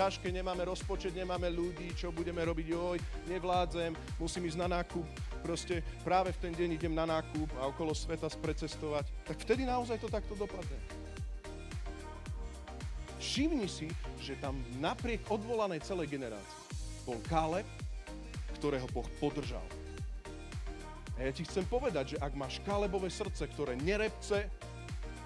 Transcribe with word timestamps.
ťažké, 0.00 0.32
nemáme 0.32 0.64
rozpočet, 0.64 1.12
nemáme 1.12 1.52
ľudí, 1.52 1.92
čo 1.92 2.08
budeme 2.08 2.40
robiť, 2.40 2.66
joj, 2.72 2.96
nevládzem, 3.28 3.92
musím 4.16 4.48
ísť 4.48 4.60
na 4.64 4.80
nákup, 4.80 5.04
proste 5.44 5.84
práve 6.00 6.32
v 6.32 6.40
ten 6.48 6.52
deň 6.56 6.80
idem 6.80 6.94
na 6.96 7.04
nákup 7.04 7.52
a 7.60 7.68
okolo 7.68 7.92
sveta 7.92 8.32
sprecestovať, 8.32 9.12
tak 9.28 9.36
vtedy 9.44 9.68
naozaj 9.68 10.00
to 10.00 10.08
takto 10.08 10.32
dopadne. 10.32 10.80
Všimni 13.20 13.68
si, 13.68 13.92
že 14.24 14.40
tam 14.40 14.56
napriek 14.80 15.28
odvolanej 15.28 15.84
celej 15.84 16.16
generácii 16.16 16.64
bol 17.04 17.20
Kaleb, 17.28 17.68
ktorého 18.56 18.88
Boh 18.96 19.04
podržal. 19.20 19.64
A 21.20 21.28
ja 21.28 21.32
ti 21.36 21.44
chcem 21.44 21.68
povedať, 21.68 22.16
že 22.16 22.20
ak 22.24 22.32
máš 22.32 22.56
Kalebové 22.64 23.12
srdce, 23.12 23.44
ktoré 23.52 23.76
nerepce, 23.76 24.48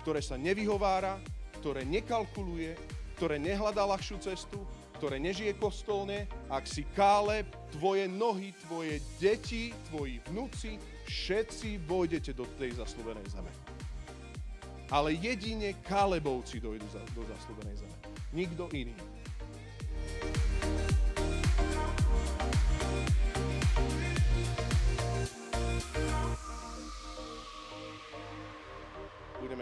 ktoré 0.03 0.19
sa 0.19 0.35
nevyhovára, 0.35 1.23
ktoré 1.63 1.87
nekalkuluje, 1.87 2.75
ktoré 3.15 3.39
nehľadá 3.39 3.87
ľahšiu 3.87 4.19
cestu, 4.19 4.63
ktoré 4.99 5.19
nežije 5.23 5.55
kostolne, 5.59 6.27
ak 6.51 6.67
si 6.67 6.83
Káleb, 6.95 7.47
tvoje 7.75 8.11
nohy, 8.11 8.55
tvoje 8.67 9.03
deti, 9.19 9.71
tvoji 9.91 10.19
vnúci, 10.31 10.79
všetci 11.07 11.83
vojdete 11.87 12.35
do 12.35 12.47
tej 12.59 12.79
zaslúbenej 12.79 13.27
zeme. 13.31 13.53
Ale 14.93 15.17
jedine 15.17 15.79
Kálebovci 15.83 16.63
dojdu 16.63 16.87
do 17.15 17.23
zaslúbenej 17.27 17.83
zeme. 17.83 17.97
Nikto 18.35 18.71
iný. 18.75 18.95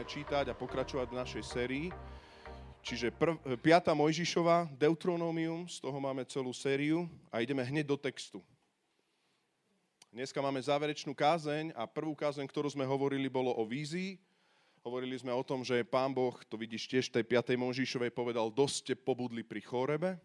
budeme 0.03 0.07
čítať 0.07 0.47
a 0.51 0.55
pokračovať 0.55 1.07
v 1.11 1.19
našej 1.19 1.43
sérii. 1.47 1.87
Čiže 2.83 3.15
prv, 3.15 3.39
5. 3.63 3.95
Mojžišova, 3.95 4.67
Deuteronomium, 4.75 5.71
z 5.71 5.79
toho 5.79 6.03
máme 6.03 6.27
celú 6.27 6.51
sériu 6.51 7.07
a 7.31 7.39
ideme 7.39 7.63
hneď 7.63 7.87
do 7.87 7.95
textu. 7.95 8.43
Dneska 10.11 10.43
máme 10.43 10.59
záverečnú 10.59 11.15
kázeň 11.15 11.71
a 11.79 11.87
prvú 11.87 12.19
kázeň, 12.19 12.43
ktorú 12.51 12.67
sme 12.75 12.83
hovorili, 12.83 13.31
bolo 13.31 13.55
o 13.55 13.63
vízii. 13.63 14.19
Hovorili 14.83 15.15
sme 15.15 15.31
o 15.31 15.47
tom, 15.47 15.63
že 15.63 15.87
pán 15.87 16.11
Boh, 16.11 16.35
to 16.51 16.59
vidíš 16.59 16.91
tiež 16.91 17.07
tej 17.07 17.23
5. 17.23 17.55
Mojžišovej, 17.55 18.11
povedal, 18.11 18.51
dosť 18.51 18.75
ste 18.75 18.95
pobudli 18.99 19.47
pri 19.47 19.63
chorebe. 19.63 20.19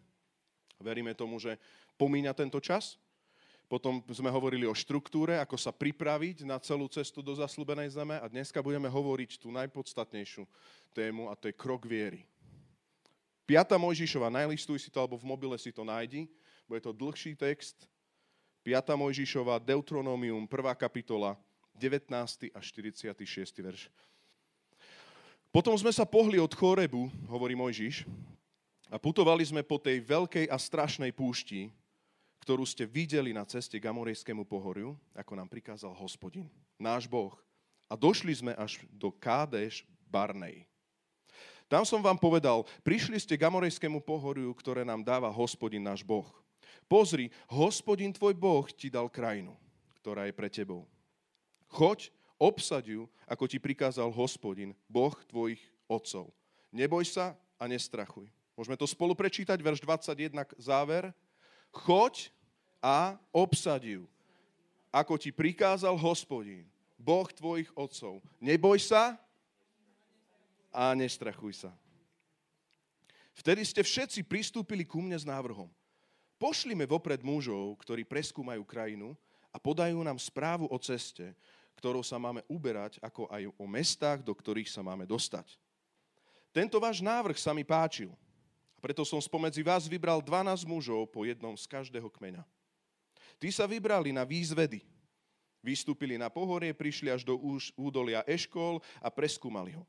Veríme 0.82 1.14
tomu, 1.14 1.38
že 1.38 1.62
pomíňa 1.94 2.34
tento 2.34 2.58
čas. 2.58 2.98
Potom 3.70 4.02
sme 4.10 4.34
hovorili 4.34 4.66
o 4.66 4.74
štruktúre, 4.74 5.38
ako 5.38 5.54
sa 5.54 5.70
pripraviť 5.70 6.42
na 6.42 6.58
celú 6.58 6.90
cestu 6.90 7.22
do 7.22 7.38
zaslúbenej 7.38 7.94
zeme 7.94 8.18
a 8.18 8.26
dneska 8.26 8.58
budeme 8.66 8.90
hovoriť 8.90 9.38
tú 9.38 9.54
najpodstatnejšiu 9.54 10.42
tému 10.90 11.30
a 11.30 11.38
to 11.38 11.46
je 11.46 11.54
krok 11.54 11.86
viery. 11.86 12.26
5. 13.48 13.80
Mojžišova, 13.80 14.28
najlistuj 14.28 14.76
si 14.76 14.92
to, 14.92 15.00
alebo 15.00 15.16
v 15.16 15.24
mobile 15.24 15.56
si 15.56 15.72
to 15.72 15.80
nájdi, 15.80 16.28
bude 16.68 16.84
to 16.84 16.92
dlhší 16.92 17.32
text. 17.32 17.88
5. 18.60 18.92
Mojžišova, 18.92 19.56
Deuteronomium, 19.64 20.44
1. 20.44 20.52
kapitola, 20.76 21.32
19. 21.72 22.12
a 22.52 22.60
46. 22.60 23.08
verš. 23.64 23.88
Potom 25.48 25.72
sme 25.80 25.88
sa 25.88 26.04
pohli 26.04 26.36
od 26.36 26.52
Chorebu, 26.52 27.08
hovorí 27.24 27.56
Mojžiš, 27.56 28.04
a 28.92 29.00
putovali 29.00 29.40
sme 29.48 29.64
po 29.64 29.80
tej 29.80 30.04
veľkej 30.04 30.52
a 30.52 30.60
strašnej 30.60 31.16
púšti, 31.16 31.72
ktorú 32.44 32.68
ste 32.68 32.84
videli 32.84 33.32
na 33.32 33.48
ceste 33.48 33.80
k 33.80 33.88
Amorejskému 33.88 34.44
pohoriu, 34.44 34.92
ako 35.16 35.32
nám 35.40 35.48
prikázal 35.48 35.96
hospodin, 35.96 36.44
náš 36.76 37.08
Boh. 37.08 37.32
A 37.88 37.96
došli 37.96 38.36
sme 38.36 38.52
až 38.60 38.84
do 38.92 39.08
Kádeš 39.08 39.88
Barnej. 40.12 40.68
Tam 41.68 41.84
som 41.84 42.00
vám 42.00 42.16
povedal, 42.16 42.64
prišli 42.80 43.20
ste 43.20 43.36
k 43.36 43.44
Amorejskému 43.44 44.00
pohoriu, 44.00 44.48
ktoré 44.56 44.88
nám 44.88 45.04
dáva 45.04 45.28
hospodin 45.28 45.84
náš 45.84 46.00
Boh. 46.00 46.24
Pozri, 46.88 47.28
hospodin 47.52 48.08
tvoj 48.08 48.32
Boh 48.32 48.64
ti 48.72 48.88
dal 48.88 49.12
krajinu, 49.12 49.52
ktorá 50.00 50.24
je 50.24 50.32
pre 50.32 50.48
tebou. 50.48 50.88
Choď, 51.68 52.08
obsaď 52.40 52.96
ju, 52.96 53.02
ako 53.28 53.44
ti 53.44 53.60
prikázal 53.60 54.08
hospodin, 54.08 54.72
Boh 54.88 55.12
tvojich 55.28 55.60
otcov. 55.84 56.32
Neboj 56.72 57.04
sa 57.04 57.36
a 57.60 57.68
nestrachuj. 57.68 58.32
Môžeme 58.56 58.80
to 58.80 58.88
spolu 58.88 59.12
prečítať, 59.12 59.60
verš 59.60 59.84
21, 59.84 60.32
záver. 60.56 61.12
Choď, 61.68 62.32
a 62.80 63.18
obsadil, 63.34 64.06
ako 64.88 65.18
ti 65.18 65.34
prikázal 65.34 65.94
hospodín, 65.98 66.64
Boh 66.98 67.26
tvojich 67.30 67.70
otcov. 67.74 68.22
Neboj 68.40 68.78
sa 68.80 69.18
a 70.72 70.92
nestrachuj 70.92 71.66
sa. 71.66 71.70
Vtedy 73.38 73.62
ste 73.62 73.86
všetci 73.86 74.26
pristúpili 74.26 74.82
ku 74.82 74.98
mne 74.98 75.14
s 75.14 75.22
návrhom. 75.22 75.70
Pošlime 76.38 76.86
vopred 76.86 77.22
mužov, 77.22 77.78
ktorí 77.82 78.02
preskúmajú 78.02 78.62
krajinu 78.66 79.14
a 79.54 79.58
podajú 79.62 80.02
nám 80.02 80.18
správu 80.18 80.66
o 80.70 80.78
ceste, 80.78 81.34
ktorou 81.78 82.02
sa 82.02 82.18
máme 82.18 82.42
uberať, 82.50 82.98
ako 82.98 83.30
aj 83.30 83.46
o 83.54 83.64
mestách, 83.66 84.22
do 84.26 84.34
ktorých 84.34 84.66
sa 84.66 84.82
máme 84.82 85.06
dostať. 85.06 85.54
Tento 86.50 86.82
váš 86.82 86.98
návrh 86.98 87.38
sa 87.38 87.54
mi 87.54 87.62
páčil. 87.62 88.10
A 88.74 88.78
preto 88.82 89.02
som 89.02 89.18
spomedzi 89.18 89.62
vás 89.62 89.86
vybral 89.90 90.22
12 90.22 90.66
mužov 90.66 91.10
po 91.10 91.22
jednom 91.26 91.54
z 91.54 91.66
každého 91.66 92.10
kmeňa. 92.10 92.42
Tí 93.38 93.50
sa 93.54 93.66
vybrali 93.66 94.10
na 94.10 94.26
výzvedy. 94.26 94.82
Vystúpili 95.62 96.14
na 96.18 96.30
pohorie, 96.30 96.70
prišli 96.70 97.10
až 97.10 97.26
do 97.26 97.34
údolia 97.74 98.22
Eškol 98.26 98.78
a 99.02 99.10
preskúmali 99.10 99.74
ho. 99.74 99.82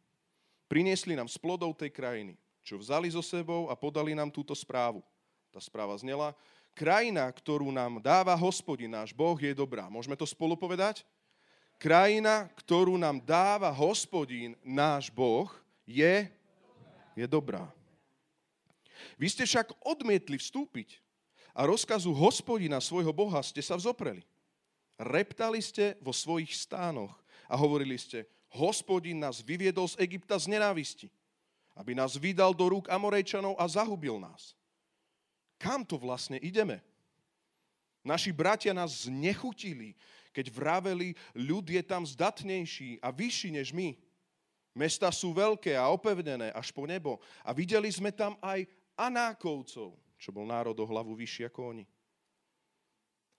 Priniesli 0.70 1.18
nám 1.18 1.26
z 1.26 1.42
plodov 1.42 1.74
tej 1.74 1.90
krajiny, 1.90 2.38
čo 2.62 2.78
vzali 2.78 3.10
so 3.10 3.26
sebou 3.26 3.68
a 3.68 3.76
podali 3.76 4.14
nám 4.14 4.30
túto 4.30 4.54
správu. 4.54 5.02
Tá 5.50 5.58
správa 5.58 5.98
znela, 5.98 6.38
krajina, 6.78 7.26
ktorú 7.34 7.74
nám 7.74 7.98
dáva 7.98 8.38
hospodin, 8.38 8.94
náš 8.94 9.10
Boh, 9.10 9.34
je 9.34 9.50
dobrá. 9.58 9.90
Môžeme 9.90 10.14
to 10.14 10.30
spolu 10.30 10.54
povedať? 10.54 11.02
Krajina, 11.82 12.46
ktorú 12.54 13.02
nám 13.02 13.18
dáva 13.26 13.74
hospodin, 13.74 14.54
náš 14.62 15.10
Boh, 15.10 15.50
je, 15.90 16.30
je 17.18 17.26
dobrá. 17.26 17.66
Vy 19.18 19.34
ste 19.34 19.50
však 19.50 19.74
odmietli 19.82 20.38
vstúpiť 20.38 21.02
a 21.58 21.66
rozkazu 21.66 22.14
hospodina 22.14 22.78
svojho 22.78 23.10
Boha 23.10 23.42
ste 23.42 23.66
sa 23.66 23.74
vzopreli. 23.74 24.22
Reptali 25.02 25.66
ste 25.66 25.98
vo 26.04 26.14
svojich 26.14 26.54
stánoch 26.54 27.16
a 27.50 27.58
hovorili 27.58 27.98
ste, 27.98 28.30
hospodin 28.54 29.18
nás 29.22 29.42
vyviedol 29.42 29.86
z 29.86 30.00
Egypta 30.02 30.38
z 30.38 30.50
nenávisti, 30.50 31.08
aby 31.78 31.94
nás 31.94 32.18
vydal 32.18 32.52
do 32.54 32.66
rúk 32.66 32.90
Amorejčanov 32.90 33.56
a 33.56 33.66
zahubil 33.70 34.18
nás. 34.18 34.58
Kam 35.60 35.86
to 35.86 36.00
vlastne 36.00 36.40
ideme? 36.40 36.82
Naši 38.00 38.32
bratia 38.32 38.72
nás 38.72 39.06
znechutili, 39.06 39.94
keď 40.32 40.50
vraveli, 40.56 41.14
ľud 41.36 41.68
je 41.68 41.84
tam 41.84 42.08
zdatnejší 42.08 43.04
a 43.04 43.12
vyšší 43.12 43.50
než 43.60 43.76
my. 43.76 43.98
Mesta 44.72 45.12
sú 45.12 45.36
veľké 45.36 45.76
a 45.76 45.92
opevnené 45.92 46.56
až 46.56 46.72
po 46.72 46.88
nebo. 46.88 47.20
A 47.44 47.52
videli 47.52 47.92
sme 47.92 48.16
tam 48.16 48.40
aj 48.40 48.64
Anákovcov, 48.96 50.00
čo 50.16 50.30
bol 50.32 50.48
národ 50.48 50.76
o 50.80 50.86
hlavu 50.88 51.12
vyšší 51.12 51.52
ako 51.52 51.76
oni. 51.76 51.86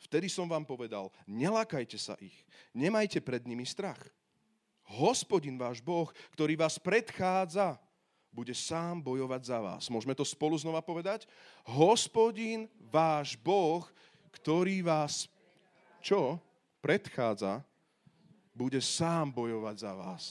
Vtedy 0.01 0.33
som 0.33 0.49
vám 0.49 0.65
povedal, 0.65 1.13
nelakajte 1.29 2.01
sa 2.01 2.17
ich, 2.21 2.37
nemajte 2.73 3.21
pred 3.21 3.45
nimi 3.45 3.69
strach. 3.69 4.01
Hospodin 4.91 5.55
váš 5.55 5.79
Boh, 5.79 6.11
ktorý 6.35 6.59
vás 6.59 6.75
predchádza, 6.83 7.79
bude 8.31 8.55
sám 8.55 9.03
bojovať 9.03 9.43
za 9.43 9.59
vás. 9.59 9.83
Môžeme 9.91 10.15
to 10.15 10.27
spolu 10.27 10.55
znova 10.59 10.83
povedať? 10.83 11.27
Hospodin 11.67 12.67
váš 12.91 13.39
Boh, 13.39 13.87
ktorý 14.35 14.83
vás 14.83 15.31
čo? 16.03 16.39
Predchádza, 16.83 17.63
bude 18.55 18.79
sám 18.83 19.31
bojovať 19.31 19.77
za 19.79 19.93
vás. 19.95 20.25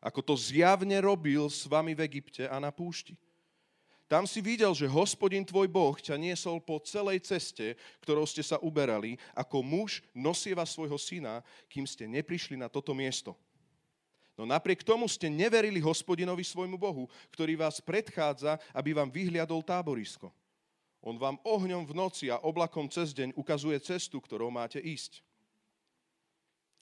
Ako 0.00 0.24
to 0.24 0.34
zjavne 0.36 0.96
robil 1.00 1.48
s 1.52 1.68
vami 1.68 1.92
v 1.92 2.04
Egypte 2.08 2.48
a 2.48 2.56
na 2.56 2.72
púšti. 2.72 3.16
Tam 4.10 4.26
si 4.26 4.42
videl, 4.42 4.74
že 4.74 4.90
hospodin 4.90 5.46
tvoj 5.46 5.70
Boh 5.70 5.94
ťa 5.94 6.18
niesol 6.18 6.58
po 6.58 6.82
celej 6.82 7.22
ceste, 7.22 7.78
ktorou 8.02 8.26
ste 8.26 8.42
sa 8.42 8.58
uberali, 8.58 9.14
ako 9.38 9.62
muž 9.62 10.02
nosieva 10.10 10.66
svojho 10.66 10.98
syna, 10.98 11.46
kým 11.70 11.86
ste 11.86 12.10
neprišli 12.10 12.58
na 12.58 12.66
toto 12.66 12.90
miesto. 12.90 13.38
No 14.34 14.42
napriek 14.42 14.82
tomu 14.82 15.06
ste 15.06 15.30
neverili 15.30 15.78
hospodinovi 15.78 16.42
svojmu 16.42 16.74
Bohu, 16.74 17.06
ktorý 17.30 17.54
vás 17.54 17.78
predchádza, 17.78 18.58
aby 18.74 18.98
vám 18.98 19.14
vyhliadol 19.14 19.62
táborisko. 19.62 20.34
On 21.06 21.14
vám 21.14 21.38
ohňom 21.46 21.86
v 21.86 21.94
noci 21.94 22.34
a 22.34 22.42
oblakom 22.42 22.90
cez 22.90 23.14
deň 23.14 23.38
ukazuje 23.38 23.78
cestu, 23.78 24.18
ktorou 24.18 24.50
máte 24.50 24.82
ísť. 24.82 25.22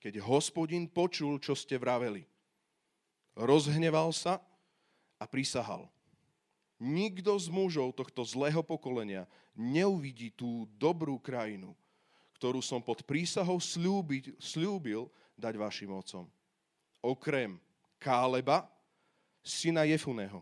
Keď 0.01 0.25
hospodin 0.25 0.89
počul, 0.89 1.37
čo 1.45 1.53
ste 1.53 1.77
vraveli, 1.77 2.25
rozhneval 3.37 4.17
sa 4.17 4.41
a 5.21 5.29
prisahal– 5.29 5.93
Nikto 6.79 7.35
z 7.35 7.51
mužov 7.51 7.91
tohto 7.99 8.23
zlého 8.23 8.63
pokolenia 8.63 9.27
neuvidí 9.59 10.31
tú 10.31 10.71
dobrú 10.79 11.19
krajinu, 11.19 11.75
ktorú 12.39 12.63
som 12.63 12.79
pod 12.79 13.03
prísahou 13.03 13.59
slúbiť, 13.59 14.39
slúbil 14.39 15.11
dať 15.35 15.59
vašim 15.59 15.91
otcom. 15.91 16.31
Okrem 17.03 17.59
Káleba, 17.99 18.71
syna 19.43 19.83
Jefuného. 19.83 20.39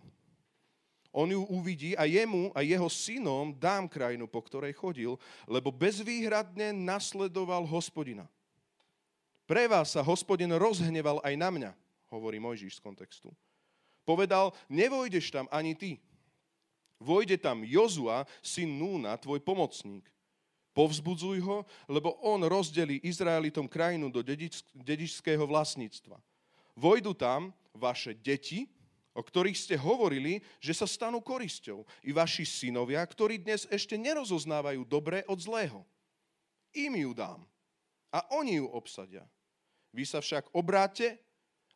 On 1.17 1.25
ju 1.25 1.41
uvidí 1.49 1.97
a 1.97 2.05
jemu 2.05 2.53
a 2.53 2.61
jeho 2.61 2.93
synom 2.93 3.57
dám 3.57 3.89
krajinu, 3.89 4.29
po 4.29 4.45
ktorej 4.45 4.77
chodil, 4.77 5.17
lebo 5.49 5.73
bezvýhradne 5.73 6.77
nasledoval 6.77 7.65
hospodina. 7.65 8.29
Pre 9.49 9.65
vás 9.65 9.97
sa 9.97 10.05
hospodin 10.05 10.53
rozhneval 10.53 11.25
aj 11.25 11.35
na 11.41 11.49
mňa, 11.49 11.71
hovorí 12.13 12.37
Mojžiš 12.37 12.77
z 12.77 12.85
kontextu. 12.85 13.33
Povedal, 14.05 14.53
nevojdeš 14.69 15.33
tam 15.33 15.49
ani 15.49 15.73
ty. 15.73 15.97
Vojde 16.97 17.37
tam 17.37 17.61
Jozua, 17.65 18.25
syn 18.41 18.81
Núna, 18.81 19.17
tvoj 19.21 19.41
pomocník. 19.45 20.09
Povzbudzuj 20.77 21.41
ho, 21.41 21.65
lebo 21.89 22.13
on 22.21 22.45
rozdelí 22.45 23.01
Izraelitom 23.01 23.65
krajinu 23.65 24.13
do 24.13 24.21
dedičského 24.77 25.45
vlastníctva. 25.49 26.21
Vojdu 26.77 27.17
tam 27.17 27.49
vaše 27.73 28.13
deti, 28.13 28.69
o 29.17 29.25
ktorých 29.25 29.57
ste 29.57 29.77
hovorili, 29.81 30.45
že 30.61 30.77
sa 30.77 30.85
stanú 30.85 31.25
korisťou. 31.25 31.89
I 32.05 32.13
vaši 32.13 32.45
synovia, 32.45 33.01
ktorí 33.01 33.41
dnes 33.41 33.65
ešte 33.73 33.97
nerozoznávajú 33.97 34.85
dobré 34.85 35.25
od 35.25 35.41
zlého. 35.41 35.81
Im 36.77 36.93
ju 36.93 37.17
dám. 37.17 37.41
A 38.13 38.21
oni 38.37 38.61
ju 38.61 38.69
obsadia. 38.69 39.25
Vy 39.97 40.05
sa 40.05 40.21
však 40.21 40.53
obráte 40.53 41.17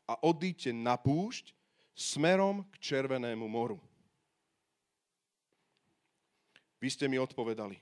a 0.04 0.20
odíte 0.20 0.76
na 0.76 1.00
púšť 1.00 1.56
smerom 1.96 2.68
k 2.76 2.92
Červenému 2.92 3.48
moru. 3.48 3.80
Vy 6.80 6.88
ste 6.88 7.06
mi 7.06 7.20
odpovedali. 7.20 7.76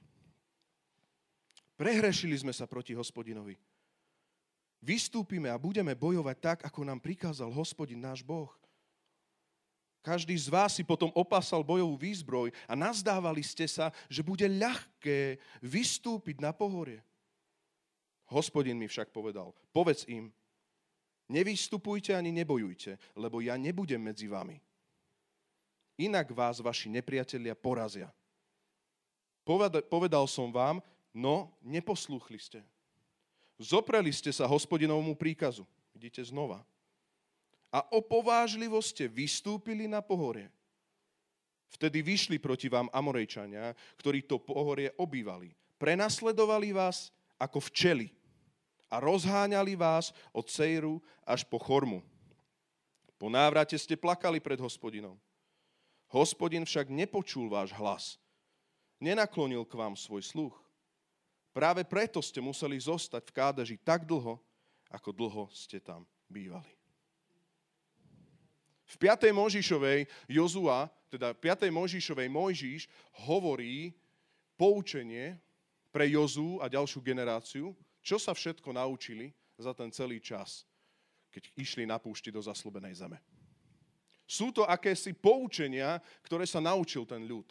Prehrešili 1.79 2.35
sme 2.35 2.51
sa 2.51 2.67
proti 2.67 2.91
hospodinovi. 2.91 3.55
Vystúpime 4.83 5.47
a 5.51 5.59
budeme 5.59 5.95
bojovať 5.95 6.37
tak, 6.43 6.59
ako 6.67 6.83
nám 6.83 6.99
prikázal 6.99 7.55
hospodin 7.55 8.03
náš 8.03 8.27
Boh. 8.27 8.51
Každý 10.03 10.35
z 10.39 10.51
vás 10.51 10.79
si 10.79 10.87
potom 10.87 11.11
opasal 11.15 11.63
bojovú 11.63 11.99
výzbroj 11.99 12.55
a 12.71 12.75
nazdávali 12.79 13.43
ste 13.43 13.67
sa, 13.67 13.91
že 14.07 14.23
bude 14.23 14.47
ľahké 14.47 15.39
vystúpiť 15.63 16.39
na 16.43 16.55
pohorie. 16.55 17.03
Hospodin 18.31 18.79
mi 18.79 18.87
však 18.87 19.11
povedal, 19.11 19.55
povedz 19.75 20.07
im, 20.07 20.31
nevystupujte 21.31 22.15
ani 22.15 22.31
nebojujte, 22.31 22.99
lebo 23.19 23.43
ja 23.43 23.59
nebudem 23.59 24.03
medzi 24.03 24.31
vami. 24.31 24.59
Inak 25.99 26.31
vás 26.31 26.63
vaši 26.63 26.91
nepriatelia 26.91 27.59
porazia. 27.59 28.11
Povedal 29.89 30.29
som 30.29 30.53
vám, 30.53 30.85
no 31.17 31.49
neposlúchli 31.65 32.37
ste. 32.37 32.61
Zopreli 33.57 34.13
ste 34.13 34.29
sa 34.29 34.45
hospodinovmu 34.45 35.17
príkazu. 35.17 35.65
Vidíte 35.97 36.21
znova. 36.21 36.61
A 37.73 37.81
o 37.93 38.01
ste 38.85 39.09
vystúpili 39.09 39.89
na 39.89 40.05
pohorie. 40.05 40.53
Vtedy 41.69 42.01
vyšli 42.01 42.37
proti 42.41 42.69
vám 42.69 42.89
Amorejčania, 42.93 43.77
ktorí 44.01 44.25
to 44.25 44.41
pohorie 44.41 44.93
obývali. 44.97 45.53
Prenasledovali 45.77 46.73
vás 46.73 47.13
ako 47.37 47.61
včely 47.73 48.09
a 48.89 49.01
rozháňali 49.01 49.77
vás 49.77 50.17
od 50.33 50.49
Sejru 50.49 51.01
až 51.29 51.45
po 51.45 51.61
Chormu. 51.61 52.01
Po 53.21 53.29
návrate 53.29 53.77
ste 53.77 54.01
plakali 54.01 54.41
pred 54.41 54.57
hospodinom. 54.61 55.17
Hospodin 56.09 56.65
však 56.65 56.89
nepočul 56.89 57.53
váš 57.53 57.75
hlas. 57.77 58.17
Nenaklonil 58.99 59.63
k 59.63 59.79
vám 59.79 59.95
svoj 59.95 60.23
sluch. 60.27 60.55
Práve 61.55 61.83
preto 61.87 62.23
ste 62.23 62.43
museli 62.43 62.79
zostať 62.79 63.31
v 63.31 63.35
Kádeži 63.35 63.77
tak 63.83 64.07
dlho, 64.07 64.39
ako 64.91 65.11
dlho 65.15 65.45
ste 65.55 65.79
tam 65.79 66.07
bývali. 66.31 66.71
V 68.89 68.95
5. 68.97 69.29
Možišovej 69.37 70.09
Jozua, 70.33 70.89
teda 71.13 71.37
5. 71.37 71.69
Možišovej 71.69 72.29
Mojžiš 72.33 72.83
hovorí 73.29 73.93
poučenie 74.57 75.37
pre 75.93 76.09
Jozu 76.09 76.57
a 76.59 76.73
ďalšiu 76.73 77.05
generáciu, 77.05 77.77
čo 78.01 78.17
sa 78.17 78.33
všetko 78.33 78.73
naučili 78.73 79.35
za 79.61 79.77
ten 79.77 79.93
celý 79.93 80.23
čas, 80.23 80.65
keď 81.29 81.53
išli 81.59 81.85
na 81.85 82.01
púšti 82.01 82.33
do 82.33 82.41
zaslúbenej 82.41 82.97
zeme. 82.97 83.19
Sú 84.29 84.53
to 84.53 84.65
akési 84.65 85.17
poučenia, 85.17 86.01
ktoré 86.25 86.45
sa 86.45 86.61
naučil 86.61 87.05
ten 87.09 87.25
ľud. 87.25 87.49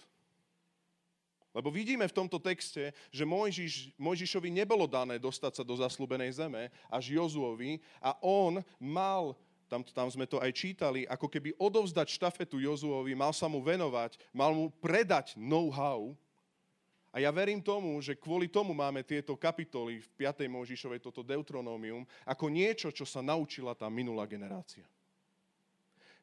Lebo 1.57 1.73
vidíme 1.73 2.05
v 2.05 2.13
tomto 2.13 2.37
texte, 2.37 2.93
že 3.09 3.25
Mojžiš, 3.25 3.97
Mojžišovi 3.97 4.53
nebolo 4.53 4.85
dané 4.85 5.17
dostať 5.17 5.57
sa 5.57 5.63
do 5.65 5.73
zaslúbenej 5.73 6.37
zeme, 6.37 6.69
až 6.85 7.17
Jozuovi, 7.17 7.81
a 7.97 8.13
on 8.21 8.61
mal 8.77 9.33
tam, 9.65 9.81
tam 9.81 10.05
sme 10.05 10.29
to 10.29 10.37
aj 10.37 10.53
čítali, 10.53 11.09
ako 11.09 11.25
keby 11.25 11.57
odovzdať 11.57 12.13
štafetu 12.13 12.61
Jozuovi, 12.61 13.17
mal 13.17 13.33
sa 13.33 13.49
mu 13.49 13.57
venovať, 13.65 14.21
mal 14.29 14.53
mu 14.53 14.69
predať 14.69 15.33
know-how, 15.33 16.13
a 17.17 17.17
ja 17.17 17.33
verím 17.33 17.65
tomu, 17.65 17.97
že 17.97 18.13
kvôli 18.13 18.45
tomu 18.45 18.77
máme 18.77 19.01
tieto 19.01 19.33
kapitoly 19.33 20.05
v 20.05 20.07
5. 20.21 20.45
Možišovej, 20.53 21.01
toto 21.01 21.25
Deuteronómium, 21.25 22.05
ako 22.21 22.45
niečo, 22.45 22.93
čo 22.93 23.09
sa 23.09 23.25
naučila 23.25 23.73
tá 23.73 23.89
minulá 23.89 24.29
generácia. 24.29 24.85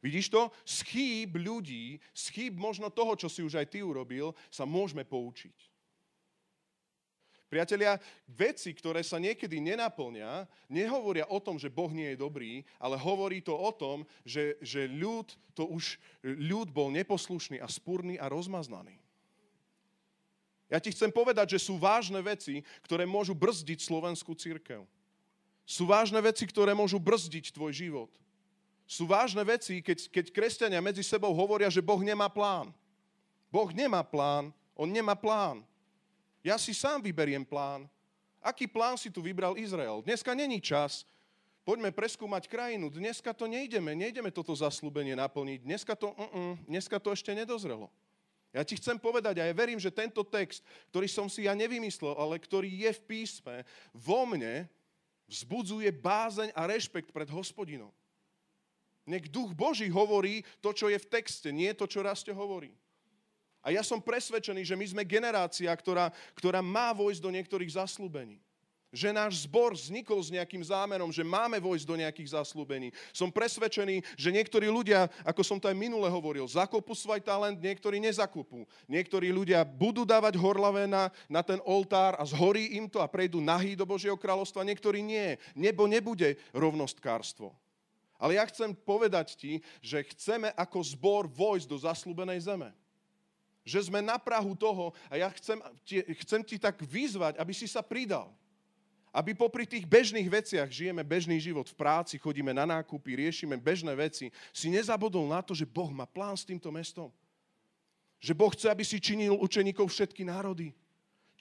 Vidíš 0.05 0.29
to? 0.29 0.53
Z 0.69 0.85
chýb 0.85 1.41
ľudí, 1.41 1.97
z 2.13 2.25
chýb 2.29 2.61
možno 2.61 2.93
toho, 2.93 3.17
čo 3.17 3.33
si 3.33 3.41
už 3.41 3.57
aj 3.57 3.73
ty 3.73 3.81
urobil, 3.81 4.37
sa 4.53 4.69
môžeme 4.69 5.01
poučiť. 5.01 5.73
Priatelia, 7.49 7.97
veci, 8.29 8.75
ktoré 8.77 9.01
sa 9.01 9.17
niekedy 9.17 9.63
nenaplňa, 9.65 10.45
nehovoria 10.69 11.25
o 11.31 11.39
tom, 11.41 11.57
že 11.57 11.73
Boh 11.73 11.89
nie 11.89 12.13
je 12.13 12.21
dobrý, 12.21 12.67
ale 12.77 13.01
hovorí 13.01 13.41
to 13.41 13.57
o 13.57 13.71
tom, 13.73 14.05
že, 14.27 14.61
že 14.61 14.91
ľud, 14.91 15.33
to 15.57 15.65
už, 15.73 15.97
ľud 16.21 16.69
bol 16.69 16.93
neposlušný 16.93 17.63
a 17.63 17.71
spúrny 17.71 18.21
a 18.21 18.29
rozmaznaný. 18.29 18.99
Ja 20.69 20.83
ti 20.83 20.91
chcem 20.91 21.15
povedať, 21.15 21.57
že 21.57 21.71
sú 21.71 21.79
vážne 21.79 22.19
veci, 22.21 22.61
ktoré 22.83 23.07
môžu 23.07 23.33
brzdiť 23.33 23.87
slovenskú 23.87 24.35
církev. 24.35 24.83
Sú 25.63 25.87
vážne 25.87 26.19
veci, 26.21 26.45
ktoré 26.45 26.75
môžu 26.75 26.99
brzdiť 26.99 27.55
tvoj 27.55 27.73
život. 27.73 28.11
Sú 28.85 29.09
vážne 29.09 29.41
veci, 29.43 29.81
keď, 29.81 30.13
keď 30.13 30.25
kresťania 30.29 30.85
medzi 30.85 31.01
sebou 31.01 31.33
hovoria, 31.33 31.73
že 31.73 31.81
Boh 31.81 32.01
nemá 32.05 32.29
plán. 32.29 32.69
Boh 33.49 33.71
nemá 33.73 34.05
plán, 34.05 34.53
On 34.75 34.91
nemá 34.91 35.15
plán. 35.15 35.63
Ja 36.43 36.59
si 36.59 36.75
sám 36.75 37.01
vyberiem 37.01 37.47
plán. 37.47 37.87
Aký 38.43 38.69
plán 38.69 39.01
si 39.01 39.09
tu 39.09 39.25
vybral 39.25 39.57
Izrael? 39.57 40.03
Dneska 40.05 40.35
není 40.37 40.61
čas. 40.61 41.09
Poďme 41.65 41.89
preskúmať 41.89 42.45
krajinu. 42.45 42.93
Dneska 42.93 43.33
to 43.33 43.49
nejdeme, 43.49 43.97
nejdeme 43.97 44.29
toto 44.29 44.53
zaslúbenie 44.53 45.17
naplniť. 45.17 45.65
Dneska 45.65 45.97
to, 45.97 46.13
uh-uh, 46.13 46.61
dneska 46.69 47.01
to 47.01 47.09
ešte 47.17 47.33
nedozrelo. 47.33 47.89
Ja 48.53 48.61
ti 48.61 48.77
chcem 48.77 49.01
povedať, 49.01 49.41
a 49.41 49.49
ja 49.49 49.55
verím, 49.57 49.81
že 49.81 49.89
tento 49.89 50.21
text, 50.21 50.61
ktorý 50.93 51.09
som 51.09 51.27
si 51.33 51.49
ja 51.49 51.57
nevymyslel, 51.57 52.13
ale 52.15 52.37
ktorý 52.37 52.69
je 52.69 52.91
v 53.01 53.05
písme, 53.09 53.65
vo 53.97 54.29
mne 54.29 54.69
vzbudzuje 55.25 55.89
bázeň 55.89 56.53
a 56.53 56.69
rešpekt 56.69 57.11
pred 57.11 57.27
hospodinom. 57.33 57.91
Nech 59.05 59.29
duch 59.29 59.53
Boží 59.53 59.93
hovorí 59.93 60.43
to, 60.65 60.73
čo 60.73 60.89
je 60.89 60.97
v 60.97 61.11
texte, 61.11 61.53
nie 61.53 61.71
to, 61.77 61.85
čo 61.85 62.01
Raste 62.01 62.33
hovorí. 62.33 62.73
A 63.65 63.73
ja 63.73 63.81
som 63.81 64.01
presvedčený, 64.01 64.65
že 64.65 64.77
my 64.77 64.85
sme 64.85 65.03
generácia, 65.09 65.73
ktorá, 65.73 66.13
ktorá 66.37 66.61
má 66.61 66.93
vojsť 66.93 67.21
do 67.21 67.33
niektorých 67.33 67.81
zaslúbení 67.81 68.45
že 68.95 69.11
náš 69.11 69.43
zbor 69.43 69.75
vznikol 69.75 70.23
s 70.23 70.31
nejakým 70.31 70.63
zámerom, 70.63 71.11
že 71.11 71.27
máme 71.27 71.59
vojsť 71.59 71.85
do 71.85 71.99
nejakých 71.99 72.39
zaslúbení. 72.39 72.95
Som 73.11 73.35
presvedčený, 73.35 74.07
že 74.15 74.31
niektorí 74.31 74.71
ľudia, 74.71 75.11
ako 75.27 75.43
som 75.43 75.59
to 75.59 75.67
aj 75.67 75.75
minule 75.75 76.07
hovoril, 76.07 76.47
zakopú 76.47 76.95
svoj 76.95 77.19
talent, 77.19 77.59
niektorí 77.59 77.99
nezakopú. 77.99 78.63
Niektorí 78.87 79.35
ľudia 79.35 79.67
budú 79.67 80.07
dávať 80.07 80.39
horlavé 80.39 80.87
na, 80.87 81.11
na 81.27 81.43
ten 81.43 81.59
oltár 81.67 82.15
a 82.17 82.23
zhorí 82.23 82.79
im 82.79 82.87
to 82.87 83.03
a 83.03 83.11
prejdú 83.11 83.43
nahý 83.43 83.75
do 83.75 83.83
Božieho 83.83 84.15
kráľovstva, 84.15 84.63
niektorí 84.63 85.03
nie. 85.03 85.35
Nebo 85.59 85.91
nebude 85.91 86.39
rovnostkárstvo. 86.55 87.51
Ale 88.25 88.41
ja 88.41 88.49
chcem 88.49 88.73
povedať 88.73 89.37
ti, 89.37 89.61
že 89.85 90.01
chceme 90.17 90.49
ako 90.57 90.81
zbor 90.81 91.29
vojsť 91.29 91.69
do 91.69 91.77
zaslúbenej 91.77 92.41
zeme 92.49 92.73
že 93.65 93.89
sme 93.89 94.05
na 94.05 94.21
Prahu 94.21 94.53
toho 94.53 94.93
a 95.09 95.17
ja 95.17 95.33
chcem, 95.33 95.57
chcem 96.21 96.45
ti 96.45 96.61
tak 96.61 96.77
vyzvať, 96.85 97.41
aby 97.41 97.53
si 97.57 97.65
sa 97.65 97.81
pridal. 97.81 98.29
Aby 99.09 99.33
popri 99.33 99.65
tých 99.65 99.89
bežných 99.89 100.29
veciach 100.29 100.69
žijeme 100.69 101.01
bežný 101.01 101.41
život 101.41 101.65
v 101.65 101.79
práci, 101.79 102.21
chodíme 102.21 102.53
na 102.53 102.69
nákupy, 102.69 103.17
riešime 103.17 103.57
bežné 103.57 103.97
veci, 103.97 104.29
si 104.53 104.69
nezabudol 104.69 105.25
na 105.25 105.41
to, 105.41 105.57
že 105.57 105.65
Boh 105.65 105.89
má 105.89 106.05
plán 106.05 106.37
s 106.37 106.45
týmto 106.45 106.69
mestom. 106.69 107.09
Že 108.21 108.37
Boh 108.37 108.53
chce, 108.53 108.69
aby 108.69 108.85
si 108.85 109.01
činil 109.01 109.39
učeníkov 109.41 109.89
všetky 109.89 110.29
národy. 110.29 110.77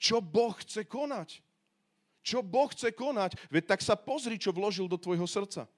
Čo 0.00 0.24
Boh 0.24 0.54
chce 0.56 0.86
konať? 0.88 1.44
Čo 2.24 2.40
Boh 2.40 2.70
chce 2.72 2.94
konať? 2.94 3.36
Veď 3.52 3.76
tak 3.76 3.80
sa 3.84 3.98
pozri, 4.00 4.40
čo 4.40 4.54
vložil 4.54 4.88
do 4.88 4.96
tvojho 4.96 5.28
srdca. 5.28 5.68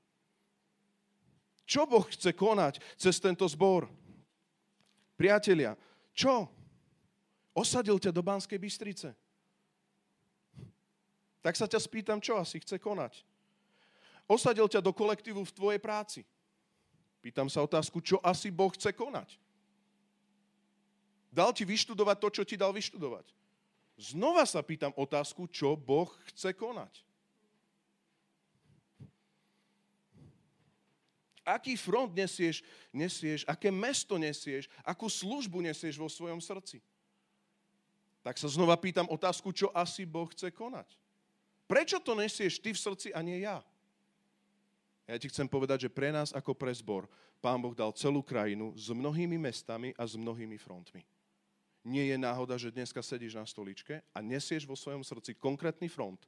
Čo 1.66 1.84
Boh 1.84 2.06
chce 2.06 2.30
konať 2.30 2.78
cez 2.94 3.18
tento 3.18 3.42
zbor? 3.50 3.90
Priatelia, 5.18 5.74
čo? 6.14 6.46
Osadil 7.52 7.98
ťa 7.98 8.14
do 8.14 8.22
Banskej 8.22 8.56
Bystrice 8.62 9.12
tak 11.46 11.54
sa 11.54 11.70
ťa 11.70 11.78
spýtam, 11.78 12.18
čo 12.18 12.34
asi 12.34 12.58
chce 12.58 12.74
konať. 12.82 13.22
Osadil 14.26 14.66
ťa 14.66 14.82
do 14.82 14.90
kolektívu 14.90 15.46
v 15.46 15.54
tvojej 15.54 15.78
práci. 15.78 16.26
Pýtam 17.22 17.46
sa 17.46 17.62
otázku, 17.62 18.02
čo 18.02 18.18
asi 18.18 18.50
Boh 18.50 18.74
chce 18.74 18.90
konať. 18.90 19.38
Dal 21.30 21.54
ti 21.54 21.62
vyštudovať 21.62 22.16
to, 22.18 22.28
čo 22.34 22.42
ti 22.42 22.58
dal 22.58 22.74
vyštudovať. 22.74 23.30
Znova 23.94 24.42
sa 24.42 24.58
pýtam 24.58 24.90
otázku, 24.98 25.46
čo 25.46 25.78
Boh 25.78 26.10
chce 26.34 26.50
konať. 26.50 27.05
Aký 31.46 31.78
front 31.78 32.10
nesieš, 32.10 32.66
nesieš, 32.90 33.46
aké 33.46 33.70
mesto 33.70 34.18
nesieš, 34.18 34.66
akú 34.82 35.06
službu 35.06 35.62
nesieš 35.62 35.94
vo 35.94 36.10
svojom 36.10 36.42
srdci. 36.42 36.82
Tak 38.26 38.34
sa 38.34 38.50
znova 38.50 38.74
pýtam 38.74 39.06
otázku, 39.06 39.54
čo 39.54 39.70
asi 39.70 40.02
Boh 40.02 40.26
chce 40.34 40.50
konať. 40.50 40.90
Prečo 41.70 42.02
to 42.02 42.18
nesieš 42.18 42.58
ty 42.58 42.74
v 42.74 42.82
srdci 42.82 43.08
a 43.14 43.22
nie 43.22 43.46
ja? 43.46 43.62
Ja 45.06 45.14
ti 45.22 45.30
chcem 45.30 45.46
povedať, 45.46 45.86
že 45.86 45.94
pre 45.94 46.10
nás 46.10 46.34
ako 46.34 46.50
pre 46.50 46.74
zbor 46.74 47.06
Pán 47.38 47.62
Boh 47.62 47.78
dal 47.78 47.94
celú 47.94 48.26
krajinu 48.26 48.74
s 48.74 48.90
mnohými 48.90 49.38
mestami 49.38 49.94
a 49.94 50.02
s 50.02 50.18
mnohými 50.18 50.58
frontmi. 50.58 51.06
Nie 51.86 52.10
je 52.10 52.18
náhoda, 52.18 52.58
že 52.58 52.74
dneska 52.74 52.98
sedíš 52.98 53.38
na 53.38 53.46
stoličke 53.46 54.02
a 54.10 54.18
nesieš 54.18 54.66
vo 54.66 54.74
svojom 54.74 55.06
srdci 55.06 55.38
konkrétny 55.38 55.86
front, 55.86 56.18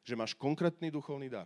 že 0.00 0.16
máš 0.16 0.32
konkrétny 0.32 0.88
duchovný 0.88 1.28
dar, 1.28 1.44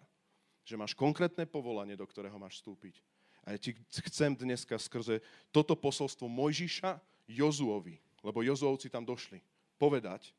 že 0.71 0.79
máš 0.79 0.95
konkrétne 0.95 1.43
povolanie, 1.51 1.99
do 1.99 2.07
ktorého 2.07 2.39
máš 2.39 2.63
vstúpiť. 2.63 3.03
A 3.43 3.57
ja 3.57 3.59
ti 3.59 3.75
chcem 4.07 4.39
dneska 4.39 4.79
skrze 4.79 5.19
toto 5.51 5.75
posolstvo 5.75 6.31
Mojžiša 6.31 7.03
Jozuovi, 7.27 7.99
lebo 8.23 8.47
Jozuovci 8.47 8.87
tam 8.87 9.03
došli, 9.03 9.43
povedať, 9.75 10.31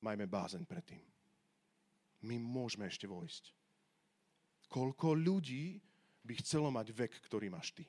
majme 0.00 0.24
bázeň 0.24 0.64
pred 0.64 0.84
tým. 0.96 1.04
My 2.24 2.40
môžeme 2.40 2.88
ešte 2.88 3.04
vojsť. 3.04 3.52
Koľko 4.72 5.12
ľudí 5.12 5.76
by 6.24 6.32
chcelo 6.40 6.72
mať 6.72 6.96
vek, 6.96 7.12
ktorý 7.28 7.52
máš 7.52 7.76
ty. 7.76 7.84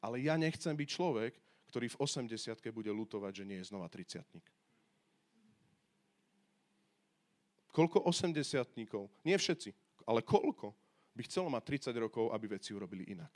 Ale 0.00 0.24
ja 0.24 0.40
nechcem 0.40 0.72
byť 0.72 0.88
človek, 0.88 1.36
ktorý 1.68 1.92
v 1.92 2.00
80 2.00 2.32
bude 2.72 2.88
lutovať, 2.88 3.44
že 3.44 3.44
nie 3.44 3.60
je 3.60 3.68
znova 3.68 3.92
30 3.92 4.24
Koľko 7.78 8.10
80 8.10 8.74
nie 9.22 9.36
všetci, 9.38 9.70
ale 10.02 10.26
koľko 10.26 10.74
by 11.14 11.22
chcelo 11.30 11.46
mať 11.46 11.94
30 11.94 11.94
rokov, 12.02 12.34
aby 12.34 12.58
veci 12.58 12.74
urobili 12.74 13.06
inak. 13.14 13.30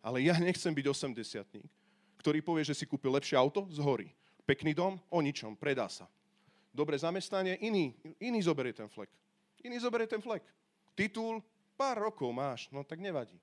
Ale 0.00 0.24
ja 0.24 0.40
nechcem 0.40 0.72
byť 0.72 0.86
80 0.88 1.84
ktorý 2.26 2.42
povie, 2.42 2.66
že 2.66 2.74
si 2.74 2.90
kúpil 2.90 3.14
lepšie 3.14 3.38
auto, 3.38 3.70
zhorí. 3.70 4.10
Pekný 4.42 4.74
dom, 4.74 4.98
o 5.14 5.18
ničom, 5.22 5.54
predá 5.54 5.86
sa. 5.86 6.10
Dobre 6.74 6.98
zamestnanie, 6.98 7.54
iný, 7.62 7.94
iný 8.18 8.42
zoberie 8.42 8.74
ten 8.74 8.90
flek. 8.90 9.06
Iný 9.62 9.78
zoberie 9.78 10.10
ten 10.10 10.18
flek. 10.18 10.42
Titul, 10.98 11.38
pár 11.78 12.02
rokov 12.02 12.34
máš, 12.34 12.66
no 12.74 12.82
tak 12.82 12.98
nevadí. 12.98 13.38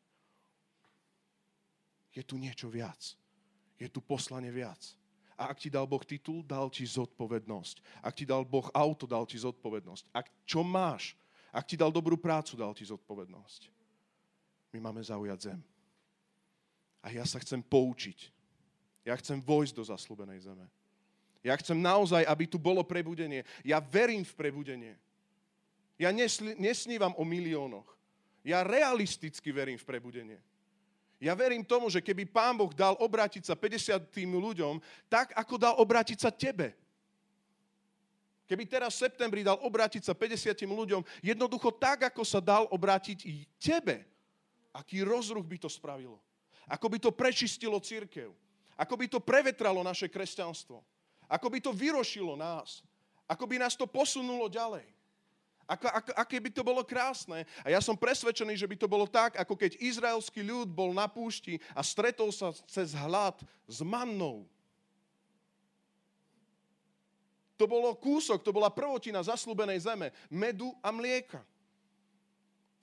Je 2.12 2.28
tu 2.28 2.36
niečo 2.36 2.68
viac. 2.68 3.16
Je 3.80 3.88
tu 3.88 4.04
poslanie 4.04 4.52
viac. 4.52 4.84
A 5.38 5.50
ak 5.50 5.58
ti 5.58 5.70
dal 5.70 5.90
Boh 5.90 6.02
titul, 6.06 6.46
dal 6.46 6.70
ti 6.70 6.86
zodpovednosť. 6.86 8.06
Ak 8.06 8.13
ti 8.13 8.24
dal 8.24 8.46
Boh 8.46 8.70
auto, 8.70 9.10
dal 9.10 9.25
ti 9.25 9.38
zodpovednosť. 9.38 10.13
Ak 10.13 10.30
čo 10.46 10.62
máš, 10.62 11.18
ak 11.50 11.66
ti 11.66 11.78
dal 11.78 11.90
dobrú 11.90 12.18
prácu, 12.18 12.58
dal 12.58 12.74
ti 12.74 12.86
zodpovednosť. 12.86 13.70
My 14.74 14.90
máme 14.90 15.02
zaujať 15.06 15.54
zem. 15.54 15.60
A 17.04 17.13
ja 17.13 17.25
sa 17.25 17.38
chcem 17.42 17.62
poučiť. 17.62 18.32
Ja 19.04 19.13
chcem 19.20 19.38
vojsť 19.42 19.74
do 19.75 19.84
zaslúbenej 19.84 20.48
zeme. 20.48 20.66
Ja 21.44 21.60
chcem 21.60 21.75
naozaj, 21.75 22.24
aby 22.24 22.48
tu 22.48 22.56
bolo 22.56 22.82
prebudenie. 22.88 23.44
Ja 23.68 23.84
verím 23.84 24.24
v 24.24 24.32
prebudenie. 24.32 24.96
Ja 26.00 26.10
nesnívam 26.58 27.12
o 27.20 27.28
miliónoch. 27.28 27.86
Ja 28.48 28.63
realisticky 28.63 29.52
verím 29.52 29.75
v 29.75 29.84
prebudenie. 29.86 30.40
Ja 31.24 31.39
verím 31.39 31.63
tomu, 31.63 31.88
že 31.88 32.03
keby 32.03 32.27
Pán 32.27 32.60
Boh 32.60 32.68
dal 32.75 33.00
obrátiť 33.00 33.48
sa 33.48 33.56
50 33.56 34.12
tým 34.12 34.36
ľuďom, 34.36 34.84
tak 35.08 35.32
ako 35.32 35.56
dal 35.56 35.80
obrátiť 35.80 36.20
sa 36.20 36.36
tebe. 36.36 36.75
Keby 38.44 38.68
teraz 38.68 39.00
v 39.00 39.08
septembri 39.08 39.39
dal 39.39 39.56
obrátiť 39.63 40.03
sa 40.03 40.12
50 40.12 40.68
ľuďom, 40.68 41.00
jednoducho 41.24 41.72
tak, 41.80 42.12
ako 42.12 42.27
sa 42.27 42.44
dal 42.44 42.68
obrátiť 42.68 43.24
i 43.24 43.48
tebe, 43.56 44.03
aký 44.75 45.00
rozruch 45.08 45.48
by 45.48 45.56
to 45.63 45.72
spravilo. 45.72 46.20
Ako 46.68 46.92
by 46.92 47.00
to 47.00 47.15
prečistilo 47.15 47.80
církev. 47.80 48.36
Ako 48.75 49.00
by 49.00 49.08
to 49.08 49.24
prevetralo 49.24 49.80
naše 49.80 50.12
kresťanstvo. 50.12 50.84
Ako 51.32 51.48
by 51.48 51.63
to 51.63 51.72
vyrošilo 51.72 52.36
nás. 52.36 52.84
Ako 53.32 53.48
by 53.48 53.63
nás 53.63 53.80
to 53.80 53.88
posunulo 53.88 54.51
ďalej. 54.51 54.84
Ako, 55.63 55.88
ako, 55.88 56.12
aké 56.20 56.38
by 56.43 56.50
to 56.51 56.63
bolo 56.63 56.84
krásne. 56.84 57.48
A 57.63 57.72
ja 57.72 57.79
som 57.79 57.96
presvedčený, 57.96 58.60
že 58.60 58.67
by 58.67 58.75
to 58.75 58.88
bolo 58.88 59.08
tak, 59.08 59.39
ako 59.39 59.55
keď 59.55 59.79
izraelský 59.79 60.43
ľud 60.43 60.67
bol 60.67 60.91
na 60.91 61.08
púšti 61.08 61.55
a 61.72 61.79
stretol 61.79 62.36
sa 62.36 62.51
cez 62.67 62.91
hlad 62.91 63.39
s 63.63 63.79
mannou. 63.79 64.43
To 67.55 67.63
bolo 67.63 67.96
kúsok, 67.96 68.43
to 68.43 68.51
bola 68.51 68.67
prvotina 68.67 69.24
zaslúbenej 69.24 69.88
zeme, 69.88 70.12
medu 70.27 70.75
a 70.84 70.91
mlieka. 70.91 71.39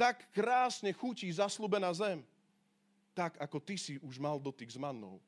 Tak 0.00 0.32
krásne 0.32 0.96
chutí 0.96 1.28
zaslúbená 1.28 1.92
zem. 1.92 2.24
Tak, 3.12 3.36
ako 3.36 3.60
ty 3.60 3.76
si 3.76 4.00
už 4.00 4.16
mal 4.16 4.40
dotyk 4.40 4.72
s 4.72 4.80
mannou. 4.80 5.20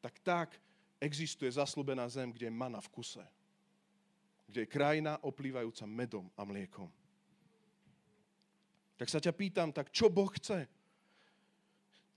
Tak 0.00 0.16
tak 0.24 0.48
existuje 0.96 1.52
zaslúbená 1.52 2.08
zem, 2.08 2.32
kde 2.32 2.48
je 2.48 2.54
mana 2.54 2.80
v 2.80 2.88
kuse 2.88 3.20
kde 4.50 4.66
je 4.66 4.74
krajina 4.74 5.14
oplývajúca 5.22 5.86
medom 5.86 6.26
a 6.34 6.42
mliekom. 6.42 6.90
Tak 8.98 9.06
sa 9.06 9.22
ťa 9.22 9.30
pýtam, 9.30 9.70
tak 9.70 9.94
čo 9.94 10.10
Boh 10.10 10.28
chce? 10.28 10.66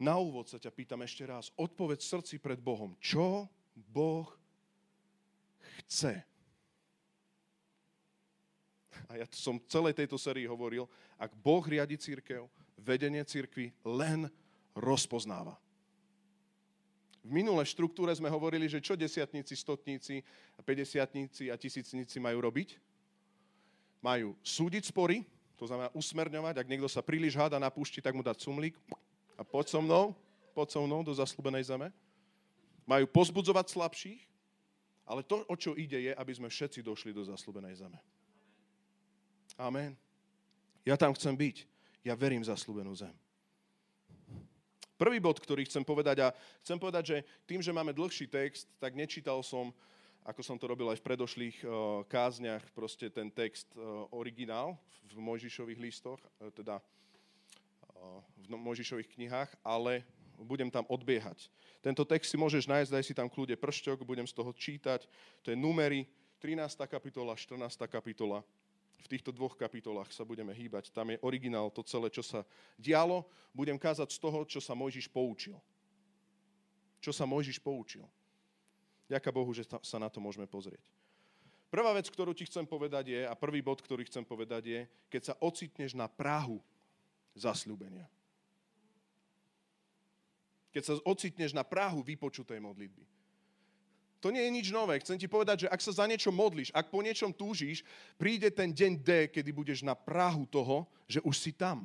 Na 0.02 0.18
úvod 0.18 0.50
sa 0.50 0.58
ťa 0.58 0.74
pýtam 0.74 1.00
ešte 1.06 1.24
raz. 1.24 1.54
Odpoveď 1.56 2.02
srdci 2.02 2.42
pred 2.42 2.58
Bohom. 2.58 2.98
Čo 2.98 3.48
Boh 3.94 4.28
chce? 5.86 6.25
A 9.08 9.22
ja 9.22 9.30
som 9.32 9.62
celej 9.70 9.94
tejto 9.94 10.18
sérii 10.18 10.50
hovoril, 10.50 10.90
ak 11.22 11.38
Boh 11.38 11.62
riadi 11.62 11.96
církev, 11.96 12.50
vedenie 12.82 13.22
církvy 13.24 13.72
len 13.86 14.28
rozpoznáva. 14.74 15.56
V 17.24 17.32
minulej 17.32 17.72
štruktúre 17.72 18.12
sme 18.12 18.27
hovorili, 18.27 18.68
že 18.68 18.84
čo 18.84 19.00
desiatníci, 19.00 19.56
stotníci, 19.56 20.20
päťdesiatníci 20.60 21.48
a 21.48 21.56
tisícníci 21.56 22.20
majú 22.20 22.44
robiť? 22.44 22.75
Majú 24.03 24.36
súdiť 24.44 24.92
spory, 24.92 25.24
to 25.56 25.63
znamená 25.63 25.88
usmerňovať, 25.96 26.60
ak 26.60 26.68
niekto 26.68 26.92
sa 26.92 27.00
príliš 27.00 27.39
háda 27.39 27.56
na 27.63 27.72
púšti, 27.72 28.03
tak 28.03 28.12
mu 28.12 28.20
dať 28.20 28.44
cumlík 28.44 28.75
a 29.39 29.48
poď 29.48 29.72
so 29.72 29.80
mnou, 29.80 30.12
poď 30.51 30.75
so 30.75 30.84
mnou 30.84 31.00
do 31.00 31.15
zaslúbenej 31.15 31.72
zeme. 31.72 31.88
Majú 32.84 33.08
pozbudzovať 33.08 33.72
slabších, 33.72 34.22
ale 35.08 35.24
to, 35.24 35.48
o 35.48 35.56
čo 35.56 35.72
ide, 35.80 36.03
je, 36.03 36.12
aby 36.12 36.32
sme 36.36 36.51
všetci 36.51 36.84
došli 36.84 37.15
do 37.15 37.24
zaslúbenej 37.24 37.80
zeme. 37.80 37.96
Amen. 39.56 39.96
Ja 40.84 41.00
tam 41.00 41.15
chcem 41.15 41.32
byť. 41.32 41.63
Ja 42.03 42.20
verím 42.20 42.44
v 42.44 42.51
zaslúbenú 42.51 42.92
zem. 42.92 43.15
Prvý 45.04 45.20
bod, 45.20 45.36
ktorý 45.36 45.68
chcem 45.68 45.84
povedať, 45.84 46.24
a 46.24 46.32
chcem 46.64 46.80
povedať, 46.80 47.04
že 47.04 47.18
tým, 47.44 47.60
že 47.60 47.76
máme 47.76 47.92
dlhší 47.92 48.24
text, 48.24 48.72
tak 48.80 48.96
nečítal 48.96 49.44
som, 49.44 49.76
ako 50.24 50.40
som 50.40 50.56
to 50.56 50.64
robil 50.64 50.88
aj 50.88 51.04
v 51.04 51.08
predošlých 51.12 51.58
uh, 51.60 52.08
kázniach, 52.08 52.64
proste 52.72 53.12
ten 53.12 53.28
text 53.28 53.68
uh, 53.76 54.08
originál 54.16 54.80
v 55.12 55.20
Mojžišových 55.20 55.76
listoch, 55.84 56.24
uh, 56.40 56.48
teda 56.56 56.80
v 58.40 58.56
Mojžišových 58.56 59.12
knihách, 59.20 59.52
ale 59.60 60.08
budem 60.40 60.72
tam 60.72 60.88
odbiehať. 60.88 61.52
Tento 61.84 62.08
text 62.08 62.32
si 62.32 62.40
môžeš 62.40 62.64
nájsť, 62.72 62.92
daj 62.96 63.04
si 63.04 63.12
tam 63.12 63.28
kľude 63.28 63.60
pršťok, 63.60 64.08
budem 64.08 64.24
z 64.24 64.40
toho 64.40 64.56
čítať. 64.56 65.04
To 65.44 65.52
je 65.52 65.60
numery 65.60 66.08
13. 66.40 66.80
kapitola, 66.88 67.36
14. 67.36 67.60
kapitola 67.92 68.40
v 69.04 69.12
týchto 69.12 69.36
dvoch 69.36 69.60
kapitolách 69.60 70.16
sa 70.16 70.24
budeme 70.24 70.56
hýbať. 70.56 70.88
Tam 70.96 71.12
je 71.12 71.20
originál, 71.20 71.68
to 71.68 71.84
celé, 71.84 72.08
čo 72.08 72.24
sa 72.24 72.48
dialo. 72.80 73.28
Budem 73.52 73.76
kázať 73.76 74.16
z 74.16 74.20
toho, 74.24 74.48
čo 74.48 74.64
sa 74.64 74.72
Mojžiš 74.72 75.12
poučil. 75.12 75.60
Čo 77.04 77.12
sa 77.12 77.28
Mojžiš 77.28 77.60
poučil. 77.60 78.08
Ďaká 79.12 79.30
Bohu, 79.36 79.52
že 79.52 79.68
sa 79.68 79.98
na 80.00 80.08
to 80.08 80.24
môžeme 80.24 80.48
pozrieť. 80.48 80.80
Prvá 81.68 81.92
vec, 81.92 82.08
ktorú 82.08 82.32
ti 82.38 82.48
chcem 82.48 82.64
povedať 82.64 83.12
je, 83.12 83.22
a 83.28 83.34
prvý 83.36 83.60
bod, 83.60 83.82
ktorý 83.82 84.08
chcem 84.08 84.24
povedať 84.24 84.64
je, 84.70 84.80
keď 85.10 85.22
sa 85.34 85.36
ocitneš 85.42 85.98
na 85.98 86.08
Prahu 86.08 86.62
zasľúbenia. 87.36 88.06
Keď 90.70 90.84
sa 90.86 90.94
ocitneš 91.02 91.52
na 91.52 91.66
Prahu 91.66 92.06
vypočutej 92.06 92.62
modlitby. 92.62 93.04
To 94.24 94.32
nie 94.32 94.39
je 94.39 94.56
nič 94.56 94.68
nové. 94.72 95.03
Chcem 95.03 95.20
ti 95.20 95.27
povedať, 95.27 95.68
že 95.68 95.72
ak 95.72 95.84
sa 95.84 95.92
za 95.92 96.08
niečo 96.08 96.32
modlíš, 96.32 96.72
ak 96.72 96.88
po 96.88 97.03
niečom 97.03 97.36
túžiš, 97.36 97.84
príde 98.15 98.48
ten 98.56 98.72
deň 98.72 98.92
D, 99.03 99.10
kedy 99.27 99.51
budeš 99.51 99.84
na 99.84 100.00
Prahu 100.00 100.48
toho, 100.48 100.88
že 101.12 101.20
už 101.27 101.36
si 101.36 101.51
tam. 101.51 101.84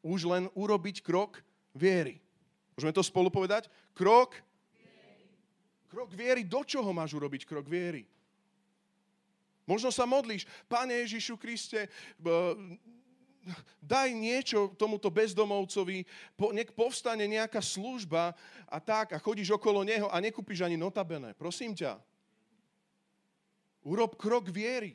Už 0.00 0.24
len 0.24 0.48
urobiť 0.56 1.04
krok 1.04 1.44
viery. 1.76 2.24
Môžeme 2.72 2.96
to 2.96 3.04
spolu 3.04 3.28
povedať? 3.28 3.68
Krok. 3.92 4.32
Krok 5.92 6.08
viery. 6.16 6.48
Do 6.48 6.64
čoho 6.64 6.88
máš 6.96 7.12
urobiť 7.12 7.44
krok 7.44 7.68
viery? 7.68 8.08
Možno 9.68 9.92
sa 9.92 10.08
modlíš, 10.08 10.48
Pane 10.72 11.04
Ježišu 11.04 11.36
Kriste, 11.36 11.86
daj 13.82 14.14
niečo 14.14 14.70
tomuto 14.78 15.10
bezdomovcovi, 15.10 16.06
po, 16.38 16.54
nech 16.54 16.70
povstane 16.70 17.26
nejaká 17.26 17.58
služba 17.58 18.32
a 18.70 18.78
tak 18.78 19.12
a 19.12 19.18
chodíš 19.18 19.58
okolo 19.58 19.82
neho 19.82 20.06
a 20.06 20.22
nekúpiš 20.22 20.62
ani 20.62 20.78
notabene. 20.78 21.34
Prosím 21.34 21.74
ťa. 21.74 21.98
Urob 23.82 24.14
krok 24.14 24.46
viery. 24.46 24.94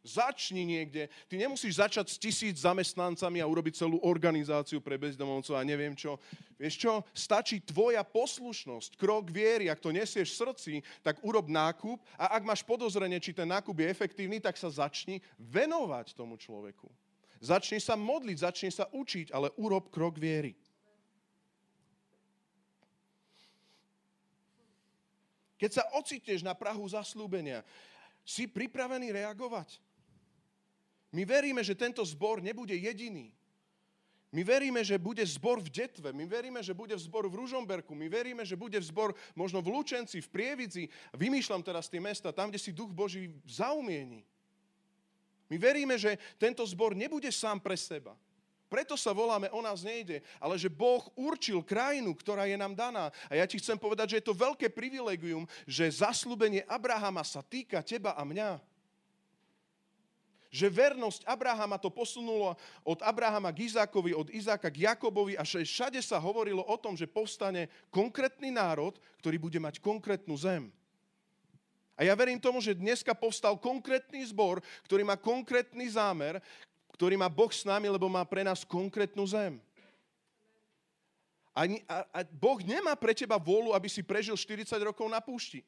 Začni 0.00 0.64
niekde. 0.64 1.12
Ty 1.28 1.36
nemusíš 1.36 1.76
začať 1.76 2.08
s 2.08 2.16
tisíc 2.16 2.64
zamestnancami 2.64 3.36
a 3.44 3.46
urobiť 3.46 3.84
celú 3.84 4.00
organizáciu 4.00 4.80
pre 4.80 4.96
bezdomovcov 4.96 5.60
a 5.60 5.62
neviem 5.62 5.92
čo. 5.92 6.16
Vieš 6.56 6.74
čo? 6.80 6.92
Stačí 7.12 7.60
tvoja 7.60 8.00
poslušnosť, 8.00 8.96
krok 8.96 9.28
viery. 9.28 9.68
Ak 9.68 9.76
to 9.76 9.92
nesieš 9.92 10.32
v 10.32 10.40
srdci, 10.40 10.74
tak 11.04 11.20
urob 11.20 11.52
nákup 11.52 12.00
a 12.16 12.32
ak 12.32 12.48
máš 12.48 12.64
podozrenie, 12.64 13.20
či 13.20 13.36
ten 13.36 13.44
nákup 13.44 13.76
je 13.76 13.92
efektívny, 13.92 14.40
tak 14.40 14.56
sa 14.56 14.72
začni 14.72 15.20
venovať 15.36 16.16
tomu 16.16 16.40
človeku. 16.40 16.88
Začni 17.40 17.80
sa 17.80 17.96
modliť, 17.96 18.36
začni 18.36 18.68
sa 18.68 18.84
učiť, 18.92 19.32
ale 19.32 19.48
urob 19.56 19.88
krok 19.88 20.20
viery. 20.20 20.52
Keď 25.56 25.70
sa 25.72 25.84
ocitneš 25.96 26.44
na 26.44 26.52
Prahu 26.52 26.84
zaslúbenia, 26.88 27.64
si 28.24 28.44
pripravený 28.44 29.12
reagovať? 29.12 29.80
My 31.12 31.24
veríme, 31.24 31.64
že 31.64 31.76
tento 31.76 32.04
zbor 32.04 32.44
nebude 32.44 32.76
jediný. 32.76 33.32
My 34.30 34.46
veríme, 34.46 34.78
že 34.86 34.94
bude 34.94 35.26
zbor 35.26 35.58
v 35.58 35.66
Detve, 35.66 36.14
my 36.14 36.22
veríme, 36.22 36.62
že 36.62 36.70
bude 36.70 36.94
zbor 36.94 37.26
v 37.26 37.34
Ružomberku, 37.34 37.98
my 37.98 38.06
veríme, 38.06 38.46
že 38.46 38.54
bude 38.54 38.78
zbor 38.78 39.10
možno 39.34 39.58
v 39.58 39.74
Lučenci, 39.74 40.22
v 40.22 40.28
Prievidzi. 40.30 40.84
Vymýšľam 41.18 41.66
teraz 41.66 41.90
tie 41.90 41.98
mesta, 41.98 42.30
tam, 42.30 42.46
kde 42.46 42.62
si 42.62 42.70
Duch 42.70 42.94
Boží 42.94 43.34
zaumieni. 43.42 44.22
My 45.50 45.58
veríme, 45.58 45.98
že 45.98 46.14
tento 46.38 46.62
zbor 46.62 46.94
nebude 46.94 47.28
sám 47.34 47.58
pre 47.58 47.74
seba. 47.74 48.14
Preto 48.70 48.94
sa 48.94 49.10
voláme, 49.10 49.50
o 49.50 49.58
nás 49.58 49.82
nejde, 49.82 50.22
ale 50.38 50.54
že 50.54 50.70
Boh 50.70 51.02
určil 51.18 51.58
krajinu, 51.58 52.14
ktorá 52.14 52.46
je 52.46 52.54
nám 52.54 52.70
daná. 52.78 53.10
A 53.26 53.34
ja 53.34 53.42
ti 53.42 53.58
chcem 53.58 53.74
povedať, 53.74 54.14
že 54.14 54.18
je 54.22 54.28
to 54.30 54.38
veľké 54.38 54.70
privilegium, 54.70 55.42
že 55.66 55.90
zaslúbenie 55.90 56.62
Abrahama 56.70 57.26
sa 57.26 57.42
týka 57.42 57.82
teba 57.82 58.14
a 58.14 58.22
mňa 58.22 58.62
že 60.50 60.66
vernosť 60.66 61.22
Abrahama 61.30 61.78
to 61.78 61.94
posunulo 61.94 62.58
od 62.82 62.98
Abrahama 63.06 63.54
k 63.54 63.70
Izákovi, 63.70 64.10
od 64.18 64.34
Izáka 64.34 64.66
k 64.66 64.82
Jakobovi 64.82 65.38
a 65.38 65.46
všade 65.46 66.02
sa 66.02 66.18
hovorilo 66.18 66.66
o 66.66 66.74
tom, 66.74 66.98
že 66.98 67.06
povstane 67.06 67.70
konkrétny 67.94 68.50
národ, 68.50 68.98
ktorý 69.22 69.38
bude 69.38 69.62
mať 69.62 69.78
konkrétnu 69.78 70.34
zem. 70.34 70.74
A 72.00 72.08
ja 72.08 72.16
verím 72.16 72.40
tomu, 72.40 72.64
že 72.64 72.72
dneska 72.72 73.12
povstal 73.12 73.60
konkrétny 73.60 74.24
zbor, 74.24 74.64
ktorý 74.88 75.04
má 75.04 75.20
konkrétny 75.20 75.84
zámer, 75.84 76.40
ktorý 76.96 77.20
má 77.20 77.28
Boh 77.28 77.52
s 77.52 77.60
nami, 77.68 77.92
lebo 77.92 78.08
má 78.08 78.24
pre 78.24 78.40
nás 78.40 78.64
konkrétnu 78.64 79.20
zem. 79.28 79.60
A, 81.52 81.68
a, 81.68 81.96
a 82.08 82.18
Boh 82.24 82.56
nemá 82.64 82.96
pre 82.96 83.12
teba 83.12 83.36
vôľu, 83.36 83.76
aby 83.76 83.92
si 83.92 84.00
prežil 84.00 84.32
40 84.32 84.72
rokov 84.80 85.04
na 85.12 85.20
púšti. 85.20 85.60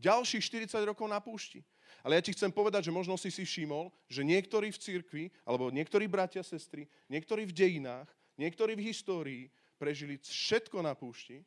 Ďalších 0.00 0.64
40 0.72 0.80
rokov 0.88 1.04
na 1.12 1.20
púšti. 1.20 1.60
Ale 2.00 2.16
ja 2.16 2.24
ti 2.24 2.32
chcem 2.32 2.48
povedať, 2.48 2.88
že 2.88 2.96
možno 2.96 3.20
si 3.20 3.28
si 3.28 3.44
všimol, 3.44 3.92
že 4.08 4.24
niektorí 4.24 4.72
v 4.72 4.80
cirkvi, 4.80 5.24
alebo 5.44 5.68
niektorí 5.68 6.08
bratia, 6.08 6.40
sestry, 6.40 6.88
niektorí 7.12 7.44
v 7.44 7.52
dejinách, 7.52 8.08
niektorí 8.40 8.72
v 8.80 8.86
histórii 8.88 9.42
prežili 9.76 10.16
všetko 10.24 10.80
na 10.80 10.96
púšti, 10.96 11.44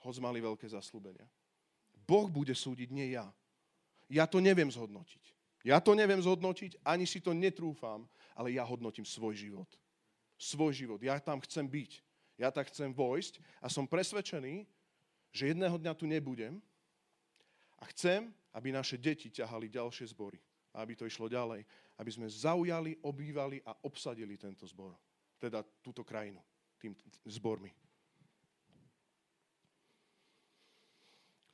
hoď 0.00 0.16
mali 0.24 0.40
veľké 0.40 0.64
zaslúbenia. 0.64 1.28
Boh 2.06 2.30
bude 2.30 2.54
súdiť, 2.54 2.88
nie 2.94 3.18
ja. 3.18 3.26
Ja 4.06 4.24
to 4.30 4.38
neviem 4.38 4.70
zhodnotiť. 4.70 5.34
Ja 5.66 5.82
to 5.82 5.98
neviem 5.98 6.22
zhodnotiť, 6.22 6.78
ani 6.86 7.10
si 7.10 7.18
to 7.18 7.34
netrúfam, 7.34 8.06
ale 8.38 8.54
ja 8.54 8.62
hodnotím 8.62 9.02
svoj 9.02 9.34
život. 9.34 9.66
Svoj 10.38 10.70
život. 10.70 11.02
Ja 11.02 11.18
tam 11.18 11.42
chcem 11.42 11.66
byť. 11.66 11.92
Ja 12.38 12.54
tam 12.54 12.62
chcem 12.70 12.94
vojsť 12.94 13.42
a 13.58 13.66
som 13.66 13.88
presvedčený, 13.88 14.62
že 15.34 15.50
jedného 15.50 15.74
dňa 15.74 15.92
tu 15.98 16.06
nebudem 16.06 16.62
a 17.80 17.84
chcem, 17.90 18.30
aby 18.54 18.70
naše 18.70 18.96
deti 18.96 19.32
ťahali 19.32 19.66
ďalšie 19.68 20.06
zbory. 20.14 20.38
Aby 20.76 20.92
to 20.94 21.08
išlo 21.08 21.26
ďalej. 21.26 21.64
Aby 21.96 22.10
sme 22.12 22.28
zaujali, 22.28 23.00
obývali 23.00 23.64
a 23.64 23.72
obsadili 23.88 24.36
tento 24.36 24.68
zbor. 24.68 24.92
Teda 25.40 25.64
túto 25.80 26.04
krajinu 26.04 26.40
tým 26.76 26.92
zbormi. 27.24 27.72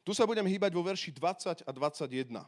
Tu 0.03 0.11
sa 0.15 0.27
budem 0.27 0.43
hýbať 0.43 0.75
vo 0.75 0.83
verši 0.83 1.15
20 1.15 1.63
a 1.63 1.71
21. 1.71 2.43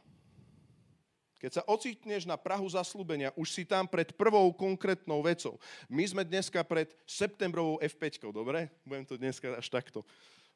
Keď 1.39 1.51
sa 1.51 1.63
ocitneš 1.67 2.27
na 2.27 2.35
Prahu 2.39 2.67
zaslúbenia, 2.67 3.31
už 3.35 3.47
si 3.51 3.63
tam 3.63 3.87
pred 3.87 4.11
prvou 4.15 4.51
konkrétnou 4.55 5.23
vecou. 5.23 5.59
My 5.87 6.03
sme 6.07 6.23
dneska 6.27 6.63
pred 6.63 6.91
septembrovou 7.07 7.79
F5, 7.79 8.27
dobre? 8.31 8.71
Budem 8.81 9.05
to 9.05 9.15
dneska 9.15 9.55
až 9.55 9.67
takto 9.69 10.03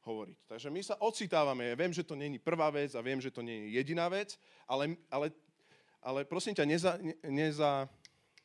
hovoriť. 0.03 0.37
Takže 0.47 0.67
my 0.71 0.81
sa 0.83 0.95
ocitávame. 0.99 1.71
Ja 1.71 1.75
viem, 1.75 1.91
že 1.91 2.03
to 2.03 2.15
není 2.15 2.39
prvá 2.39 2.71
vec 2.71 2.95
a 2.95 3.03
viem, 3.03 3.19
že 3.19 3.31
to 3.31 3.43
nie 3.43 3.67
je 3.67 3.79
jediná 3.79 4.07
vec, 4.07 4.39
ale, 4.65 4.95
ale, 5.11 5.31
ale 5.99 6.23
prosím 6.23 6.55
ťa, 6.55 6.65
neza, 6.65 6.91
neza, 7.27 7.85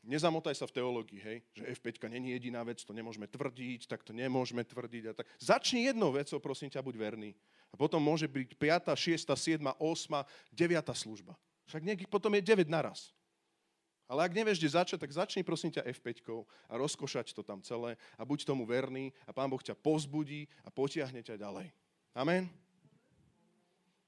nezamotaj 0.05 0.55
sa 0.59 0.67
v 0.69 0.75
teológii, 0.77 1.21
hej, 1.23 1.39
že 1.57 1.65
F5 1.81 2.13
není 2.13 2.37
jediná 2.37 2.61
vec, 2.61 2.83
to 2.85 2.93
nemôžeme 2.93 3.25
tvrdiť, 3.25 3.89
tak 3.89 4.05
to 4.05 4.13
nemôžeme 4.13 4.61
tvrdiť. 4.67 5.03
A 5.09 5.13
tak. 5.17 5.27
Začni 5.41 5.89
jednou 5.89 6.13
vecou, 6.13 6.37
prosím 6.43 6.69
ťa, 6.69 6.85
buď 6.85 6.95
verný. 6.99 7.33
A 7.71 7.75
potom 7.79 8.03
môže 8.03 8.29
byť 8.29 8.55
5., 8.59 8.93
6., 8.93 9.31
7., 9.33 9.61
8., 9.79 10.27
9. 10.53 10.85
služba. 10.93 11.33
Však 11.65 11.83
nieký, 11.83 12.05
potom 12.05 12.35
je 12.37 12.43
9 12.45 12.69
naraz. 12.69 13.15
Ale 14.05 14.21
ak 14.29 14.37
nevieš, 14.37 14.61
kde 14.61 14.77
začať, 14.77 14.99
tak 15.01 15.17
začni 15.17 15.41
prosím 15.41 15.73
ťa 15.73 15.89
F5 15.89 16.29
a 16.69 16.77
rozkošať 16.77 17.33
to 17.33 17.41
tam 17.41 17.65
celé 17.65 17.97
a 18.21 18.23
buď 18.23 18.45
tomu 18.45 18.69
verný 18.69 19.17
a 19.25 19.33
Pán 19.33 19.49
Boh 19.49 19.61
ťa 19.65 19.73
pozbudí 19.73 20.45
a 20.61 20.69
potiahne 20.69 21.25
ťa 21.25 21.41
ďalej. 21.41 21.73
Amen? 22.13 22.53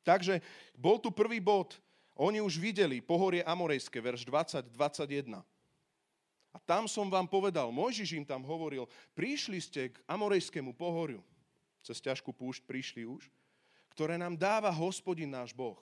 Takže 0.04 0.44
bol 0.76 1.00
tu 1.00 1.08
prvý 1.10 1.40
bod. 1.40 1.74
Oni 2.16 2.38
už 2.44 2.60
videli 2.60 3.00
pohorie 3.00 3.42
Amorejské, 3.42 3.98
verš 4.00 4.28
20-21. 4.28 5.42
A 6.54 6.56
tam 6.64 6.88
som 6.88 7.04
vám 7.12 7.28
povedal, 7.28 7.68
Mojžiš 7.68 8.16
im 8.16 8.24
tam 8.24 8.40
hovoril, 8.40 8.88
prišli 9.12 9.60
ste 9.60 9.92
k 9.92 10.00
Amorejskému 10.08 10.72
pohoriu, 10.72 11.20
cez 11.84 12.00
ťažkú 12.00 12.32
púšť 12.32 12.64
prišli 12.64 13.04
už, 13.04 13.28
ktoré 13.96 14.20
nám 14.20 14.36
dáva 14.36 14.68
hospodin 14.68 15.32
náš 15.32 15.56
Boh. 15.56 15.80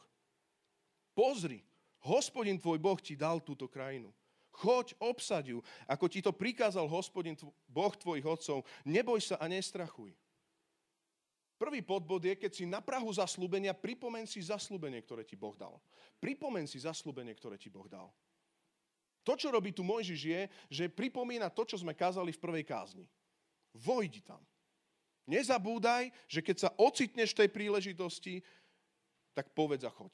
Pozri, 1.19 1.67
Hospodin 2.05 2.61
tvoj 2.61 2.77
Boh 2.77 3.01
ti 3.01 3.17
dal 3.17 3.41
túto 3.41 3.65
krajinu. 3.65 4.13
Choď, 4.55 4.95
obsaď 5.03 5.57
ju, 5.57 5.59
ako 5.89 6.07
ti 6.07 6.21
to 6.23 6.31
prikázal 6.31 6.87
hospodin 6.87 7.35
Boh 7.67 7.91
tvojich 7.97 8.23
otcov. 8.23 8.63
Neboj 8.87 9.19
sa 9.19 9.41
a 9.41 9.49
nestrachuj. 9.49 10.15
Prvý 11.57 11.81
podbod 11.81 12.21
je, 12.23 12.37
keď 12.37 12.53
si 12.53 12.65
na 12.69 12.85
Prahu 12.85 13.09
zaslúbenia, 13.09 13.73
pripomen 13.73 14.29
si 14.29 14.45
zaslúbenie, 14.45 15.01
ktoré 15.01 15.25
ti 15.25 15.35
Boh 15.35 15.57
dal. 15.57 15.81
Pripomen 16.21 16.69
si 16.69 16.77
zaslúbenie, 16.77 17.33
ktoré 17.33 17.57
ti 17.57 17.73
Boh 17.73 17.89
dal. 17.89 18.13
To, 19.25 19.33
čo 19.33 19.49
robí 19.49 19.73
tu 19.73 19.81
Mojžiš, 19.81 20.21
je, 20.21 20.41
že 20.69 20.93
pripomína 20.93 21.49
to, 21.49 21.65
čo 21.65 21.81
sme 21.81 21.97
kázali 21.97 22.37
v 22.37 22.43
prvej 22.43 22.65
kázni. 22.69 23.09
Vojdi 23.73 24.21
tam. 24.21 24.45
Nezabúdaj, 25.25 26.13
že 26.29 26.45
keď 26.45 26.57
sa 26.69 26.71
ocitneš 26.77 27.33
v 27.33 27.45
tej 27.45 27.49
príležitosti, 27.49 28.45
tak 29.33 29.49
povedz 29.57 29.89
a 29.89 29.93
choď. 29.93 30.13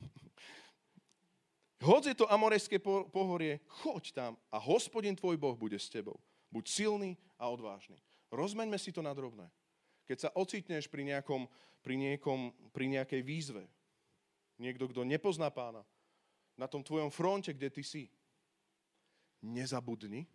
Hoď 1.86 2.12
je 2.12 2.16
to 2.16 2.32
Amorejské 2.32 2.80
pohorie, 3.12 3.60
choď 3.84 4.04
tam 4.12 4.32
a 4.48 4.56
hospodin 4.56 5.16
tvoj 5.16 5.36
Boh 5.36 5.56
bude 5.56 5.76
s 5.76 5.92
tebou. 5.92 6.16
Buď 6.48 6.64
silný 6.66 7.10
a 7.38 7.46
odvážny. 7.52 8.00
Rozmeňme 8.32 8.78
si 8.80 8.90
to 8.90 9.04
na 9.04 9.14
drobné. 9.14 9.46
Keď 10.08 10.18
sa 10.18 10.30
ocitneš 10.34 10.90
pri, 10.90 11.06
nejakom, 11.06 11.46
pri, 11.84 11.94
niekom, 11.94 12.50
pri 12.74 12.90
nejakej 12.90 13.22
výzve, 13.22 13.64
niekto, 14.58 14.90
kto 14.90 15.06
nepozná 15.06 15.52
pána, 15.54 15.86
na 16.58 16.66
tom 16.66 16.82
tvojom 16.82 17.08
fronte, 17.08 17.54
kde 17.54 17.70
ty 17.70 17.82
si, 17.86 18.02
nezabudni, 19.40 20.28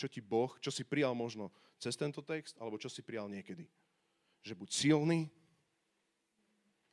čo 0.00 0.08
ti 0.08 0.24
Boh, 0.24 0.56
čo 0.64 0.72
si 0.72 0.80
prijal 0.80 1.12
možno 1.12 1.52
cez 1.76 1.92
tento 1.92 2.24
text, 2.24 2.56
alebo 2.56 2.80
čo 2.80 2.88
si 2.88 3.04
prijal 3.04 3.28
niekedy. 3.28 3.68
Že 4.40 4.56
buď 4.56 4.68
silný 4.72 5.28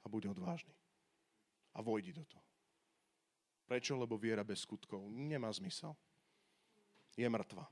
a 0.03 0.11
buď 0.11 0.35
odvážny. 0.35 0.75
A 1.71 1.79
vojdi 1.79 2.11
do 2.11 2.27
toho. 2.27 2.43
Prečo? 3.63 3.95
Lebo 3.95 4.19
viera 4.19 4.43
bez 4.43 4.67
skutkov 4.67 5.07
nemá 5.07 5.47
zmysel. 5.55 5.95
Je 7.15 7.23
mŕtva. 7.23 7.63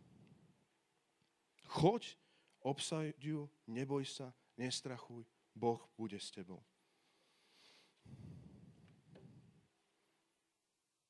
Choď, 1.76 2.16
obsaj 2.64 3.12
ju, 3.20 3.52
neboj 3.68 4.08
sa, 4.08 4.32
nestrachuj, 4.56 5.28
Boh 5.52 5.84
bude 6.00 6.16
s 6.16 6.32
tebou. 6.32 6.64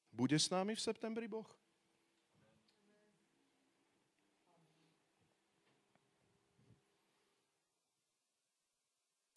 Bude 0.09 0.39
s 0.39 0.49
námi 0.49 0.73
v 0.73 0.81
septembri 0.81 1.29
Boh? 1.29 1.45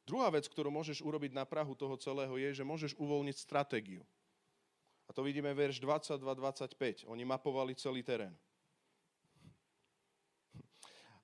Druhá 0.08 0.32
vec, 0.32 0.48
ktorú 0.48 0.72
môžeš 0.72 1.04
urobiť 1.04 1.36
na 1.36 1.44
Prahu 1.44 1.76
toho 1.76 1.92
celého, 2.00 2.32
je, 2.40 2.56
že 2.56 2.64
môžeš 2.64 2.96
uvoľniť 2.96 3.36
stratégiu. 3.36 4.00
A 5.04 5.12
to 5.12 5.20
vidíme 5.20 5.52
verš 5.52 5.84
22-25. 5.84 7.04
Oni 7.12 7.28
mapovali 7.28 7.76
celý 7.76 8.00
terén. 8.00 8.32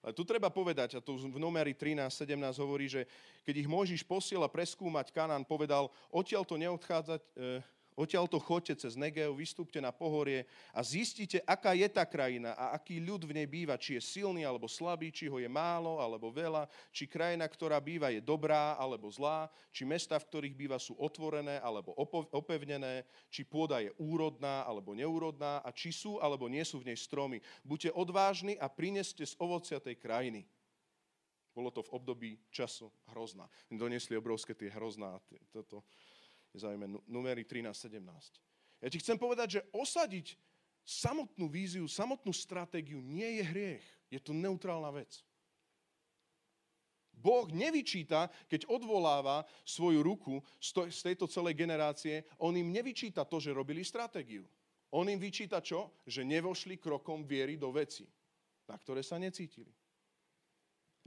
Ale 0.04 0.12
tu 0.12 0.20
treba 0.20 0.52
povedať, 0.52 0.96
a 0.96 1.04
tu 1.04 1.16
v 1.16 1.40
numeri 1.40 1.72
13, 1.72 2.12
17 2.12 2.60
hovorí, 2.60 2.92
že 2.92 3.08
keď 3.40 3.64
ich 3.64 3.68
Mojžiš 3.72 4.04
posiela 4.04 4.52
preskúmať 4.52 5.08
Kanán, 5.16 5.48
povedal, 5.48 5.88
odtiaľ 6.12 6.44
to 6.44 6.60
neodchádzať, 6.60 7.24
e, 7.24 7.64
Odtiaľto 7.94 8.42
chodte 8.42 8.74
cez 8.74 8.98
Negeo, 8.98 9.38
vystúpte 9.38 9.78
na 9.78 9.94
pohorie 9.94 10.50
a 10.74 10.82
zistite, 10.82 11.38
aká 11.46 11.78
je 11.78 11.86
tá 11.86 12.02
krajina 12.02 12.50
a 12.58 12.74
aký 12.74 12.98
ľud 12.98 13.22
v 13.22 13.38
nej 13.38 13.46
býva, 13.46 13.78
či 13.78 13.94
je 13.94 14.02
silný 14.02 14.42
alebo 14.42 14.66
slabý, 14.66 15.14
či 15.14 15.30
ho 15.30 15.38
je 15.38 15.46
málo 15.46 16.02
alebo 16.02 16.26
veľa, 16.34 16.66
či 16.90 17.06
krajina, 17.06 17.46
ktorá 17.46 17.78
býva, 17.78 18.10
je 18.10 18.18
dobrá 18.18 18.74
alebo 18.82 19.06
zlá, 19.06 19.46
či 19.70 19.86
mesta, 19.86 20.18
v 20.18 20.26
ktorých 20.26 20.58
býva, 20.58 20.74
sú 20.82 20.98
otvorené 20.98 21.62
alebo 21.62 21.94
opevnené, 22.34 23.06
či 23.30 23.46
pôda 23.46 23.78
je 23.78 23.94
úrodná 24.02 24.66
alebo 24.66 24.90
neúrodná 24.90 25.62
a 25.62 25.70
či 25.70 25.94
sú 25.94 26.18
alebo 26.18 26.50
nie 26.50 26.66
sú 26.66 26.82
v 26.82 26.90
nej 26.90 26.98
stromy. 26.98 27.38
Buďte 27.62 27.94
odvážni 27.94 28.58
a 28.58 28.66
prineste 28.66 29.22
z 29.22 29.38
ovocia 29.38 29.78
tej 29.78 30.02
krajiny. 30.02 30.42
Bolo 31.54 31.70
to 31.70 31.86
v 31.86 31.94
období 31.94 32.30
času 32.50 32.90
hrozná. 33.14 33.46
Donesli 33.70 34.18
obrovské 34.18 34.58
tie 34.58 34.74
hrozná, 34.74 35.22
toto, 35.54 35.86
Zaujíme 36.54 36.86
numery 37.10 37.42
13-17. 37.42 37.98
Ja 38.78 38.88
ti 38.88 39.02
chcem 39.02 39.18
povedať, 39.18 39.58
že 39.58 39.60
osadiť 39.74 40.38
samotnú 40.86 41.50
víziu, 41.50 41.88
samotnú 41.90 42.30
stratégiu 42.30 43.02
nie 43.02 43.40
je 43.40 43.42
hriech. 43.42 43.86
Je 44.12 44.20
to 44.22 44.30
neutrálna 44.30 44.94
vec. 44.94 45.24
Boh 47.14 47.48
nevyčíta, 47.48 48.28
keď 48.52 48.68
odvoláva 48.68 49.48
svoju 49.64 50.04
ruku 50.04 50.44
z 50.60 51.00
tejto 51.00 51.24
celej 51.24 51.56
generácie, 51.56 52.28
on 52.36 52.52
im 52.52 52.68
nevyčíta 52.68 53.24
to, 53.24 53.40
že 53.40 53.56
robili 53.56 53.80
stratégiu. 53.80 54.44
On 54.92 55.08
im 55.08 55.18
vyčíta 55.18 55.64
čo? 55.64 56.04
Že 56.04 56.28
nevošli 56.28 56.76
krokom 56.78 57.24
viery 57.24 57.56
do 57.56 57.72
veci, 57.72 58.04
na 58.68 58.76
ktoré 58.76 59.00
sa 59.00 59.16
necítili. 59.16 59.72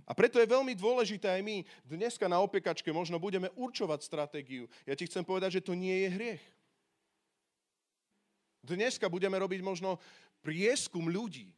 A 0.08 0.16
preto 0.16 0.40
je 0.40 0.48
veľmi 0.48 0.72
dôležité 0.72 1.28
aj 1.28 1.44
my 1.44 1.58
dneska 1.84 2.32
na 2.32 2.40
opekačke 2.40 2.88
možno 2.96 3.20
budeme 3.20 3.52
určovať 3.60 4.00
stratégiu. 4.08 4.72
Ja 4.88 4.96
ti 4.96 5.04
chcem 5.04 5.28
povedať, 5.28 5.60
že 5.60 5.66
to 5.68 5.76
nie 5.76 6.08
je 6.08 6.10
hriech. 6.16 6.44
Dneska 8.64 9.12
budeme 9.12 9.36
robiť 9.36 9.60
možno 9.60 10.00
prieskum 10.40 11.12
ľudí. 11.12 11.52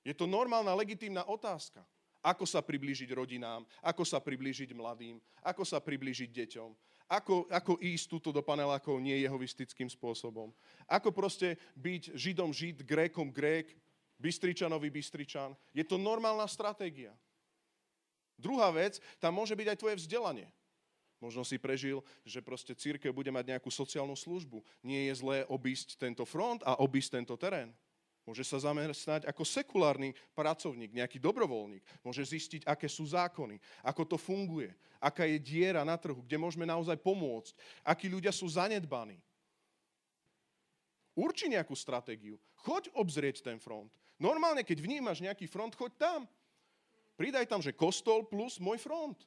Je 0.00 0.16
to 0.16 0.24
normálna, 0.24 0.72
legitímna 0.72 1.28
otázka. 1.28 1.84
Ako 2.22 2.46
sa 2.48 2.62
priblížiť 2.62 3.12
rodinám, 3.12 3.66
ako 3.82 4.06
sa 4.06 4.22
priblížiť 4.22 4.72
mladým, 4.72 5.18
ako 5.42 5.66
sa 5.66 5.82
priblížiť 5.82 6.30
deťom, 6.30 6.70
ako, 7.10 7.50
ako 7.50 7.82
ísť 7.82 8.06
túto 8.08 8.30
do 8.30 8.40
panelákov 8.40 9.02
nie 9.02 9.18
jehovistickým 9.26 9.90
spôsobom. 9.90 10.54
Ako 10.86 11.10
proste 11.10 11.58
byť 11.74 12.14
Židom 12.14 12.54
Žid, 12.54 12.86
Grékom 12.86 13.28
Grék, 13.34 13.74
Bystričanovi 14.22 14.86
Bystričan. 14.86 15.58
Je 15.74 15.82
to 15.82 15.98
normálna 15.98 16.46
stratégia. 16.46 17.10
Druhá 18.42 18.74
vec, 18.74 18.98
tam 19.22 19.38
môže 19.38 19.54
byť 19.54 19.66
aj 19.70 19.78
tvoje 19.78 19.96
vzdelanie. 20.02 20.50
Možno 21.22 21.46
si 21.46 21.54
prežil, 21.54 22.02
že 22.26 22.42
proste 22.42 22.74
církev 22.74 23.14
bude 23.14 23.30
mať 23.30 23.54
nejakú 23.54 23.70
sociálnu 23.70 24.18
službu. 24.18 24.58
Nie 24.82 25.06
je 25.06 25.22
zlé 25.22 25.38
obísť 25.46 25.94
tento 25.94 26.26
front 26.26 26.58
a 26.66 26.82
obísť 26.82 27.22
tento 27.22 27.38
terén. 27.38 27.70
Môže 28.26 28.42
sa 28.42 28.58
zamestnať 28.58 29.26
ako 29.26 29.42
sekulárny 29.46 30.14
pracovník, 30.34 30.94
nejaký 30.94 31.22
dobrovoľník. 31.22 31.82
Môže 32.02 32.26
zistiť, 32.26 32.66
aké 32.66 32.90
sú 32.90 33.06
zákony, 33.06 33.58
ako 33.86 34.14
to 34.14 34.16
funguje, 34.18 34.74
aká 34.98 35.26
je 35.26 35.38
diera 35.42 35.86
na 35.86 35.94
trhu, 35.98 36.22
kde 36.22 36.38
môžeme 36.38 36.66
naozaj 36.66 36.98
pomôcť, 37.02 37.54
akí 37.82 38.06
ľudia 38.10 38.34
sú 38.34 38.46
zanedbaní. 38.46 39.18
Urči 41.18 41.50
nejakú 41.50 41.74
stratégiu. 41.74 42.38
Choď 42.62 42.94
obzrieť 42.94 43.42
ten 43.42 43.58
front. 43.58 43.90
Normálne, 44.22 44.62
keď 44.62 44.78
vnímaš 44.78 45.18
nejaký 45.18 45.50
front, 45.50 45.74
choď 45.74 45.92
tam. 45.98 46.20
Pridaj 47.16 47.44
tam, 47.46 47.60
že 47.60 47.76
kostol 47.76 48.24
plus 48.24 48.56
môj 48.56 48.80
front. 48.80 49.18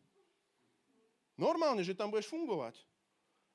Normálne, 1.36 1.84
že 1.84 1.98
tam 1.98 2.10
budeš 2.10 2.32
fungovať. 2.32 2.80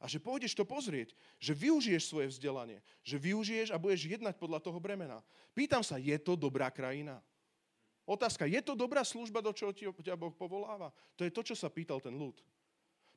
A 0.00 0.08
že 0.08 0.16
pôjdeš 0.16 0.56
to 0.56 0.64
pozrieť, 0.64 1.12
že 1.36 1.52
využiješ 1.52 2.08
svoje 2.08 2.32
vzdelanie, 2.32 2.80
že 3.04 3.20
využiješ 3.20 3.68
a 3.68 3.76
budeš 3.76 4.08
jednať 4.08 4.40
podľa 4.40 4.64
toho 4.64 4.80
bremena. 4.80 5.20
Pýtam 5.52 5.84
sa, 5.84 6.00
je 6.00 6.16
to 6.16 6.40
dobrá 6.40 6.72
krajina? 6.72 7.20
Otázka, 8.08 8.48
je 8.48 8.64
to 8.64 8.72
dobrá 8.72 9.04
služba, 9.04 9.44
do 9.44 9.52
čoho 9.52 9.76
ťa 9.76 10.16
Boh 10.16 10.32
povoláva? 10.32 10.88
To 11.20 11.22
je 11.22 11.30
to, 11.30 11.44
čo 11.44 11.52
sa 11.52 11.68
pýtal 11.68 12.00
ten 12.00 12.16
ľud. 12.16 12.40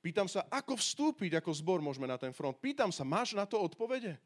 Pýtam 0.03 0.27
sa, 0.27 0.43
ako 0.51 0.75
vstúpiť 0.75 1.39
ako 1.39 1.55
zbor 1.55 1.79
môžeme 1.79 2.03
na 2.03 2.19
ten 2.19 2.35
front. 2.35 2.59
Pýtam 2.59 2.91
sa, 2.91 3.07
máš 3.07 3.31
na 3.31 3.47
to 3.47 3.55
odpovede? 3.63 4.19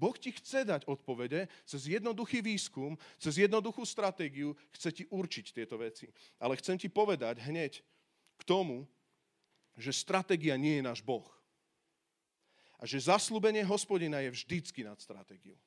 Boh 0.00 0.16
ti 0.16 0.32
chce 0.32 0.64
dať 0.64 0.88
odpovede 0.88 1.44
cez 1.68 1.84
jednoduchý 1.84 2.40
výskum, 2.40 2.96
cez 3.20 3.36
jednoduchú 3.36 3.84
stratégiu, 3.84 4.56
chce 4.72 4.88
ti 4.96 5.04
určiť 5.04 5.52
tieto 5.52 5.76
veci. 5.76 6.08
Ale 6.40 6.56
chcem 6.56 6.80
ti 6.80 6.88
povedať 6.88 7.44
hneď 7.44 7.84
k 8.40 8.42
tomu, 8.48 8.88
že 9.76 9.92
stratégia 9.92 10.56
nie 10.56 10.80
je 10.80 10.88
náš 10.88 11.04
Boh. 11.04 11.28
A 12.80 12.88
že 12.88 13.12
zaslúbenie 13.12 13.60
hospodina 13.60 14.24
je 14.24 14.32
vždycky 14.32 14.80
nad 14.80 14.96
stratégiou. 14.96 15.60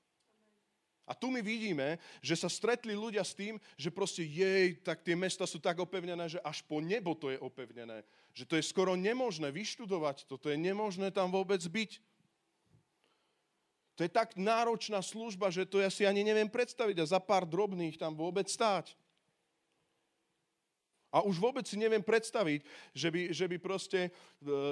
A 1.03 1.11
tu 1.11 1.27
my 1.27 1.43
vidíme, 1.43 1.99
že 2.23 2.39
sa 2.39 2.47
stretli 2.47 2.95
ľudia 2.95 3.27
s 3.27 3.35
tým, 3.35 3.59
že 3.75 3.91
proste 3.91 4.23
jej, 4.23 4.79
tak 4.79 5.03
tie 5.03 5.19
mesta 5.19 5.43
sú 5.43 5.59
tak 5.59 5.77
opevnené, 5.77 6.31
že 6.31 6.39
až 6.39 6.63
po 6.63 6.79
nebo 6.79 7.11
to 7.11 7.27
je 7.27 7.37
opevnené. 7.37 8.07
Že 8.31 8.47
to 8.47 8.53
je 8.55 8.63
skoro 8.63 8.95
nemožné 8.95 9.51
vyštudovať 9.51 10.25
to, 10.25 10.39
to 10.39 10.47
je 10.49 10.57
nemožné 10.57 11.11
tam 11.11 11.27
vôbec 11.27 11.59
byť. 11.59 11.99
To 13.93 14.01
je 14.01 14.09
tak 14.09 14.33
náročná 14.33 15.05
služba, 15.05 15.53
že 15.53 15.69
to 15.69 15.77
ja 15.77 15.89
si 15.93 16.01
ani 16.01 16.25
neviem 16.25 16.49
predstaviť 16.49 16.97
a 16.97 17.11
za 17.13 17.19
pár 17.21 17.45
drobných 17.45 17.97
tam 17.97 18.17
vôbec 18.17 18.49
stáť. 18.49 18.97
A 21.13 21.21
už 21.21 21.37
vôbec 21.37 21.61
si 21.69 21.77
neviem 21.77 22.01
predstaviť, 22.01 22.65
že 22.89 23.13
by, 23.13 23.21
že 23.29 23.45
by 23.45 23.57
proste 23.61 24.09
e, 24.09 24.11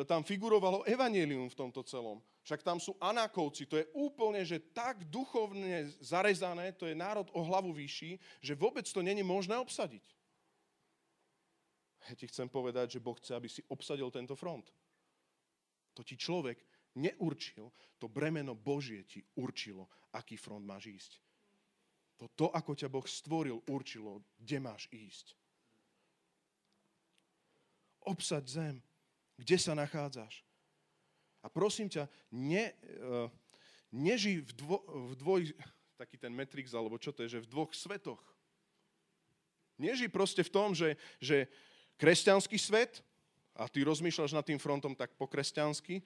tam 0.09 0.25
figurovalo 0.25 0.81
evanelium 0.89 1.45
v 1.45 1.53
tomto 1.53 1.85
celom. 1.85 2.17
Však 2.41 2.65
tam 2.65 2.81
sú 2.81 2.97
anákovci, 2.97 3.69
to 3.69 3.77
je 3.77 3.85
úplne, 3.93 4.41
že 4.41 4.57
tak 4.73 5.05
duchovne 5.05 5.85
zarezané, 6.01 6.73
to 6.73 6.89
je 6.89 6.97
národ 6.97 7.29
o 7.37 7.45
hlavu 7.45 7.69
vyšší, 7.77 8.17
že 8.41 8.57
vôbec 8.57 8.89
to 8.89 9.05
není 9.05 9.21
možné 9.21 9.53
obsadiť. 9.61 10.01
Ja 12.09 12.17
ti 12.17 12.25
chcem 12.25 12.49
povedať, 12.49 12.97
že 12.97 13.03
Boh 13.05 13.13
chce, 13.21 13.37
aby 13.37 13.45
si 13.45 13.61
obsadil 13.69 14.09
tento 14.09 14.33
front. 14.33 14.65
To 15.93 16.01
ti 16.01 16.17
človek 16.17 16.57
neurčil, 16.95 17.71
to 17.99 18.11
bremeno 18.11 18.55
Božie 18.55 19.03
ti 19.07 19.23
určilo, 19.37 19.87
aký 20.11 20.35
front 20.35 20.65
máš 20.65 20.91
ísť. 20.91 21.11
To, 22.21 22.25
to, 22.37 22.47
ako 22.53 22.77
ťa 22.77 22.87
Boh 22.91 23.07
stvoril, 23.07 23.63
určilo, 23.65 24.21
kde 24.37 24.57
máš 24.61 24.85
ísť. 24.93 25.33
Obsaď 28.05 28.43
zem, 28.45 28.75
kde 29.37 29.57
sa 29.57 29.73
nachádzaš. 29.73 30.45
A 31.41 31.49
prosím 31.49 31.89
ťa, 31.89 32.05
ne, 32.29 32.69
uh, 33.01 33.25
nežij 33.89 34.45
v, 34.45 34.51
dvo, 34.53 34.77
v 34.85 35.13
dvoj, 35.17 35.41
taký 35.97 36.17
ten 36.17 36.33
Matrix, 36.33 36.77
alebo 36.77 37.01
čo 37.01 37.09
to 37.09 37.25
je, 37.25 37.37
že 37.37 37.43
v 37.45 37.49
dvoch 37.49 37.73
svetoch. 37.73 38.21
Nežij 39.81 40.13
proste 40.13 40.45
v 40.45 40.53
tom, 40.53 40.77
že, 40.77 40.93
že 41.17 41.49
kresťanský 41.97 42.57
svet, 42.61 43.01
a 43.57 43.65
ty 43.65 43.81
rozmýšľaš 43.81 44.37
nad 44.37 44.45
tým 44.45 44.61
frontom 44.61 44.93
tak 44.93 45.13
po 45.17 45.25
kresťansky, 45.25 46.05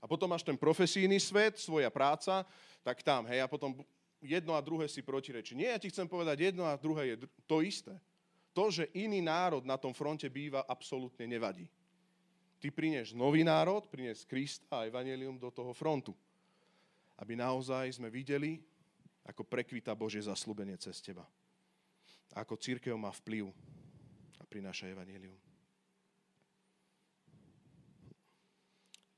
a 0.00 0.08
potom 0.08 0.32
máš 0.32 0.42
ten 0.42 0.56
profesijný 0.56 1.20
svet, 1.20 1.60
svoja 1.60 1.92
práca, 1.92 2.48
tak 2.80 3.04
tam, 3.04 3.28
hej, 3.28 3.44
a 3.44 3.46
potom 3.46 3.76
jedno 4.24 4.56
a 4.56 4.64
druhé 4.64 4.88
si 4.88 5.04
protirečí. 5.04 5.52
Nie, 5.52 5.76
ja 5.76 5.80
ti 5.80 5.92
chcem 5.92 6.08
povedať, 6.08 6.52
jedno 6.52 6.64
a 6.64 6.80
druhé 6.80 7.14
je 7.14 7.16
to 7.44 7.60
isté. 7.60 7.92
To, 8.56 8.72
že 8.72 8.90
iný 8.96 9.22
národ 9.22 9.62
na 9.62 9.76
tom 9.76 9.94
fronte 9.94 10.26
býva, 10.26 10.66
absolútne 10.66 11.28
nevadí. 11.28 11.68
Ty 12.60 12.68
prinieš 12.68 13.16
nový 13.16 13.40
národ, 13.40 13.88
prinieš 13.88 14.28
Krista 14.28 14.84
a 14.84 14.84
Evangelium 14.84 15.40
do 15.40 15.48
toho 15.48 15.72
frontu. 15.72 16.12
Aby 17.16 17.36
naozaj 17.36 17.96
sme 17.96 18.12
videli, 18.12 18.60
ako 19.24 19.44
prekvita 19.44 19.96
Božie 19.96 20.20
zaslúbenie 20.20 20.76
cez 20.76 21.00
teba. 21.00 21.24
Ako 22.36 22.60
církev 22.60 22.92
má 22.96 23.12
vplyv 23.12 23.48
a 24.40 24.44
prináša 24.44 24.92
Evangelium. 24.92 25.49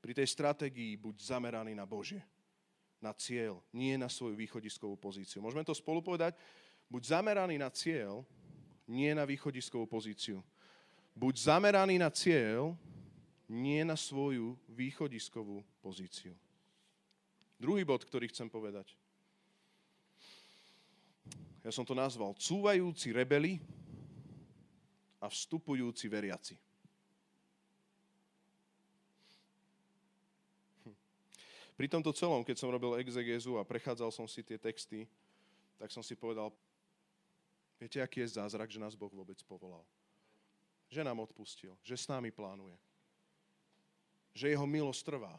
Pri 0.03 0.11
tej 0.11 0.27
stratégii 0.27 0.99
buď 0.99 1.15
zameraný 1.31 1.71
na 1.71 1.87
Bože, 1.87 2.19
na 2.99 3.15
cieľ, 3.15 3.63
nie 3.71 3.95
na 3.95 4.11
svoju 4.11 4.35
východiskovú 4.35 4.99
pozíciu. 4.99 5.39
Môžeme 5.39 5.63
to 5.63 5.71
spolu 5.71 6.03
povedať? 6.03 6.35
Buď 6.91 7.15
zameraný 7.15 7.55
na 7.55 7.71
cieľ, 7.71 8.27
nie 8.83 9.15
na 9.15 9.23
východiskovú 9.23 9.87
pozíciu. 9.87 10.43
Buď 11.15 11.55
zameraný 11.55 11.95
na 12.03 12.11
cieľ, 12.11 12.75
nie 13.47 13.79
na 13.87 13.95
svoju 13.95 14.59
východiskovú 14.67 15.63
pozíciu. 15.79 16.35
Druhý 17.55 17.87
bod, 17.87 18.03
ktorý 18.03 18.27
chcem 18.27 18.51
povedať. 18.51 18.91
Ja 21.63 21.71
som 21.71 21.87
to 21.87 21.95
nazval 21.95 22.35
cúvajúci 22.35 23.15
rebeli 23.15 23.55
a 25.23 25.31
vstupujúci 25.31 26.11
veriaci. 26.11 26.59
Pri 31.73 31.89
tomto 31.89 32.13
celom, 32.13 32.45
keď 32.45 32.61
som 32.61 32.69
robil 32.69 33.01
exegézu 33.01 33.57
a 33.57 33.65
prechádzal 33.65 34.13
som 34.13 34.29
si 34.29 34.45
tie 34.45 34.61
texty, 34.61 35.09
tak 35.81 35.89
som 35.89 36.05
si 36.05 36.13
povedal, 36.13 36.53
viete, 37.81 37.97
aký 37.97 38.21
je 38.21 38.37
zázrak, 38.37 38.69
že 38.69 38.77
nás 38.77 38.93
Boh 38.93 39.09
vôbec 39.09 39.41
povolal. 39.49 39.81
Že 40.93 41.01
nám 41.09 41.25
odpustil, 41.25 41.73
že 41.81 41.97
s 41.97 42.05
nami 42.05 42.29
plánuje. 42.29 42.77
Že 44.37 44.53
jeho 44.53 44.67
milosť 44.69 45.01
trvá. 45.01 45.33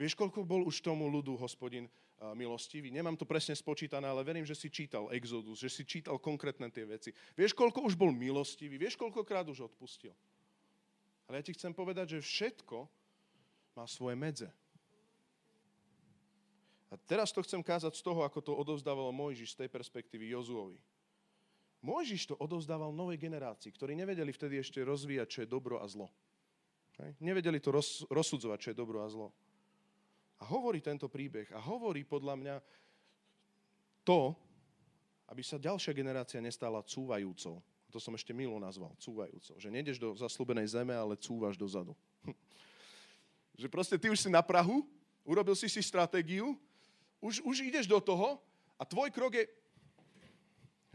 Vieš, 0.00 0.16
koľko 0.16 0.44
bol 0.44 0.64
už 0.64 0.80
tomu 0.80 1.08
ľudu 1.08 1.36
hospodin 1.36 1.88
milostivý? 2.36 2.88
Nemám 2.88 3.16
to 3.16 3.28
presne 3.28 3.52
spočítané, 3.52 4.08
ale 4.08 4.24
verím, 4.24 4.44
že 4.44 4.56
si 4.56 4.72
čítal 4.72 5.12
Exodus, 5.12 5.60
že 5.60 5.68
si 5.68 5.84
čítal 5.84 6.16
konkrétne 6.16 6.68
tie 6.72 6.88
veci. 6.88 7.12
Vieš, 7.36 7.52
koľko 7.52 7.84
už 7.84 7.96
bol 7.96 8.12
milostivý? 8.12 8.80
Vieš, 8.80 8.96
koľkokrát 8.96 9.44
už 9.48 9.68
odpustil? 9.68 10.16
Ale 11.28 11.40
ja 11.40 11.44
ti 11.44 11.52
chcem 11.56 11.72
povedať, 11.76 12.16
že 12.16 12.24
všetko 12.24 12.88
má 13.76 13.84
svoje 13.84 14.16
medze. 14.16 14.48
A 16.86 16.94
teraz 16.94 17.34
to 17.34 17.42
chcem 17.42 17.58
kázať 17.62 17.98
z 17.98 18.02
toho, 18.02 18.22
ako 18.22 18.38
to 18.38 18.52
odovzdával 18.54 19.10
Mojžiš 19.10 19.58
z 19.58 19.66
tej 19.66 19.68
perspektívy 19.70 20.30
Jozuovi. 20.30 20.78
Mojžiš 21.82 22.30
to 22.30 22.34
odovzdával 22.38 22.94
novej 22.94 23.18
generácii, 23.18 23.74
ktorí 23.74 23.98
nevedeli 23.98 24.30
vtedy 24.30 24.62
ešte 24.62 24.82
rozvíjať, 24.82 25.28
čo 25.28 25.38
je 25.42 25.48
dobro 25.50 25.82
a 25.82 25.86
zlo. 25.86 26.10
Hej. 27.02 27.14
Nevedeli 27.20 27.60
to 27.60 27.74
roz, 27.74 28.06
rozsudzovať, 28.08 28.58
čo 28.58 28.70
je 28.72 28.80
dobro 28.80 29.02
a 29.02 29.08
zlo. 29.10 29.28
A 30.40 30.44
hovorí 30.48 30.80
tento 30.80 31.10
príbeh 31.10 31.48
a 31.52 31.60
hovorí 31.60 32.04
podľa 32.06 32.34
mňa 32.38 32.56
to, 34.06 34.34
aby 35.26 35.42
sa 35.42 35.58
ďalšia 35.58 35.90
generácia 35.90 36.38
nestala 36.38 36.86
cúvajúcou. 36.86 37.58
To 37.90 37.98
som 37.98 38.14
ešte 38.14 38.34
milo 38.34 38.58
nazval, 38.60 38.94
cúvajúcou. 39.00 39.56
Že 39.58 39.72
nejdeš 39.72 39.96
do 39.98 40.14
zaslúbenej 40.14 40.70
zeme, 40.70 40.94
ale 40.94 41.18
cúvaš 41.18 41.58
dozadu. 41.58 41.96
že 43.60 43.66
proste 43.70 43.96
ty 43.96 44.10
už 44.12 44.20
si 44.20 44.30
na 44.30 44.42
Prahu, 44.44 44.84
urobil 45.24 45.56
si 45.56 45.70
si 45.70 45.80
stratégiu 45.80 46.54
už, 47.20 47.44
už 47.44 47.56
ideš 47.64 47.86
do 47.88 48.00
toho 48.00 48.40
a 48.76 48.82
tvoj 48.84 49.08
krok 49.10 49.34
je... 49.34 49.44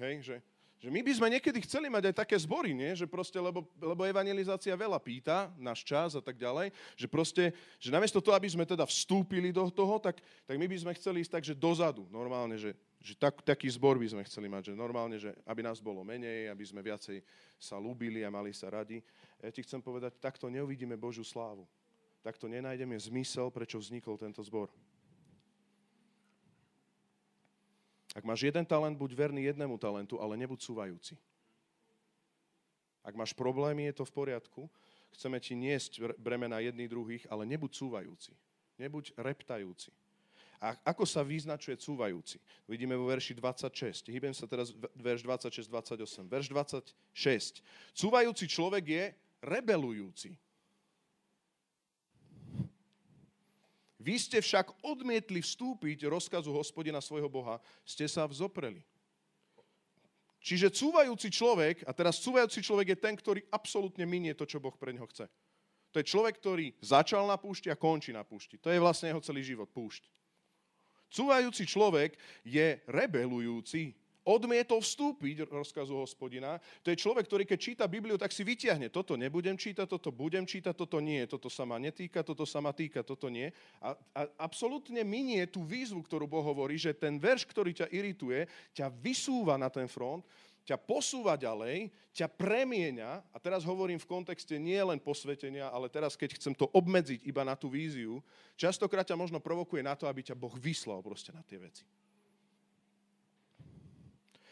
Hej, 0.02 0.16
že, 0.26 0.36
že 0.82 0.90
my 0.90 1.06
by 1.06 1.14
sme 1.14 1.28
niekedy 1.30 1.62
chceli 1.62 1.94
mať 1.94 2.10
aj 2.10 2.26
také 2.26 2.34
zbory, 2.42 2.74
nie? 2.74 2.98
Že 2.98 3.06
proste, 3.06 3.38
lebo, 3.38 3.70
lebo 3.78 4.02
evangelizácia 4.02 4.74
veľa 4.74 4.98
pýta, 4.98 5.54
náš 5.62 5.86
čas 5.86 6.18
a 6.18 6.22
tak 6.26 6.42
ďalej, 6.42 6.74
že 6.98 7.06
proste, 7.06 7.54
že 7.78 7.94
namiesto 7.94 8.18
toho, 8.18 8.34
aby 8.34 8.50
sme 8.50 8.66
teda 8.66 8.82
vstúpili 8.90 9.54
do 9.54 9.70
toho, 9.70 10.02
tak, 10.02 10.18
tak 10.22 10.56
my 10.58 10.66
by 10.66 10.78
sme 10.82 10.98
chceli 10.98 11.22
ísť 11.22 11.34
tak, 11.38 11.44
že 11.46 11.54
dozadu, 11.54 12.10
normálne, 12.10 12.58
že, 12.58 12.74
že 12.98 13.14
tak, 13.14 13.46
taký 13.46 13.70
zbor 13.70 14.02
by 14.02 14.10
sme 14.10 14.26
chceli 14.26 14.50
mať, 14.50 14.74
že 14.74 14.74
normálne, 14.74 15.22
že 15.22 15.38
aby 15.46 15.62
nás 15.62 15.78
bolo 15.78 16.02
menej, 16.02 16.50
aby 16.50 16.66
sme 16.66 16.82
viacej 16.82 17.22
sa 17.62 17.78
ľúbili 17.78 18.26
a 18.26 18.34
mali 18.34 18.50
sa 18.50 18.74
radi. 18.74 19.06
Ja 19.38 19.54
ti 19.54 19.62
chcem 19.62 19.86
povedať, 19.86 20.18
takto 20.18 20.50
neuvidíme 20.50 20.98
Božiu 20.98 21.22
slávu. 21.22 21.70
Takto 22.26 22.50
nenájdeme 22.50 22.94
zmysel, 22.98 23.50
prečo 23.54 23.78
vznikol 23.78 24.18
tento 24.18 24.42
zbor. 24.46 24.70
Ak 28.12 28.28
máš 28.28 28.44
jeden 28.44 28.68
talent, 28.68 28.98
buď 28.98 29.12
verný 29.16 29.48
jednému 29.48 29.80
talentu, 29.80 30.20
ale 30.20 30.36
nebuď 30.36 30.60
súvajúci. 30.60 31.16
Ak 33.02 33.16
máš 33.16 33.34
problémy, 33.34 33.90
je 33.90 33.98
to 33.98 34.06
v 34.06 34.14
poriadku. 34.14 34.62
Chceme 35.16 35.40
ti 35.40 35.56
niesť 35.58 36.16
bremena 36.20 36.60
jedných 36.60 36.92
druhých, 36.92 37.24
ale 37.32 37.48
nebuď 37.48 37.72
súvajúci. 37.72 38.36
Nebuď 38.78 39.16
reptajúci. 39.18 39.92
A 40.62 40.78
ako 40.86 41.10
sa 41.10 41.26
vyznačuje 41.26 41.74
cúvajúci? 41.74 42.38
Vidíme 42.70 42.94
vo 42.94 43.10
verši 43.10 43.34
26. 43.34 44.14
Hýbem 44.14 44.30
sa 44.30 44.46
teraz 44.46 44.70
verš 44.94 45.26
26-28. 45.26 46.30
Verš 46.30 46.48
26. 46.54 47.66
Cúvajúci 47.98 48.46
človek 48.46 48.86
je 48.86 49.04
rebelujúci. 49.42 50.38
Vy 54.02 54.18
ste 54.18 54.42
však 54.42 54.82
odmietli 54.82 55.46
vstúpiť 55.46 56.10
rozkazu 56.10 56.50
hospodina 56.50 56.98
svojho 56.98 57.30
Boha, 57.30 57.62
ste 57.86 58.10
sa 58.10 58.26
vzopreli. 58.26 58.82
Čiže 60.42 60.74
cúvajúci 60.74 61.30
človek, 61.30 61.86
a 61.86 61.94
teraz 61.94 62.18
cúvajúci 62.18 62.66
človek 62.66 62.98
je 62.98 62.98
ten, 62.98 63.14
ktorý 63.14 63.46
absolútne 63.54 64.10
minie 64.10 64.34
to, 64.34 64.50
čo 64.50 64.58
Boh 64.58 64.74
pre 64.74 64.90
neho 64.90 65.06
chce. 65.06 65.30
To 65.94 66.02
je 66.02 66.10
človek, 66.10 66.42
ktorý 66.42 66.74
začal 66.82 67.30
na 67.30 67.38
púšti 67.38 67.70
a 67.70 67.78
končí 67.78 68.10
na 68.10 68.26
púšti. 68.26 68.58
To 68.58 68.74
je 68.74 68.82
vlastne 68.82 69.14
jeho 69.14 69.22
celý 69.22 69.46
život, 69.46 69.70
púšť. 69.70 70.10
Cúvajúci 71.14 71.70
človek 71.70 72.18
je 72.42 72.82
rebelujúci 72.90 73.94
odmietol 74.22 74.82
vstúpiť 74.82 75.50
rozkazu 75.50 75.98
hospodina. 75.98 76.62
To 76.86 76.94
je 76.94 77.02
človek, 77.02 77.26
ktorý 77.26 77.44
keď 77.46 77.60
číta 77.60 77.86
Bibliu, 77.90 78.18
tak 78.18 78.30
si 78.30 78.46
vyťahne, 78.46 78.94
toto 78.94 79.18
nebudem 79.18 79.58
čítať, 79.58 79.90
toto 79.90 80.14
budem 80.14 80.46
čítať, 80.46 80.74
toto 80.78 81.02
nie, 81.02 81.26
toto 81.26 81.50
sa 81.50 81.66
ma 81.66 81.82
netýka, 81.82 82.22
toto 82.22 82.46
sa 82.46 82.62
ma 82.62 82.70
týka, 82.70 83.02
toto 83.02 83.28
nie. 83.34 83.50
A, 83.82 83.98
a 84.14 84.22
absolútne 84.38 85.02
minie 85.02 85.50
tú 85.50 85.66
výzvu, 85.66 86.06
ktorú 86.06 86.30
Boh 86.30 86.46
hovorí, 86.46 86.78
že 86.78 86.94
ten 86.94 87.18
verš, 87.18 87.50
ktorý 87.50 87.74
ťa 87.74 87.88
irituje, 87.90 88.46
ťa 88.78 88.94
vysúva 89.02 89.58
na 89.58 89.74
ten 89.74 89.90
front, 89.90 90.22
ťa 90.62 90.78
posúva 90.78 91.34
ďalej, 91.34 91.90
ťa 92.14 92.30
premieňa, 92.30 93.34
a 93.34 93.38
teraz 93.42 93.66
hovorím 93.66 93.98
v 93.98 94.06
kontexte 94.06 94.54
nie 94.62 94.78
len 94.78 95.02
posvetenia, 95.02 95.74
ale 95.74 95.90
teraz 95.90 96.14
keď 96.14 96.38
chcem 96.38 96.54
to 96.54 96.70
obmedziť 96.70 97.26
iba 97.26 97.42
na 97.42 97.58
tú 97.58 97.74
víziu, 97.74 98.22
častokrát 98.54 99.08
ťa 99.08 99.18
možno 99.18 99.42
provokuje 99.42 99.82
na 99.82 99.98
to, 99.98 100.06
aby 100.06 100.22
ťa 100.22 100.38
Boh 100.38 100.54
vyslal 100.54 101.02
proste 101.02 101.34
na 101.34 101.42
tie 101.42 101.58
veci. 101.58 101.82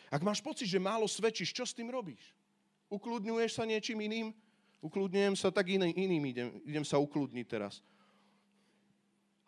Ak 0.09 0.25
máš 0.25 0.41
pocit, 0.41 0.65
že 0.65 0.81
málo 0.81 1.05
svedčíš, 1.05 1.53
čo 1.53 1.63
s 1.69 1.77
tým 1.77 1.93
robíš? 1.93 2.33
Ukludňuješ 2.89 3.61
sa 3.61 3.63
niečím 3.69 4.01
iným? 4.01 4.33
Ukludňujem 4.81 5.37
sa, 5.37 5.53
tak 5.53 5.69
iný, 5.69 5.93
iným 5.93 6.23
idem, 6.25 6.47
idem 6.65 6.85
sa 6.87 6.97
ukludniť 6.97 7.45
teraz. 7.45 7.85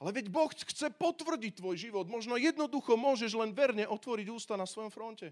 Ale 0.01 0.13
veď 0.13 0.33
Boh 0.33 0.49
chce 0.49 0.89
potvrdiť 0.97 1.61
tvoj 1.61 1.77
život. 1.77 2.05
Možno 2.09 2.33
jednoducho 2.33 2.97
môžeš 2.97 3.37
len 3.37 3.53
verne 3.53 3.85
otvoriť 3.85 4.27
ústa 4.33 4.57
na 4.57 4.65
svojom 4.65 4.89
fronte. 4.89 5.29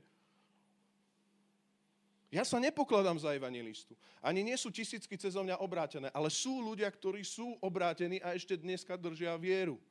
Ja 2.29 2.45
sa 2.45 2.61
nepokladám 2.61 3.17
za 3.17 3.33
evangelistu. 3.33 3.97
Ani 4.21 4.45
nie 4.45 4.53
sú 4.53 4.69
tisícky 4.69 5.17
cez 5.17 5.33
mňa 5.33 5.57
obrátené, 5.65 6.13
ale 6.13 6.29
sú 6.29 6.61
ľudia, 6.61 6.85
ktorí 6.85 7.25
sú 7.25 7.57
obrátení 7.57 8.21
a 8.21 8.37
ešte 8.37 8.53
dneska 8.53 8.93
držia 8.93 9.33
vieru. 9.41 9.81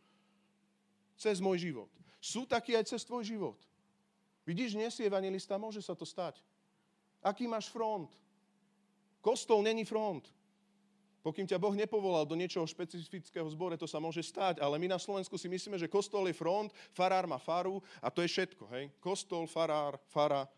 Cez 1.19 1.43
môj 1.43 1.67
život. 1.67 1.91
Sú 2.23 2.47
takí 2.47 2.79
aj 2.79 2.95
cez 2.95 3.03
tvoj 3.03 3.27
život. 3.27 3.59
Vidíš, 4.49 4.81
nie 4.81 4.89
si 4.89 5.05
evangelista, 5.05 5.61
môže 5.61 5.85
sa 5.85 5.93
to 5.93 6.09
stať. 6.09 6.41
Aký 7.21 7.45
máš 7.45 7.69
front? 7.69 8.09
Kostol 9.21 9.61
není 9.61 9.85
front. 9.85 10.25
Pokým 11.21 11.45
ťa 11.45 11.61
Boh 11.61 11.77
nepovolal 11.77 12.25
do 12.25 12.33
niečoho 12.33 12.65
špecifického 12.65 13.45
zbore, 13.53 13.77
to 13.77 13.85
sa 13.85 14.01
môže 14.01 14.25
stať, 14.25 14.65
ale 14.65 14.81
my 14.81 14.89
na 14.89 14.97
Slovensku 14.97 15.37
si 15.37 15.53
myslíme, 15.53 15.77
že 15.77 15.91
kostol 15.91 16.25
je 16.31 16.33
front, 16.33 16.73
farár 16.97 17.29
má 17.29 17.37
faru 17.37 17.85
a 18.01 18.09
to 18.09 18.25
je 18.25 18.33
všetko. 18.33 18.65
Hej? 18.73 18.89
Kostol, 19.05 19.45
farár, 19.45 20.01
fara 20.09 20.49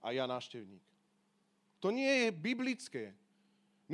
a 0.00 0.08
ja 0.16 0.24
náštevník. 0.24 0.80
To 1.84 1.92
nie 1.92 2.24
je 2.24 2.28
biblické. 2.32 3.12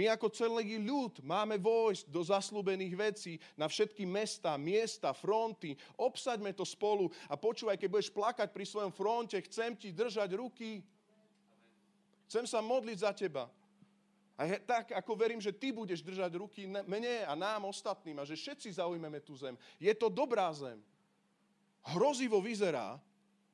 My 0.00 0.08
ako 0.16 0.32
celý 0.32 0.80
ľud 0.80 1.20
máme 1.20 1.60
vojsť 1.60 2.08
do 2.08 2.24
zaslúbených 2.24 2.94
vecí 2.96 3.36
na 3.52 3.68
všetky 3.68 4.08
mesta, 4.08 4.56
miesta, 4.56 5.12
fronty. 5.12 5.76
Obsaďme 6.00 6.56
to 6.56 6.64
spolu 6.64 7.12
a 7.28 7.36
počúvaj, 7.36 7.76
keď 7.76 7.88
budeš 7.92 8.08
plakať 8.08 8.48
pri 8.48 8.64
svojom 8.64 8.96
fronte, 8.96 9.36
chcem 9.44 9.76
ti 9.76 9.92
držať 9.92 10.40
ruky. 10.40 10.80
Chcem 12.32 12.48
sa 12.48 12.64
modliť 12.64 12.96
za 12.96 13.12
teba. 13.12 13.44
A 14.40 14.48
je, 14.48 14.56
tak, 14.64 14.88
ako 14.88 15.12
verím, 15.12 15.36
že 15.36 15.52
ty 15.52 15.68
budeš 15.68 16.00
držať 16.00 16.32
ruky 16.32 16.64
mne 16.64 17.28
a 17.28 17.36
nám 17.36 17.68
ostatným 17.68 18.16
a 18.16 18.24
že 18.24 18.40
všetci 18.40 18.80
zaujmeme 18.80 19.20
tú 19.20 19.36
zem. 19.36 19.52
Je 19.76 19.92
to 19.92 20.08
dobrá 20.08 20.48
zem. 20.56 20.80
Hrozivo 21.92 22.40
vyzerá, 22.40 22.96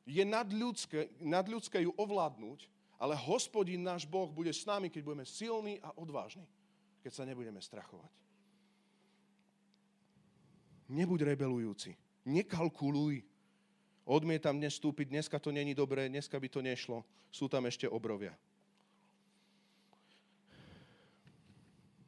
je 0.06 0.22
nadľudské, 0.22 1.10
nadľudské 1.18 1.82
ju 1.82 1.90
ovládnuť, 1.98 2.70
ale 2.96 3.16
hospodin 3.16 3.84
náš 3.84 4.08
Boh 4.08 4.32
bude 4.32 4.52
s 4.52 4.64
nami, 4.64 4.88
keď 4.88 5.02
budeme 5.04 5.26
silní 5.28 5.76
a 5.84 5.92
odvážni. 6.00 6.48
Keď 7.04 7.12
sa 7.12 7.24
nebudeme 7.28 7.60
strachovať. 7.60 8.08
Nebuď 10.88 11.34
rebelujúci. 11.34 11.94
Nekalkuluj. 12.24 13.22
Odmietam 14.06 14.56
dnes 14.56 14.78
vstúpiť, 14.78 15.10
dneska 15.10 15.36
to 15.38 15.50
není 15.50 15.74
dobré, 15.74 16.08
dneska 16.08 16.38
by 16.40 16.48
to 16.48 16.62
nešlo. 16.62 17.04
Sú 17.30 17.50
tam 17.50 17.66
ešte 17.66 17.90
obrovia. 17.90 18.32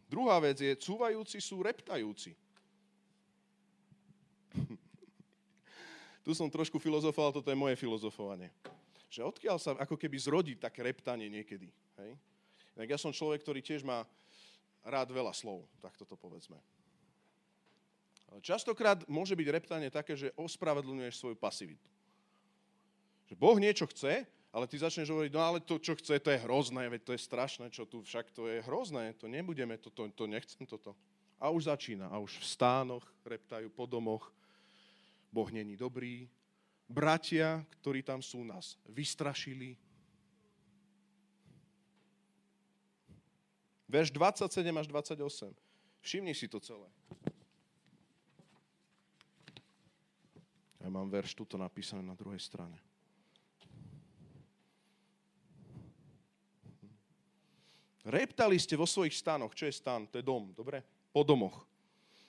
Druhá 0.08 0.40
vec 0.40 0.56
je, 0.62 0.72
cúvajúci 0.78 1.36
sú 1.42 1.60
reptajúci. 1.60 2.32
tu 6.24 6.32
som 6.32 6.48
trošku 6.48 6.80
filozofoval, 6.80 7.34
toto 7.34 7.50
je 7.52 7.58
moje 7.58 7.76
filozofovanie 7.76 8.48
že 9.08 9.24
odkiaľ 9.24 9.56
sa 9.56 9.72
ako 9.76 9.96
keby 9.96 10.16
zrodí 10.20 10.54
také 10.56 10.84
reptanie 10.84 11.32
niekedy. 11.32 11.72
Hej? 12.00 12.12
Tak 12.76 12.86
ja 12.86 12.98
som 13.00 13.10
človek, 13.10 13.42
ktorý 13.42 13.60
tiež 13.64 13.82
má 13.82 14.04
rád 14.84 15.10
veľa 15.10 15.32
slov, 15.34 15.64
tak 15.82 15.96
toto 15.96 16.14
povedzme. 16.14 16.56
Častokrát 18.44 19.08
môže 19.08 19.32
byť 19.32 19.48
reptanie 19.48 19.88
také, 19.88 20.12
že 20.12 20.36
ospravedlňuješ 20.36 21.16
svoju 21.16 21.36
pasivitu. 21.40 21.88
Že 23.32 23.34
Boh 23.40 23.56
niečo 23.56 23.88
chce, 23.88 24.28
ale 24.52 24.68
ty 24.68 24.76
začneš 24.80 25.12
hovoriť, 25.12 25.32
no 25.32 25.40
ale 25.40 25.58
to, 25.64 25.80
čo 25.80 25.96
chce, 25.96 26.20
to 26.20 26.32
je 26.32 26.44
hrozné, 26.44 26.88
veď 26.88 27.00
to 27.04 27.12
je 27.16 27.20
strašné, 27.24 27.66
čo 27.72 27.84
tu 27.84 28.04
však 28.04 28.32
to 28.32 28.48
je 28.48 28.64
hrozné, 28.64 29.16
to 29.16 29.28
nebudeme, 29.28 29.76
to, 29.80 29.88
to, 29.92 30.08
to 30.12 30.24
nechcem 30.28 30.64
toto. 30.64 30.96
A 31.40 31.52
už 31.52 31.68
začína, 31.72 32.08
a 32.08 32.20
už 32.20 32.40
v 32.40 32.46
stánoch 32.46 33.04
reptajú, 33.24 33.68
po 33.72 33.84
domoch, 33.84 34.32
Boh 35.28 35.48
není 35.52 35.76
dobrý. 35.76 36.28
Bratia, 36.88 37.60
ktorí 37.78 38.00
tam 38.00 38.24
sú, 38.24 38.40
nás 38.48 38.80
vystrašili. 38.88 39.76
Verš 43.84 44.08
27 44.08 44.48
až 44.72 44.86
28. 44.88 45.52
Všimni 46.00 46.32
si 46.32 46.48
to 46.48 46.56
celé. 46.64 46.88
Ja 50.80 50.88
mám 50.88 51.12
verš 51.12 51.36
tuto 51.36 51.60
napísané 51.60 52.00
na 52.00 52.16
druhej 52.16 52.40
strane. 52.40 52.80
Reptali 58.08 58.56
ste 58.56 58.72
vo 58.72 58.88
svojich 58.88 59.12
stanoch. 59.12 59.52
Čo 59.52 59.68
je 59.68 59.76
stan? 59.76 60.08
To 60.08 60.16
je 60.16 60.24
dom, 60.24 60.48
dobre? 60.56 60.80
Po 61.12 61.20
domoch. 61.20 61.67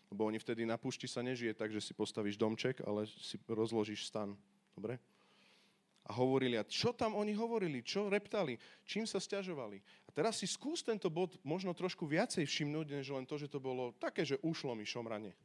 Lebo 0.09 0.25
oni 0.25 0.41
vtedy 0.41 0.65
na 0.65 0.75
púšti 0.75 1.05
sa 1.05 1.21
nežije 1.21 1.53
tak, 1.53 1.69
že 1.69 1.81
si 1.81 1.93
postavíš 1.93 2.35
domček, 2.35 2.81
ale 2.81 3.05
si 3.05 3.37
rozložíš 3.45 4.09
stan. 4.09 4.33
Dobre? 4.73 4.97
A 6.09 6.11
hovorili, 6.17 6.57
a 6.57 6.65
čo 6.65 6.89
tam 6.89 7.13
oni 7.13 7.37
hovorili? 7.37 7.85
Čo 7.85 8.09
reptali? 8.09 8.57
Čím 8.81 9.05
sa 9.05 9.21
stiažovali? 9.21 9.77
A 9.77 10.09
teraz 10.09 10.41
si 10.41 10.49
skús 10.49 10.81
tento 10.81 11.05
bod 11.13 11.37
možno 11.45 11.69
trošku 11.77 12.09
viacej 12.09 12.49
všimnúť, 12.49 12.97
než 12.97 13.13
len 13.13 13.29
to, 13.29 13.37
že 13.37 13.45
to 13.45 13.61
bolo 13.61 13.93
také, 14.01 14.25
že 14.25 14.41
ušlo 14.41 14.73
mi 14.73 14.89
šomranie. 14.89 15.37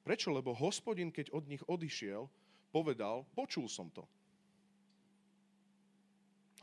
Prečo? 0.00 0.32
Lebo 0.32 0.56
hospodin, 0.56 1.12
keď 1.12 1.28
od 1.36 1.44
nich 1.44 1.60
odišiel, 1.68 2.24
povedal, 2.72 3.28
počul 3.36 3.68
som 3.68 3.92
to. 3.92 4.08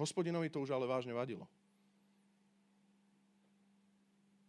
Hospodinovi 0.02 0.50
to 0.50 0.58
už 0.66 0.74
ale 0.74 0.90
vážne 0.90 1.14
vadilo. 1.14 1.46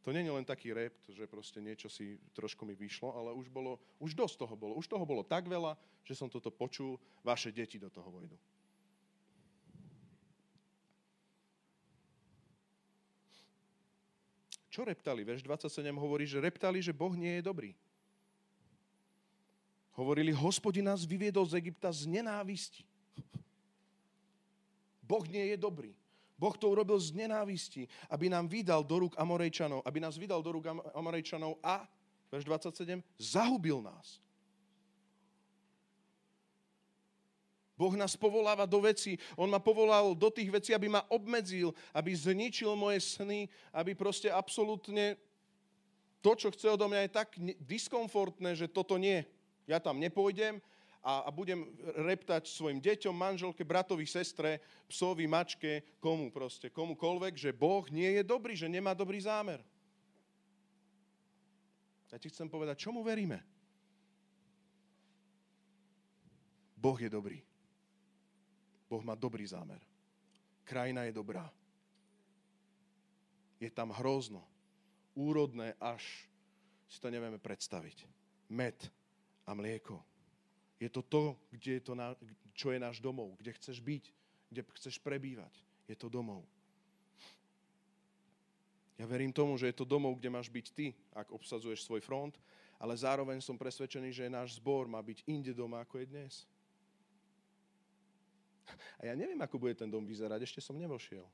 To 0.04 0.12
nie 0.12 0.20
je 0.20 0.36
len 0.36 0.44
taký 0.44 0.76
rap, 0.76 0.92
že 1.08 1.24
proste 1.24 1.64
niečo 1.64 1.88
si 1.88 2.20
trošku 2.36 2.68
mi 2.68 2.76
vyšlo, 2.76 3.16
ale 3.16 3.32
už, 3.32 3.48
bolo, 3.48 3.80
už 3.96 4.12
dosť 4.12 4.44
toho 4.44 4.52
bolo. 4.52 4.76
Už 4.76 4.84
toho 4.84 5.00
bolo 5.08 5.24
tak 5.24 5.48
veľa, 5.48 5.80
že 6.04 6.12
som 6.12 6.28
toto 6.28 6.52
počul, 6.52 7.00
vaše 7.24 7.48
deti 7.48 7.80
do 7.80 7.88
toho 7.88 8.12
vojdu. 8.12 8.36
Čo 14.68 14.84
reptali? 14.84 15.24
Verš 15.24 15.40
27 15.40 15.88
hovorí, 15.96 16.28
že 16.28 16.42
reptali, 16.42 16.84
že 16.84 16.92
Boh 16.92 17.14
nie 17.16 17.40
je 17.40 17.46
dobrý. 17.46 17.72
Hovorili, 19.94 20.34
hospodin 20.34 20.84
nás 20.84 21.06
vyviedol 21.06 21.46
z 21.46 21.64
Egypta 21.64 21.88
z 21.94 22.10
nenávisti. 22.10 22.84
Boh 25.08 25.24
nie 25.30 25.54
je 25.54 25.56
dobrý. 25.56 25.94
Boh 26.34 26.54
to 26.58 26.70
urobil 26.70 26.98
z 26.98 27.14
nenávisti, 27.14 27.86
aby 28.10 28.26
nám 28.26 28.50
vydal 28.50 28.82
do 28.82 29.06
rúk 29.06 29.14
Amorejčanov, 29.14 29.86
aby 29.86 29.98
nás 30.02 30.18
vydal 30.18 30.42
do 30.42 30.50
rúk 30.50 30.66
Amorejčanov 30.94 31.62
a, 31.62 31.86
verš 32.30 32.44
27, 32.44 32.98
zahubil 33.18 33.78
nás. 33.78 34.18
Boh 37.74 37.90
nás 37.98 38.14
povoláva 38.14 38.70
do 38.70 38.78
veci. 38.78 39.18
On 39.34 39.50
ma 39.50 39.58
povolal 39.58 40.14
do 40.14 40.30
tých 40.30 40.46
vecí, 40.46 40.70
aby 40.70 40.86
ma 40.86 41.02
obmedzil, 41.10 41.74
aby 41.90 42.14
zničil 42.14 42.70
moje 42.78 43.02
sny, 43.02 43.50
aby 43.74 43.98
proste 43.98 44.30
absolútne 44.30 45.18
to, 46.22 46.32
čo 46.38 46.48
chce 46.54 46.70
odo 46.70 46.86
mňa, 46.88 47.00
je 47.04 47.12
tak 47.12 47.28
diskomfortné, 47.66 48.56
že 48.56 48.70
toto 48.70 48.96
nie. 48.96 49.26
Ja 49.66 49.82
tam 49.82 50.00
nepôjdem 50.00 50.62
a, 51.04 51.28
a 51.28 51.30
budem 51.30 51.68
reptať 52.00 52.48
svojim 52.48 52.80
deťom, 52.80 53.12
manželke, 53.12 53.60
bratovi, 53.60 54.08
sestre, 54.08 54.56
psovi, 54.88 55.28
mačke, 55.28 55.84
komu 56.00 56.32
proste, 56.32 56.72
komukoľvek, 56.72 57.36
že 57.36 57.52
Boh 57.52 57.84
nie 57.92 58.08
je 58.16 58.24
dobrý, 58.24 58.56
že 58.56 58.72
nemá 58.72 58.96
dobrý 58.96 59.20
zámer. 59.20 59.60
Ja 62.08 62.16
ti 62.16 62.32
chcem 62.32 62.48
povedať, 62.48 62.80
čomu 62.80 63.04
veríme? 63.04 63.44
Boh 66.72 66.96
je 66.96 67.12
dobrý. 67.12 67.44
Boh 68.88 69.04
má 69.04 69.12
dobrý 69.12 69.44
zámer. 69.44 69.82
Krajina 70.64 71.04
je 71.04 71.12
dobrá. 71.12 71.44
Je 73.60 73.68
tam 73.68 73.92
hrozno. 73.92 74.40
Úrodné 75.12 75.76
až 75.76 76.00
si 76.88 76.96
to 76.96 77.12
nevieme 77.12 77.36
predstaviť. 77.36 78.08
Med, 78.48 78.76
a 79.44 79.52
mlieko. 79.52 80.13
Je 80.82 80.90
to 80.90 81.02
to, 81.02 81.38
kde 81.54 81.78
je 81.78 81.82
to 81.82 81.94
na, 81.94 82.18
čo 82.54 82.74
je 82.74 82.78
náš 82.78 82.98
domov, 82.98 83.34
kde 83.38 83.54
chceš 83.54 83.78
byť, 83.78 84.04
kde 84.50 84.60
chceš 84.78 84.98
prebývať. 84.98 85.52
Je 85.86 85.96
to 85.98 86.10
domov. 86.10 86.42
Ja 88.94 89.10
verím 89.10 89.34
tomu, 89.34 89.58
že 89.58 89.74
je 89.74 89.76
to 89.76 89.86
domov, 89.86 90.14
kde 90.18 90.30
máš 90.30 90.46
byť 90.46 90.66
ty, 90.70 90.94
ak 91.10 91.34
obsadzuješ 91.34 91.82
svoj 91.82 91.98
front, 91.98 92.38
ale 92.78 92.94
zároveň 92.94 93.42
som 93.42 93.58
presvedčený, 93.58 94.14
že 94.14 94.30
náš 94.30 94.58
zbor 94.62 94.86
má 94.86 95.02
byť 95.02 95.26
inde 95.26 95.50
doma, 95.50 95.82
ako 95.82 95.98
je 96.02 96.06
dnes. 96.06 96.34
A 99.02 99.10
ja 99.10 99.14
neviem, 99.18 99.38
ako 99.42 99.58
bude 99.58 99.74
ten 99.74 99.90
dom 99.90 100.06
vyzerať, 100.06 100.46
ešte 100.46 100.62
som 100.62 100.78
nevošiel. 100.78 101.26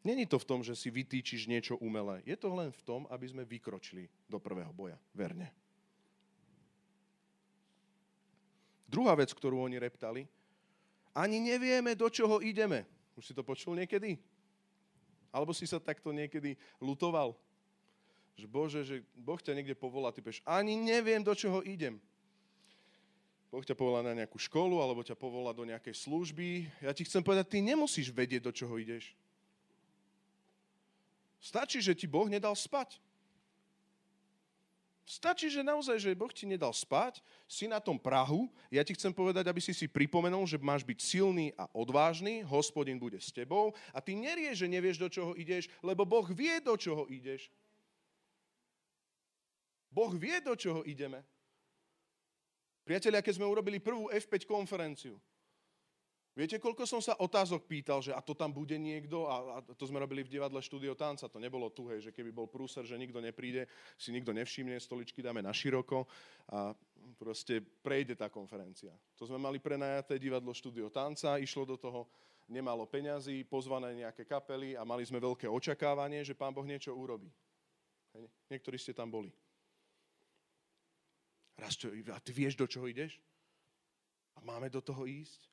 Není 0.00 0.24
to 0.24 0.40
v 0.40 0.48
tom, 0.48 0.60
že 0.64 0.72
si 0.72 0.88
vytýčiš 0.88 1.44
niečo 1.44 1.76
umelé. 1.76 2.24
Je 2.24 2.32
to 2.34 2.48
len 2.48 2.72
v 2.72 2.82
tom, 2.88 3.04
aby 3.12 3.28
sme 3.28 3.44
vykročili 3.44 4.08
do 4.26 4.40
prvého 4.40 4.72
boja. 4.72 4.96
Verne. 5.12 5.52
Druhá 8.90 9.14
vec, 9.14 9.30
ktorú 9.30 9.62
oni 9.62 9.78
reptali, 9.78 10.26
ani 11.14 11.38
nevieme, 11.38 11.94
do 11.94 12.10
čoho 12.10 12.42
ideme. 12.42 12.82
Už 13.14 13.30
si 13.30 13.34
to 13.34 13.46
počul 13.46 13.78
niekedy? 13.78 14.18
Alebo 15.30 15.54
si 15.54 15.62
sa 15.62 15.78
takto 15.78 16.10
niekedy 16.10 16.58
lutoval? 16.82 17.38
Že 18.34 18.46
Bože, 18.50 18.80
že 18.82 18.96
Boh 19.14 19.38
ťa 19.38 19.54
niekde 19.54 19.78
povolá, 19.78 20.10
ty 20.10 20.18
povieš, 20.18 20.42
ani 20.42 20.74
neviem, 20.74 21.22
do 21.22 21.30
čoho 21.38 21.62
idem. 21.62 22.02
Boh 23.50 23.62
ťa 23.62 23.78
povolá 23.78 24.02
na 24.02 24.14
nejakú 24.14 24.38
školu, 24.38 24.78
alebo 24.78 25.06
ťa 25.06 25.18
povolá 25.18 25.50
do 25.50 25.66
nejakej 25.66 25.94
služby. 25.94 26.70
Ja 26.82 26.94
ti 26.94 27.02
chcem 27.06 27.22
povedať, 27.22 27.46
ty 27.50 27.58
nemusíš 27.62 28.10
vedieť, 28.10 28.46
do 28.46 28.54
čoho 28.54 28.74
ideš. 28.78 29.14
Stačí, 31.42 31.82
že 31.82 31.94
ti 31.94 32.06
Boh 32.06 32.30
nedal 32.30 32.54
spať. 32.54 33.02
Stačí, 35.08 35.50
že 35.50 35.66
naozaj, 35.66 35.98
že 35.98 36.14
Boh 36.14 36.30
ti 36.30 36.46
nedal 36.46 36.70
spať, 36.70 37.18
si 37.50 37.66
na 37.66 37.82
tom 37.82 37.98
Prahu, 37.98 38.46
ja 38.70 38.86
ti 38.86 38.94
chcem 38.94 39.10
povedať, 39.10 39.50
aby 39.50 39.58
si 39.58 39.74
si 39.74 39.90
pripomenul, 39.90 40.46
že 40.46 40.60
máš 40.62 40.86
byť 40.86 40.98
silný 41.02 41.50
a 41.58 41.66
odvážny, 41.74 42.46
hospodin 42.46 42.94
bude 42.94 43.18
s 43.18 43.34
tebou 43.34 43.74
a 43.90 43.98
ty 43.98 44.14
nerieš, 44.14 44.62
že 44.62 44.70
nevieš, 44.70 45.02
do 45.02 45.08
čoho 45.10 45.32
ideš, 45.34 45.66
lebo 45.82 46.06
Boh 46.06 46.26
vie, 46.30 46.62
do 46.62 46.78
čoho 46.78 47.10
ideš. 47.10 47.50
Boh 49.90 50.14
vie, 50.14 50.38
do 50.38 50.54
čoho 50.54 50.86
ideme. 50.86 51.26
Priatelia, 52.86 53.22
keď 53.22 53.34
sme 53.42 53.50
urobili 53.50 53.82
prvú 53.82 54.06
F5 54.14 54.46
konferenciu, 54.46 55.18
Viete, 56.40 56.56
koľko 56.56 56.88
som 56.88 57.04
sa 57.04 57.20
otázok 57.20 57.68
pýtal, 57.68 58.00
že 58.00 58.16
a 58.16 58.24
to 58.24 58.32
tam 58.32 58.48
bude 58.48 58.72
niekto? 58.80 59.28
A, 59.28 59.60
a 59.60 59.76
to 59.76 59.84
sme 59.84 60.00
robili 60.00 60.24
v 60.24 60.32
divadle 60.32 60.56
štúdio 60.64 60.96
tanca. 60.96 61.28
To 61.28 61.36
nebolo 61.36 61.68
tu, 61.68 61.84
že 62.00 62.08
keby 62.08 62.32
bol 62.32 62.48
prúser, 62.48 62.80
že 62.88 62.96
nikto 62.96 63.20
nepríde, 63.20 63.68
si 64.00 64.08
nikto 64.08 64.32
nevšimne, 64.32 64.72
stoličky 64.80 65.20
dáme 65.20 65.44
na 65.44 65.52
široko 65.52 66.08
a 66.48 66.72
proste 67.20 67.60
prejde 67.60 68.16
tá 68.16 68.32
konferencia. 68.32 68.88
To 69.20 69.28
sme 69.28 69.36
mali 69.36 69.60
prenajaté 69.60 70.16
divadlo 70.16 70.56
štúdio 70.56 70.88
tanca, 70.88 71.36
išlo 71.36 71.68
do 71.68 71.76
toho 71.76 72.08
nemalo 72.48 72.88
peňazí, 72.88 73.44
pozvané 73.44 73.92
nejaké 74.00 74.24
kapely 74.24 74.80
a 74.80 74.82
mali 74.88 75.04
sme 75.04 75.20
veľké 75.20 75.44
očakávanie, 75.44 76.24
že 76.24 76.32
pán 76.32 76.56
Boh 76.56 76.64
niečo 76.64 76.96
urobí. 76.96 77.28
Hej. 78.16 78.32
Niektorí 78.48 78.80
ste 78.80 78.96
tam 78.96 79.12
boli. 79.12 79.28
Raz 81.60 81.76
čo, 81.76 81.92
a 81.92 82.18
ty 82.24 82.32
vieš, 82.32 82.56
do 82.56 82.64
čoho 82.64 82.88
ideš? 82.88 83.20
A 84.32 84.40
máme 84.40 84.72
do 84.72 84.80
toho 84.80 85.04
ísť? 85.04 85.49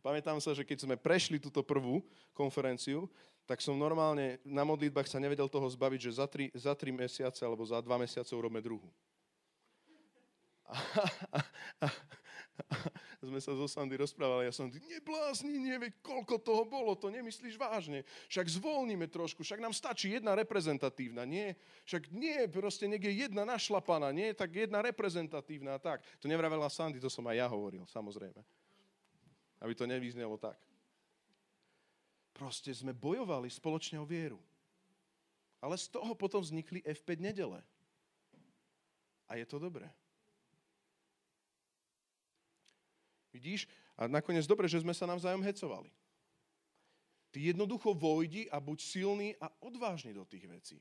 Pamätám 0.00 0.40
sa, 0.40 0.56
že 0.56 0.64
keď 0.64 0.88
sme 0.88 0.96
prešli 0.96 1.36
túto 1.36 1.60
prvú 1.60 2.00
konferenciu, 2.32 3.04
tak 3.44 3.60
som 3.60 3.76
normálne 3.76 4.40
na 4.46 4.64
modlitbách 4.64 5.10
sa 5.10 5.20
nevedel 5.20 5.50
toho 5.50 5.68
zbaviť, 5.68 6.00
že 6.00 6.16
za 6.16 6.26
tri, 6.30 6.48
za 6.56 6.72
tri 6.72 6.88
mesiace 6.94 7.44
alebo 7.44 7.66
za 7.68 7.82
dva 7.84 8.00
mesiace 8.00 8.32
urobíme 8.32 8.62
druhú. 8.64 8.88
A, 10.70 10.78
a, 11.34 11.38
a, 11.82 11.86
a 12.62 13.22
sme 13.26 13.42
sa 13.42 13.52
zo 13.58 13.66
Sandy 13.66 13.98
rozprávali, 13.98 14.46
ja 14.46 14.54
som, 14.54 14.70
neblázni, 14.70 15.58
nevie, 15.58 15.90
koľko 15.98 16.38
toho 16.38 16.62
bolo, 16.62 16.94
to 16.94 17.10
nemyslíš 17.10 17.58
vážne. 17.58 18.06
Však 18.30 18.46
zvolníme 18.54 19.10
trošku, 19.10 19.42
však 19.42 19.58
nám 19.58 19.74
stačí 19.74 20.14
jedna 20.14 20.38
reprezentatívna, 20.38 21.26
nie? 21.26 21.58
Však 21.90 22.08
nie, 22.14 22.46
proste 22.46 22.86
niekde 22.86 23.10
jedna 23.10 23.42
našlapaná, 23.42 24.14
nie? 24.14 24.30
Tak 24.30 24.54
jedna 24.54 24.78
reprezentatívna, 24.78 25.82
tak. 25.82 26.06
To 26.22 26.30
nevravela 26.30 26.70
Sandy, 26.70 27.02
to 27.02 27.10
som 27.10 27.26
aj 27.26 27.36
ja 27.42 27.46
hovoril, 27.50 27.82
samozrejme. 27.90 28.38
Aby 29.60 29.76
to 29.76 29.84
nevyznelo 29.84 30.40
tak. 30.40 30.56
Proste 32.32 32.72
sme 32.72 32.96
bojovali 32.96 33.52
spoločne 33.52 34.00
o 34.00 34.08
vieru. 34.08 34.40
Ale 35.60 35.76
z 35.76 35.92
toho 35.92 36.16
potom 36.16 36.40
vznikli 36.40 36.80
F5 36.80 37.20
nedele. 37.20 37.60
A 39.28 39.36
je 39.36 39.44
to 39.44 39.60
dobré. 39.60 39.84
Vidíš? 43.30 43.68
A 43.94 44.08
nakoniec 44.08 44.48
dobre, 44.48 44.66
že 44.66 44.80
sme 44.80 44.96
sa 44.96 45.04
navzájom 45.04 45.44
hecovali. 45.44 45.92
Ty 47.30 47.54
jednoducho 47.54 47.94
vojdi 47.94 48.50
a 48.50 48.58
buď 48.58 48.78
silný 48.82 49.28
a 49.38 49.46
odvážny 49.62 50.10
do 50.10 50.26
tých 50.26 50.48
vecí. 50.50 50.78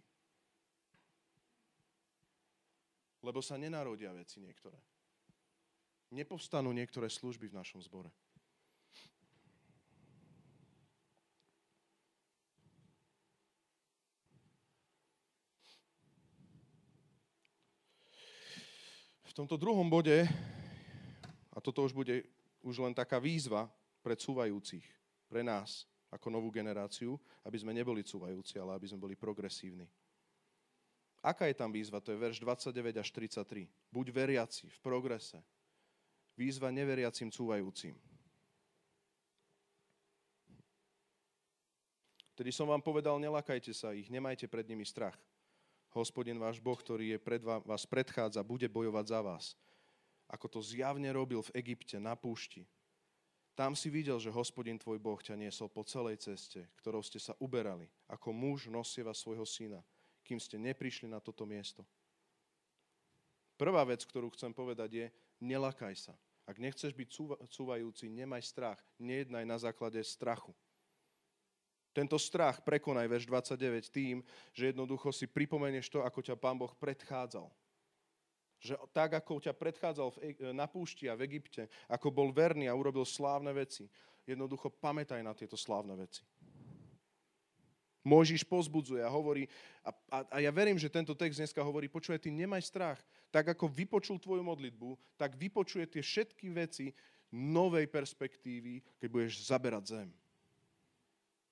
Lebo 3.21 3.43
sa 3.43 3.59
nenarodia 3.59 4.15
veci 4.15 4.39
niektoré. 4.39 4.79
Nepovstanú 6.09 6.73
niektoré 6.73 7.11
služby 7.11 7.51
v 7.51 7.57
našom 7.59 7.83
zbore. 7.85 8.09
Tomto 19.39 19.55
druhom 19.55 19.87
bode, 19.87 20.27
a 21.55 21.63
toto 21.63 21.87
už 21.87 21.95
bude 21.95 22.27
už 22.59 22.83
len 22.83 22.91
taká 22.91 23.23
výzva 23.23 23.71
pre 24.03 24.11
cúvajúcich, 24.11 24.83
pre 25.31 25.47
nás, 25.47 25.87
ako 26.11 26.27
novú 26.27 26.51
generáciu, 26.51 27.15
aby 27.47 27.55
sme 27.55 27.71
neboli 27.71 28.03
cúvajúci, 28.03 28.59
ale 28.59 28.75
aby 28.75 28.91
sme 28.91 28.99
boli 28.99 29.15
progresívni. 29.15 29.87
Aká 31.23 31.47
je 31.47 31.55
tam 31.55 31.71
výzva? 31.71 32.03
To 32.03 32.11
je 32.11 32.19
verš 32.19 32.43
29 32.43 32.99
až 32.99 33.07
33. 33.15 33.67
Buď 33.87 34.05
veriaci 34.11 34.67
v 34.67 34.77
progrese. 34.83 35.39
Výzva 36.35 36.67
neveriacim 36.71 37.31
cúvajúcim. 37.31 37.95
Tedy 42.35 42.51
som 42.55 42.67
vám 42.67 42.83
povedal, 42.83 43.19
nelakajte 43.19 43.71
sa 43.71 43.95
ich, 43.95 44.11
nemajte 44.11 44.51
pred 44.51 44.67
nimi 44.67 44.83
strach. 44.83 45.15
Hospodin 45.93 46.37
váš 46.37 46.61
Boh, 46.61 46.77
ktorý 46.77 47.17
je 47.17 47.19
pred 47.19 47.41
vás 47.41 47.83
predchádza, 47.89 48.45
bude 48.45 48.69
bojovať 48.69 49.05
za 49.09 49.19
vás. 49.25 49.45
Ako 50.29 50.45
to 50.45 50.59
zjavne 50.61 51.09
robil 51.09 51.41
v 51.41 51.65
Egypte, 51.65 51.97
na 51.97 52.13
púšti. 52.13 52.69
Tam 53.57 53.73
si 53.73 53.89
videl, 53.89 54.21
že 54.21 54.31
hospodin 54.31 54.77
tvoj 54.77 55.01
Boh 55.01 55.17
ťa 55.17 55.35
niesol 55.35 55.67
po 55.67 55.81
celej 55.83 56.21
ceste, 56.21 56.69
ktorou 56.79 57.01
ste 57.01 57.17
sa 57.17 57.33
uberali, 57.41 57.89
ako 58.07 58.29
muž 58.31 58.69
nosieva 58.69 59.11
svojho 59.11 59.43
syna, 59.43 59.81
kým 60.23 60.37
ste 60.37 60.61
neprišli 60.61 61.09
na 61.09 61.17
toto 61.17 61.43
miesto. 61.43 61.83
Prvá 63.59 63.83
vec, 63.83 64.05
ktorú 64.07 64.31
chcem 64.31 64.55
povedať 64.55 64.89
je, 64.93 65.05
nelakaj 65.43 65.91
sa. 65.97 66.15
Ak 66.47 66.55
nechceš 66.61 66.95
byť 66.95 67.09
cúvajúci, 67.51 68.07
nemaj 68.07 68.47
strach. 68.47 68.79
Nejednaj 68.97 69.43
na 69.43 69.57
základe 69.59 69.99
strachu. 70.05 70.55
Tento 71.89 72.21
strach 72.21 72.61
prekonaj, 72.61 73.09
verš 73.09 73.25
29, 73.25 73.89
tým, 73.89 74.21
že 74.53 74.69
jednoducho 74.69 75.09
si 75.09 75.25
pripomenieš 75.25 75.89
to, 75.89 76.05
ako 76.05 76.21
ťa 76.21 76.37
Pán 76.37 76.55
Boh 76.55 76.69
predchádzal. 76.77 77.49
Že 78.59 78.75
tak, 78.93 79.17
ako 79.17 79.41
ťa 79.41 79.53
predchádzal 79.55 80.07
na 80.53 80.69
púšti 80.69 81.09
a 81.09 81.17
v 81.17 81.25
Egypte, 81.25 81.65
ako 81.89 82.13
bol 82.13 82.29
verný 82.29 82.69
a 82.69 82.77
urobil 82.77 83.07
slávne 83.07 83.49
veci, 83.55 83.89
jednoducho 84.29 84.69
pamätaj 84.69 85.23
na 85.25 85.33
tieto 85.33 85.57
slávne 85.57 85.97
veci. 85.97 86.21
Môžiš 88.05 88.47
pozbudzuje 88.47 89.03
a 89.03 89.11
hovorí, 89.11 89.49
a, 89.83 89.91
a, 90.09 90.17
a 90.33 90.37
ja 90.39 90.51
verím, 90.55 90.79
že 90.79 90.87
tento 90.87 91.11
text 91.11 91.35
dneska 91.35 91.59
hovorí, 91.59 91.91
počuje, 91.91 92.15
ty 92.15 92.31
nemaj 92.31 92.63
strach. 92.63 92.99
Tak 93.27 93.53
ako 93.53 93.67
vypočul 93.67 94.17
tvoju 94.17 94.39
modlitbu, 94.39 94.95
tak 95.19 95.35
vypočuje 95.35 95.83
tie 95.85 95.99
všetky 95.99 96.47
veci 96.49 96.95
novej 97.29 97.85
perspektívy, 97.91 98.81
keď 98.97 99.07
budeš 99.11 99.45
zaberať 99.45 99.83
zem. 99.99 100.09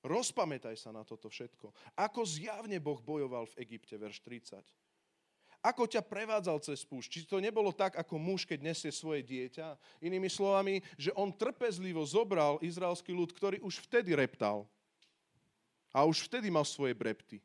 Rozpamätaj 0.05 0.77
sa 0.77 0.93
na 0.93 1.01
toto 1.01 1.27
všetko. 1.27 1.73
Ako 1.97 2.21
zjavne 2.23 2.77
Boh 2.77 3.01
bojoval 3.01 3.49
v 3.49 3.65
Egypte, 3.65 3.97
verš 3.97 4.21
30. 4.21 4.61
Ako 5.65 5.89
ťa 5.89 6.05
prevádzal 6.05 6.61
cez 6.61 6.85
púšť. 6.85 7.09
Či 7.09 7.19
to 7.25 7.41
nebolo 7.41 7.73
tak, 7.73 7.97
ako 7.97 8.21
muž, 8.21 8.45
keď 8.45 8.61
nesie 8.61 8.93
svoje 8.93 9.25
dieťa? 9.25 9.75
Inými 10.05 10.29
slovami, 10.29 10.85
že 10.95 11.09
on 11.17 11.33
trpezlivo 11.33 12.05
zobral 12.05 12.61
izraelský 12.61 13.11
ľud, 13.11 13.33
ktorý 13.33 13.57
už 13.65 13.81
vtedy 13.89 14.13
reptal. 14.13 14.69
A 15.89 16.05
už 16.05 16.29
vtedy 16.29 16.53
mal 16.53 16.63
svoje 16.63 16.93
brepty. 16.93 17.41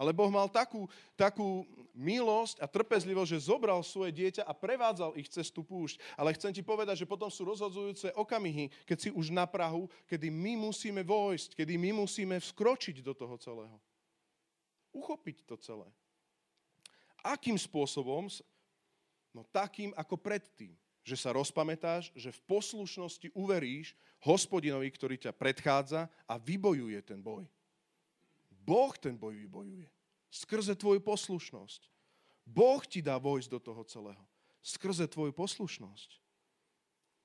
Ale 0.00 0.16
Boh 0.16 0.32
mal 0.32 0.48
takú, 0.48 0.88
takú 1.12 1.68
milosť 1.92 2.64
a 2.64 2.66
trpezlivosť, 2.66 3.36
že 3.36 3.52
zobral 3.52 3.84
svoje 3.84 4.16
dieťa 4.16 4.48
a 4.48 4.56
prevádzal 4.56 5.12
ich 5.20 5.28
cez 5.28 5.52
tú 5.52 5.60
púšť. 5.60 6.00
Ale 6.16 6.32
chcem 6.32 6.56
ti 6.56 6.64
povedať, 6.64 7.04
že 7.04 7.10
potom 7.10 7.28
sú 7.28 7.44
rozhodzujúce 7.44 8.16
okamihy, 8.16 8.72
keď 8.88 8.96
si 8.96 9.10
už 9.12 9.28
na 9.28 9.44
Prahu, 9.44 9.92
kedy 10.08 10.32
my 10.32 10.56
musíme 10.56 11.04
vojsť, 11.04 11.52
kedy 11.52 11.76
my 11.76 12.00
musíme 12.00 12.40
vskročiť 12.40 13.04
do 13.04 13.12
toho 13.12 13.36
celého. 13.36 13.76
Uchopiť 14.96 15.44
to 15.44 15.60
celé. 15.60 15.84
Akým 17.20 17.60
spôsobom? 17.60 18.32
No 19.36 19.44
takým 19.52 19.92
ako 20.00 20.16
predtým. 20.16 20.72
Že 21.04 21.16
sa 21.16 21.30
rozpamätáš, 21.36 22.08
že 22.16 22.32
v 22.32 22.40
poslušnosti 22.48 23.36
uveríš 23.36 23.92
hospodinovi, 24.24 24.88
ktorý 24.88 25.20
ťa 25.20 25.36
predchádza 25.36 26.08
a 26.24 26.34
vybojuje 26.40 27.00
ten 27.04 27.20
boj. 27.20 27.44
Boh 28.70 28.94
ten 28.94 29.18
boj 29.18 29.34
vybojuje. 29.34 29.90
Skrze 30.30 30.78
tvoju 30.78 31.02
poslušnosť. 31.02 31.90
Boh 32.46 32.78
ti 32.86 33.02
dá 33.02 33.18
vojsť 33.18 33.50
do 33.50 33.58
toho 33.58 33.82
celého. 33.82 34.22
Skrze 34.62 35.10
tvoju 35.10 35.34
poslušnosť. 35.34 36.22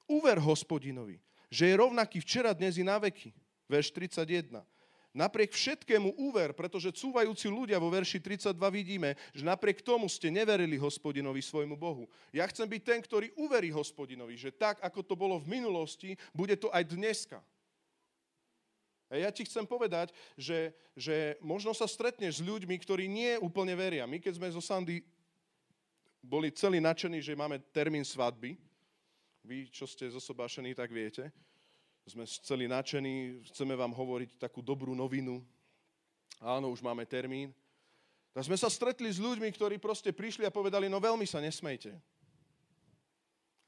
Uver 0.09 0.41
hospodinovi, 0.41 1.21
že 1.53 1.69
je 1.69 1.77
rovnaký 1.77 2.17
včera, 2.17 2.49
dnes 2.49 2.81
i 2.81 2.83
na 2.85 2.97
veky. 2.97 3.29
Verš 3.69 3.93
31. 3.93 4.65
Napriek 5.15 5.53
všetkému 5.53 6.17
úver, 6.17 6.51
pretože 6.51 6.91
cúvajúci 6.91 7.47
ľudia 7.47 7.79
vo 7.79 7.87
verši 7.87 8.19
32 8.19 8.51
vidíme, 8.67 9.15
že 9.31 9.47
napriek 9.47 9.79
tomu 9.85 10.09
ste 10.11 10.27
neverili 10.27 10.75
hospodinovi 10.75 11.39
svojmu 11.39 11.77
Bohu. 11.77 12.09
Ja 12.35 12.43
chcem 12.49 12.67
byť 12.67 12.81
ten, 12.83 12.99
ktorý 12.99 13.31
uverí 13.39 13.71
hospodinovi, 13.71 14.35
že 14.35 14.51
tak, 14.51 14.81
ako 14.83 14.99
to 15.05 15.15
bolo 15.15 15.39
v 15.39 15.61
minulosti, 15.61 16.19
bude 16.35 16.57
to 16.59 16.67
aj 16.73 16.83
dneska. 16.89 17.39
A 19.09 19.21
ja 19.21 19.29
ti 19.29 19.45
chcem 19.45 19.63
povedať, 19.69 20.09
že, 20.33 20.73
že 20.97 21.37
možno 21.37 21.71
sa 21.77 21.85
stretneš 21.85 22.41
s 22.41 22.45
ľuďmi, 22.45 22.73
ktorí 22.81 23.05
nie 23.05 23.37
úplne 23.37 23.77
veria. 23.77 24.09
My, 24.09 24.17
keď 24.17 24.41
sme 24.41 24.49
zo 24.49 24.61
Sandy 24.61 25.05
boli 26.25 26.49
celí 26.49 26.81
nadšení, 26.81 27.21
že 27.21 27.37
máme 27.37 27.61
termín 27.69 28.01
svadby, 28.01 28.57
vy, 29.45 29.69
čo 29.69 29.85
ste 29.85 30.09
zosobášení, 30.09 30.73
tak 30.73 30.89
viete, 30.89 31.29
sme 32.05 32.25
celí 32.25 32.65
nadšení, 32.65 33.45
chceme 33.53 33.77
vám 33.77 33.93
hovoriť 33.93 34.41
takú 34.41 34.61
dobrú 34.61 34.97
novinu. 34.97 35.41
Áno, 36.41 36.73
už 36.73 36.81
máme 36.81 37.05
termín. 37.05 37.53
Tak 38.33 38.45
sme 38.45 38.57
sa 38.57 38.69
stretli 38.69 39.09
s 39.09 39.21
ľuďmi, 39.21 39.49
ktorí 39.53 39.77
proste 39.77 40.13
prišli 40.13 40.45
a 40.45 40.53
povedali, 40.53 40.89
no 40.89 41.01
veľmi 41.01 41.25
sa 41.25 41.41
nesmejte. 41.41 41.93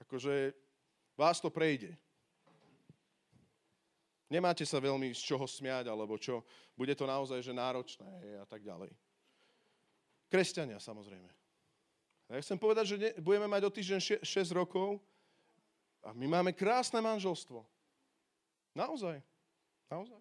Akože 0.06 0.54
vás 1.18 1.42
to 1.42 1.50
prejde. 1.50 1.98
Nemáte 4.28 4.68
sa 4.68 4.84
veľmi 4.84 5.16
z 5.16 5.22
čoho 5.24 5.48
smiať, 5.48 5.88
alebo 5.88 6.20
čo. 6.20 6.44
Bude 6.76 6.92
to 6.92 7.08
naozaj 7.08 7.40
že 7.40 7.56
náročné 7.56 8.44
a 8.44 8.46
tak 8.46 8.60
ďalej. 8.60 8.92
Kresťania 10.28 10.84
samozrejme. 10.84 11.32
A 12.28 12.36
ja 12.36 12.44
chcem 12.44 12.60
povedať, 12.60 12.86
že 12.92 12.96
ne, 13.00 13.10
budeme 13.24 13.48
mať 13.48 13.62
o 13.64 13.72
týždeň 13.72 14.00
6 14.20 14.28
rokov 14.52 15.00
a 16.04 16.12
my 16.12 16.28
máme 16.28 16.52
krásne 16.52 17.00
manželstvo. 17.00 17.64
Naozaj. 18.76 19.24
Naozaj. 19.88 20.20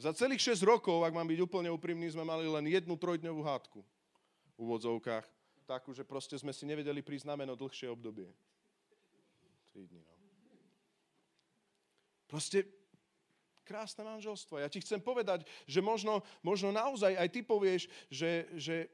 Za 0.00 0.10
celých 0.16 0.42
6 0.58 0.66
rokov, 0.66 1.06
ak 1.06 1.14
mám 1.14 1.28
byť 1.28 1.38
úplne 1.44 1.70
úprimný, 1.70 2.10
sme 2.10 2.26
mali 2.26 2.50
len 2.50 2.66
jednu 2.66 2.98
trojdňovú 2.98 3.46
hádku 3.46 3.84
v 3.84 4.58
úvodzovkách. 4.58 5.22
Takú, 5.70 5.94
že 5.94 6.02
proste 6.02 6.34
sme 6.34 6.50
si 6.50 6.66
nevedeli 6.66 6.98
prísť 6.98 7.30
dlhšie 7.30 7.86
obdobie. 7.94 8.26
3 9.70 9.86
dní, 9.86 10.02
no. 10.02 10.09
Proste 12.30 12.70
krásne 13.66 14.06
manželstvo. 14.06 14.62
Ja 14.62 14.70
ti 14.70 14.78
chcem 14.78 15.02
povedať, 15.02 15.46
že 15.66 15.82
možno, 15.82 16.22
možno 16.46 16.70
naozaj 16.70 17.14
aj 17.14 17.28
ty 17.30 17.40
povieš, 17.42 17.90
že, 18.10 18.46
že 18.54 18.90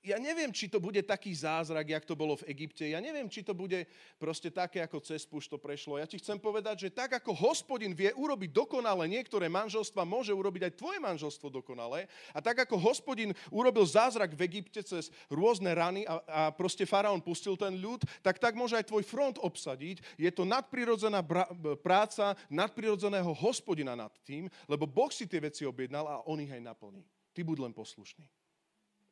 ja 0.00 0.16
neviem, 0.16 0.48
či 0.48 0.64
to 0.64 0.80
bude 0.80 1.04
taký 1.04 1.28
zázrak, 1.36 1.84
jak 1.84 2.04
to 2.08 2.16
bolo 2.16 2.32
v 2.40 2.56
Egypte. 2.56 2.88
Ja 2.88 3.04
neviem, 3.04 3.28
či 3.28 3.44
to 3.44 3.52
bude 3.52 3.84
proste 4.16 4.48
také, 4.48 4.80
ako 4.80 4.96
cez 5.04 5.28
púšť 5.28 5.56
to 5.56 5.58
prešlo. 5.60 6.00
Ja 6.00 6.08
ti 6.08 6.16
chcem 6.16 6.40
povedať, 6.40 6.88
že 6.88 6.94
tak, 6.94 7.20
ako 7.20 7.36
hospodin 7.36 7.92
vie 7.92 8.08
urobiť 8.16 8.48
dokonale 8.48 9.04
niektoré 9.04 9.52
manželstva, 9.52 10.08
môže 10.08 10.32
urobiť 10.32 10.72
aj 10.72 10.76
tvoje 10.80 10.98
manželstvo 11.04 11.52
dokonale. 11.52 12.08
A 12.32 12.40
tak, 12.40 12.64
ako 12.64 12.80
hospodin 12.80 13.36
urobil 13.52 13.84
zázrak 13.84 14.32
v 14.32 14.48
Egypte 14.48 14.80
cez 14.80 15.12
rôzne 15.28 15.68
rany 15.76 16.08
a, 16.08 16.16
a 16.24 16.40
proste 16.48 16.88
faraón 16.88 17.20
pustil 17.20 17.60
ten 17.60 17.76
ľud, 17.76 18.00
tak 18.24 18.40
tak 18.40 18.56
môže 18.56 18.80
aj 18.80 18.88
tvoj 18.88 19.04
front 19.04 19.36
obsadiť. 19.36 20.00
Je 20.16 20.32
to 20.32 20.48
nadprirodzená 20.48 21.20
bra- 21.20 21.52
práca 21.84 22.32
nadprirodzeného 22.48 23.36
hospodina 23.36 23.92
nad 23.92 24.12
tým, 24.24 24.48
lebo 24.64 24.88
Boh 24.88 25.12
si 25.12 25.28
tie 25.28 25.44
veci 25.44 25.68
objednal 25.68 26.08
a 26.08 26.24
on 26.24 26.40
ich 26.40 26.48
aj 26.48 26.64
naplní. 26.64 27.04
Ty 27.36 27.44
buď 27.44 27.68
len 27.68 27.72
poslušný 27.76 28.24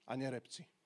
a 0.09 0.17
nerepci. 0.17 0.78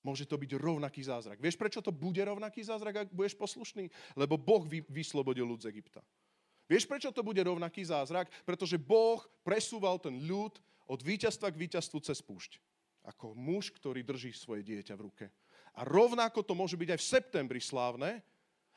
Môže 0.00 0.24
to 0.24 0.40
byť 0.40 0.56
rovnaký 0.56 1.04
zázrak. 1.04 1.36
Vieš, 1.40 1.60
prečo 1.60 1.84
to 1.84 1.92
bude 1.92 2.20
rovnaký 2.24 2.64
zázrak, 2.64 3.04
ak 3.04 3.08
budeš 3.12 3.36
poslušný? 3.36 3.92
Lebo 4.16 4.40
Boh 4.40 4.64
vy, 4.64 4.80
vyslobodil 4.88 5.44
ľud 5.44 5.60
z 5.60 5.68
Egypta. 5.68 6.00
Vieš, 6.64 6.88
prečo 6.88 7.12
to 7.12 7.20
bude 7.20 7.42
rovnaký 7.42 7.84
zázrak? 7.84 8.32
Pretože 8.48 8.80
Boh 8.80 9.20
presúval 9.44 10.00
ten 10.00 10.16
ľud 10.24 10.56
od 10.88 11.00
víťazstva 11.04 11.52
k 11.52 11.60
víťazstvu 11.68 11.98
cez 12.00 12.24
púšť. 12.24 12.56
Ako 13.04 13.36
muž, 13.36 13.74
ktorý 13.76 14.00
drží 14.00 14.32
svoje 14.32 14.64
dieťa 14.64 14.96
v 14.96 15.04
ruke. 15.04 15.24
A 15.76 15.84
rovnako 15.84 16.40
to 16.40 16.56
môže 16.56 16.80
byť 16.80 16.96
aj 16.96 17.00
v 17.00 17.10
septembri 17.20 17.60
slávne, 17.60 18.24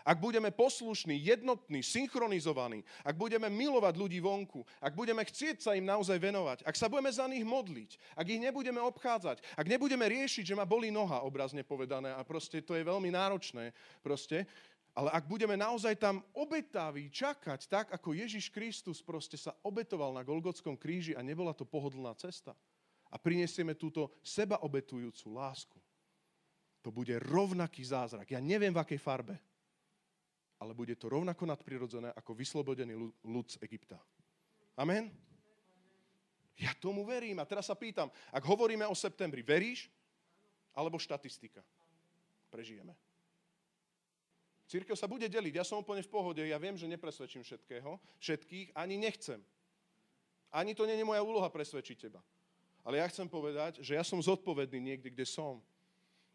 Ak 0.04 0.20
budeme 0.20 0.52
poslušní, 0.52 1.16
jednotní, 1.16 1.80
synchronizovaní, 1.80 2.84
ak 3.08 3.16
budeme 3.16 3.48
milovať 3.48 3.96
ľudí 3.96 4.20
vonku, 4.20 4.68
ak 4.84 4.92
budeme 4.92 5.24
chcieť 5.24 5.64
sa 5.64 5.80
im 5.80 5.88
naozaj 5.88 6.20
venovať, 6.20 6.68
ak 6.68 6.76
sa 6.76 6.92
budeme 6.92 7.08
za 7.08 7.24
nich 7.24 7.48
modliť, 7.48 8.20
ak 8.20 8.28
ich 8.28 8.44
nebudeme 8.44 8.84
obchádzať, 8.84 9.40
ak 9.56 9.64
nebudeme 9.64 10.04
riešiť, 10.04 10.44
že 10.44 10.58
ma 10.60 10.68
bolí 10.68 10.92
noha, 10.92 11.24
obrazne 11.24 11.64
povedané, 11.64 12.12
a 12.12 12.20
proste 12.28 12.60
to 12.60 12.76
je 12.76 12.84
veľmi 12.84 13.16
náročné, 13.16 13.72
proste, 14.04 14.44
ale 14.92 15.08
ak 15.10 15.24
budeme 15.24 15.56
naozaj 15.56 15.96
tam 15.96 16.20
obetaví 16.36 17.08
čakať, 17.08 17.66
tak 17.72 17.86
ako 17.96 18.12
Ježiš 18.12 18.52
Kristus 18.52 19.00
proste 19.00 19.40
sa 19.40 19.56
obetoval 19.64 20.12
na 20.12 20.22
Golgotskom 20.22 20.76
kríži 20.76 21.16
a 21.16 21.24
nebola 21.24 21.56
to 21.56 21.64
pohodlná 21.64 22.12
cesta 22.20 22.52
a 23.08 23.16
prinesieme 23.16 23.72
túto 23.80 24.12
seba 24.20 24.60
obetujúcu 24.60 25.32
lásku, 25.32 25.80
to 26.84 26.92
bude 26.92 27.16
rovnaký 27.24 27.88
zázrak. 27.88 28.36
Ja 28.36 28.44
neviem 28.44 28.76
v 28.76 28.84
akej 28.84 29.00
farbe, 29.00 29.40
ale 30.60 30.74
bude 30.74 30.96
to 30.96 31.10
rovnako 31.10 31.46
nadprirodzené 31.46 32.14
ako 32.14 32.32
vyslobodený 32.34 32.94
ľud 33.24 33.48
z 33.52 33.58
Egypta. 33.62 34.00
Amen? 34.78 35.10
Ja 36.58 36.74
tomu 36.78 37.06
verím. 37.06 37.42
A 37.42 37.50
teraz 37.50 37.70
sa 37.70 37.76
pýtam, 37.78 38.14
ak 38.30 38.44
hovoríme 38.46 38.86
o 38.86 38.96
septembri, 38.96 39.42
veríš? 39.42 39.90
Alebo 40.74 41.02
štatistika? 41.02 41.62
Prežijeme. 42.50 42.94
Církev 44.70 44.98
sa 44.98 45.06
bude 45.06 45.30
deliť. 45.30 45.54
Ja 45.62 45.66
som 45.66 45.82
úplne 45.82 46.02
v 46.02 46.10
pohode. 46.10 46.42
Ja 46.42 46.58
viem, 46.58 46.74
že 46.74 46.90
nepresvedčím 46.90 47.46
všetkého, 47.46 48.02
všetkých, 48.18 48.74
ani 48.74 48.98
nechcem. 48.98 49.42
Ani 50.54 50.78
to 50.78 50.86
nie 50.86 50.98
je 50.98 51.06
moja 51.06 51.22
úloha 51.22 51.50
presvedčiť 51.50 52.10
teba. 52.10 52.22
Ale 52.86 53.02
ja 53.02 53.10
chcem 53.10 53.26
povedať, 53.26 53.82
že 53.82 53.98
ja 53.98 54.04
som 54.06 54.22
zodpovedný 54.22 54.78
niekde, 54.78 55.10
kde 55.10 55.26
som. 55.26 55.62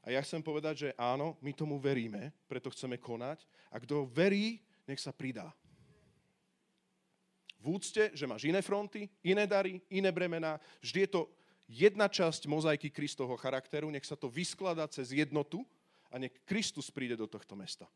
A 0.07 0.15
ja 0.15 0.21
chcem 0.23 0.41
povedať, 0.41 0.89
že 0.89 0.89
áno, 0.97 1.37
my 1.43 1.53
tomu 1.53 1.77
veríme, 1.77 2.31
preto 2.47 2.71
chceme 2.71 2.97
konať. 2.97 3.45
A 3.69 3.77
kto 3.83 4.07
verí, 4.09 4.63
nech 4.89 5.03
sa 5.03 5.13
pridá. 5.13 5.53
V 7.59 7.75
úcte, 7.75 8.15
že 8.15 8.25
máš 8.27 8.47
iné 8.47 8.63
fronty, 8.63 9.11
iné 9.27 9.45
dary, 9.45 9.83
iné 9.91 10.15
bremená. 10.15 10.63
Vždy 10.79 10.99
je 11.05 11.11
to 11.11 11.23
jedna 11.67 12.07
časť 12.07 12.47
mozaiky 12.47 12.89
Kristovho 12.89 13.35
charakteru. 13.35 13.91
Nech 13.91 14.07
sa 14.07 14.15
to 14.15 14.31
vyskladá 14.31 14.87
cez 14.87 15.11
jednotu 15.11 15.67
a 16.09 16.17
nech 16.17 16.33
Kristus 16.47 16.89
príde 16.89 17.19
do 17.19 17.27
tohto 17.27 17.59
mesta. 17.59 17.91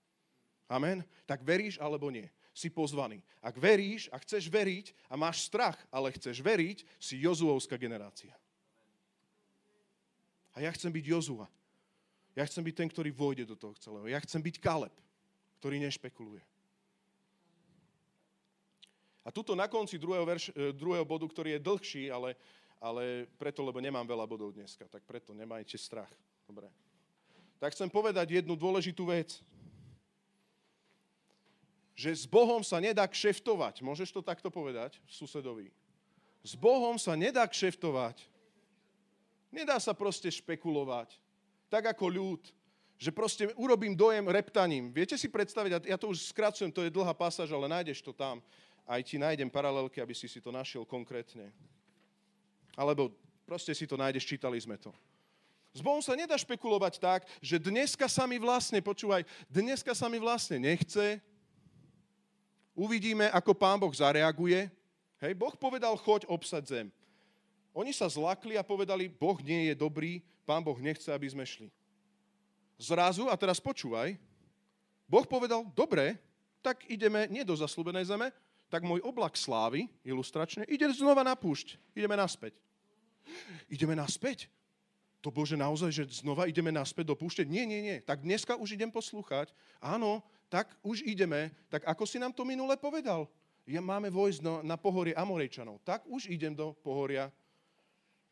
Amen. 0.67 1.07
Tak 1.25 1.47
veríš 1.47 1.79
alebo 1.79 2.11
nie? 2.11 2.27
Si 2.53 2.69
pozvaný. 2.69 3.23
Ak 3.41 3.57
veríš 3.57 4.13
a 4.13 4.21
chceš 4.21 4.51
veriť 4.51 4.93
a 5.09 5.17
máš 5.17 5.49
strach, 5.49 5.79
ale 5.89 6.13
chceš 6.13 6.43
veriť, 6.45 6.85
si 7.01 7.23
Jozuovská 7.23 7.81
generácia. 7.81 8.35
A 10.53 10.61
ja 10.61 10.69
chcem 10.75 10.93
byť 10.93 11.05
Jozua. 11.07 11.49
Ja 12.33 12.49
chcem 12.49 12.65
byť 12.65 12.75
ten, 12.77 12.89
ktorý 12.89 13.13
vojde 13.13 13.45
do 13.45 13.57
toho 13.57 13.77
celého. 13.77 14.09
Ja 14.09 14.21
chcem 14.25 14.41
byť 14.41 14.57
Kaleb, 14.57 14.95
ktorý 15.61 15.77
nešpekuluje. 15.85 16.41
A 19.23 19.31
tuto 19.31 19.55
na 19.55 19.71
konci 19.71 20.01
druhého, 20.01 20.27
verš, 20.27 20.51
e, 20.51 20.75
druhého 20.75 21.07
bodu, 21.07 21.29
ktorý 21.29 21.55
je 21.55 21.61
dlhší, 21.63 22.05
ale, 22.11 22.35
ale 22.83 23.31
preto, 23.39 23.63
lebo 23.63 23.79
nemám 23.79 24.03
veľa 24.03 24.27
bodov 24.27 24.51
dneska, 24.51 24.89
tak 24.91 25.07
preto 25.07 25.31
nemajte 25.31 25.79
strach. 25.79 26.11
Dobre. 26.43 26.67
Tak 27.63 27.79
chcem 27.79 27.87
povedať 27.87 28.43
jednu 28.43 28.59
dôležitú 28.59 29.07
vec. 29.07 29.39
Že 31.95 32.11
s 32.11 32.25
Bohom 32.27 32.67
sa 32.67 32.83
nedá 32.83 33.07
kšeftovať. 33.07 33.85
Môžeš 33.85 34.11
to 34.11 34.25
takto 34.25 34.51
povedať 34.51 34.99
susedovi? 35.07 35.71
S 36.43 36.59
Bohom 36.59 36.99
sa 36.99 37.15
nedá 37.15 37.47
kšeftovať. 37.47 38.19
Nedá 39.55 39.79
sa 39.79 39.95
proste 39.95 40.27
špekulovať 40.27 41.22
tak 41.73 41.97
ako 41.97 42.05
ľud, 42.13 42.43
že 43.01 43.09
proste 43.09 43.49
urobím 43.57 43.97
dojem 43.97 44.29
reptaním. 44.29 44.93
Viete 44.93 45.17
si 45.17 45.25
predstaviť, 45.25 45.89
ja 45.89 45.97
to 45.97 46.13
už 46.13 46.29
skracujem, 46.29 46.69
to 46.69 46.85
je 46.85 46.93
dlhá 46.93 47.17
pasáž, 47.17 47.49
ale 47.49 47.65
nájdeš 47.65 48.05
to 48.05 48.13
tam. 48.13 48.45
Aj 48.85 49.01
ti 49.01 49.17
nájdem 49.17 49.49
paralelky, 49.49 50.05
aby 50.05 50.13
si 50.13 50.29
si 50.29 50.37
to 50.37 50.53
našiel 50.53 50.85
konkrétne. 50.85 51.49
Alebo 52.77 53.09
proste 53.49 53.73
si 53.73 53.89
to 53.89 53.97
nájdeš, 53.97 54.29
čítali 54.29 54.61
sme 54.61 54.77
to. 54.77 54.93
S 55.73 55.81
Bohom 55.81 56.05
sa 56.05 56.13
nedá 56.13 56.37
špekulovať 56.37 57.01
tak, 57.01 57.25
že 57.41 57.57
dneska 57.57 58.05
sa 58.05 58.29
mi 58.29 58.37
vlastne, 58.37 58.85
počúvaj, 58.85 59.25
dneska 59.49 59.97
sa 59.97 60.05
mi 60.13 60.21
vlastne 60.21 60.61
nechce, 60.61 61.17
uvidíme, 62.77 63.33
ako 63.33 63.57
pán 63.57 63.81
Boh 63.81 63.93
zareaguje. 63.97 64.69
Hej, 65.25 65.33
Boh 65.33 65.57
povedal, 65.57 65.97
choď 65.97 66.29
obsať 66.29 66.63
zem. 66.69 66.87
Oni 67.73 67.93
sa 67.97 68.09
zlakli 68.09 68.61
a 68.61 68.65
povedali, 68.65 69.09
Boh 69.09 69.41
nie 69.41 69.73
je 69.73 69.75
dobrý, 69.77 70.21
Pán 70.45 70.61
Boh 70.61 70.77
nechce, 70.77 71.09
aby 71.09 71.29
sme 71.29 71.47
šli. 71.47 71.73
Zrazu, 72.77 73.31
a 73.31 73.35
teraz 73.39 73.63
počúvaj, 73.63 74.19
Boh 75.09 75.25
povedal, 75.25 75.65
dobre, 75.73 76.19
tak 76.61 76.85
ideme 76.89 77.29
nie 77.33 77.47
do 77.47 77.57
zaslúbenej 77.57 78.09
zeme, 78.09 78.35
tak 78.73 78.83
môj 78.85 79.05
oblak 79.05 79.37
slávy, 79.37 79.87
ilustračne, 80.03 80.65
ide 80.67 80.89
znova 80.97 81.21
na 81.21 81.37
púšť. 81.37 81.77
Ideme 81.93 82.17
naspäť. 82.17 82.57
Ideme 83.69 83.93
naspäť? 83.93 84.49
To 85.23 85.31
Bože, 85.31 85.55
naozaj, 85.55 85.91
že 85.95 86.05
znova 86.25 86.51
ideme 86.51 86.75
naspäť 86.75 87.13
do 87.13 87.15
púšte? 87.15 87.47
Nie, 87.47 87.63
nie, 87.63 87.79
nie. 87.79 87.99
Tak 88.03 88.27
dneska 88.27 88.59
už 88.59 88.75
idem 88.75 88.91
poslúchať. 88.91 89.55
Áno, 89.79 90.19
tak 90.51 90.75
už 90.83 91.07
ideme. 91.07 91.55
Tak 91.71 91.87
ako 91.87 92.03
si 92.03 92.19
nám 92.19 92.35
to 92.35 92.43
minule 92.43 92.75
povedal? 92.75 93.31
Ja 93.63 93.79
máme 93.79 94.11
vojsť 94.11 94.41
na, 94.43 94.75
na 94.75 94.77
pohorie 94.81 95.15
Amorejčanov. 95.15 95.79
Tak 95.87 96.03
už 96.11 96.27
idem 96.27 96.51
do 96.51 96.75
pohoria 96.83 97.31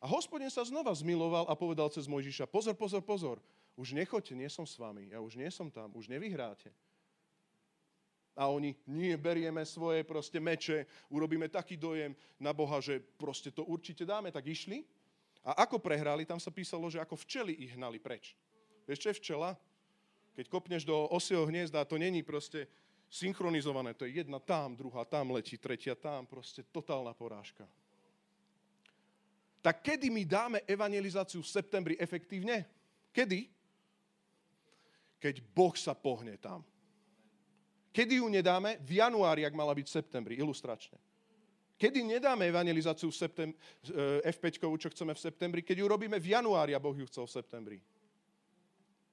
a 0.01 0.09
hospodin 0.09 0.49
sa 0.49 0.65
znova 0.65 0.89
zmiloval 0.97 1.45
a 1.45 1.53
povedal 1.53 1.85
cez 1.93 2.09
Mojžiša, 2.09 2.49
pozor, 2.49 2.73
pozor, 2.73 3.05
pozor, 3.05 3.37
už 3.77 3.93
nechoďte, 3.93 4.33
nie 4.33 4.49
som 4.49 4.65
s 4.65 4.73
vami, 4.81 5.13
ja 5.13 5.21
už 5.21 5.37
nie 5.37 5.47
som 5.53 5.69
tam, 5.69 5.93
už 5.93 6.09
nevyhráte. 6.09 6.73
A 8.33 8.49
oni, 8.49 8.73
nie, 8.89 9.13
berieme 9.13 9.61
svoje 9.61 10.01
proste 10.01 10.41
meče, 10.41 10.89
urobíme 11.13 11.45
taký 11.45 11.77
dojem 11.77 12.17
na 12.41 12.49
Boha, 12.49 12.81
že 12.81 12.97
proste 13.21 13.53
to 13.53 13.61
určite 13.61 14.01
dáme, 14.01 14.33
tak 14.33 14.49
išli. 14.49 14.81
A 15.45 15.67
ako 15.67 15.77
prehrali, 15.77 16.25
tam 16.25 16.41
sa 16.41 16.49
písalo, 16.49 16.89
že 16.89 16.97
ako 16.97 17.19
včely 17.21 17.53
ich 17.53 17.75
hnali 17.77 18.01
preč. 18.01 18.33
Vieš, 18.89 18.99
čo 19.05 19.09
je 19.11 19.19
včela? 19.21 19.49
Keď 20.33 20.47
kopneš 20.47 20.87
do 20.87 21.11
osieho 21.11 21.43
hniezda, 21.43 21.83
to 21.85 21.99
není 21.99 22.23
proste 22.23 22.71
synchronizované, 23.11 23.91
to 23.93 24.07
je 24.07 24.23
jedna 24.23 24.39
tam, 24.39 24.79
druhá 24.79 25.03
tam 25.03 25.35
letí, 25.35 25.59
tretia 25.59 25.93
tam, 25.93 26.23
proste 26.23 26.63
totálna 26.71 27.11
porážka 27.11 27.67
tak 29.61 29.85
kedy 29.85 30.09
my 30.09 30.25
dáme 30.25 30.57
evangelizáciu 30.65 31.45
v 31.45 31.51
septembri 31.53 31.93
efektívne? 32.01 32.65
Kedy? 33.13 33.45
Keď 35.21 35.35
Boh 35.53 35.77
sa 35.77 35.93
pohne 35.93 36.33
tam. 36.41 36.65
Kedy 37.93 38.17
ju 38.17 38.27
nedáme? 38.31 38.81
V 38.81 38.97
januári, 38.97 39.45
ak 39.45 39.53
mala 39.53 39.77
byť 39.77 39.85
v 39.85 39.95
septembri, 40.01 40.33
ilustračne. 40.41 40.97
Kedy 41.77 42.01
nedáme 42.01 42.49
evangelizáciu 42.49 43.09
v 43.09 43.17
septem- 43.17 43.55
F5, 44.25 44.77
čo 44.81 44.89
chceme 44.89 45.13
v 45.13 45.19
septembri? 45.19 45.61
Keď 45.61 45.77
ju 45.77 45.85
robíme 45.85 46.17
v 46.17 46.33
januári 46.33 46.73
a 46.73 46.81
Boh 46.81 46.93
ju 46.97 47.05
chcel 47.05 47.25
v 47.25 47.35
septembri. 47.41 47.77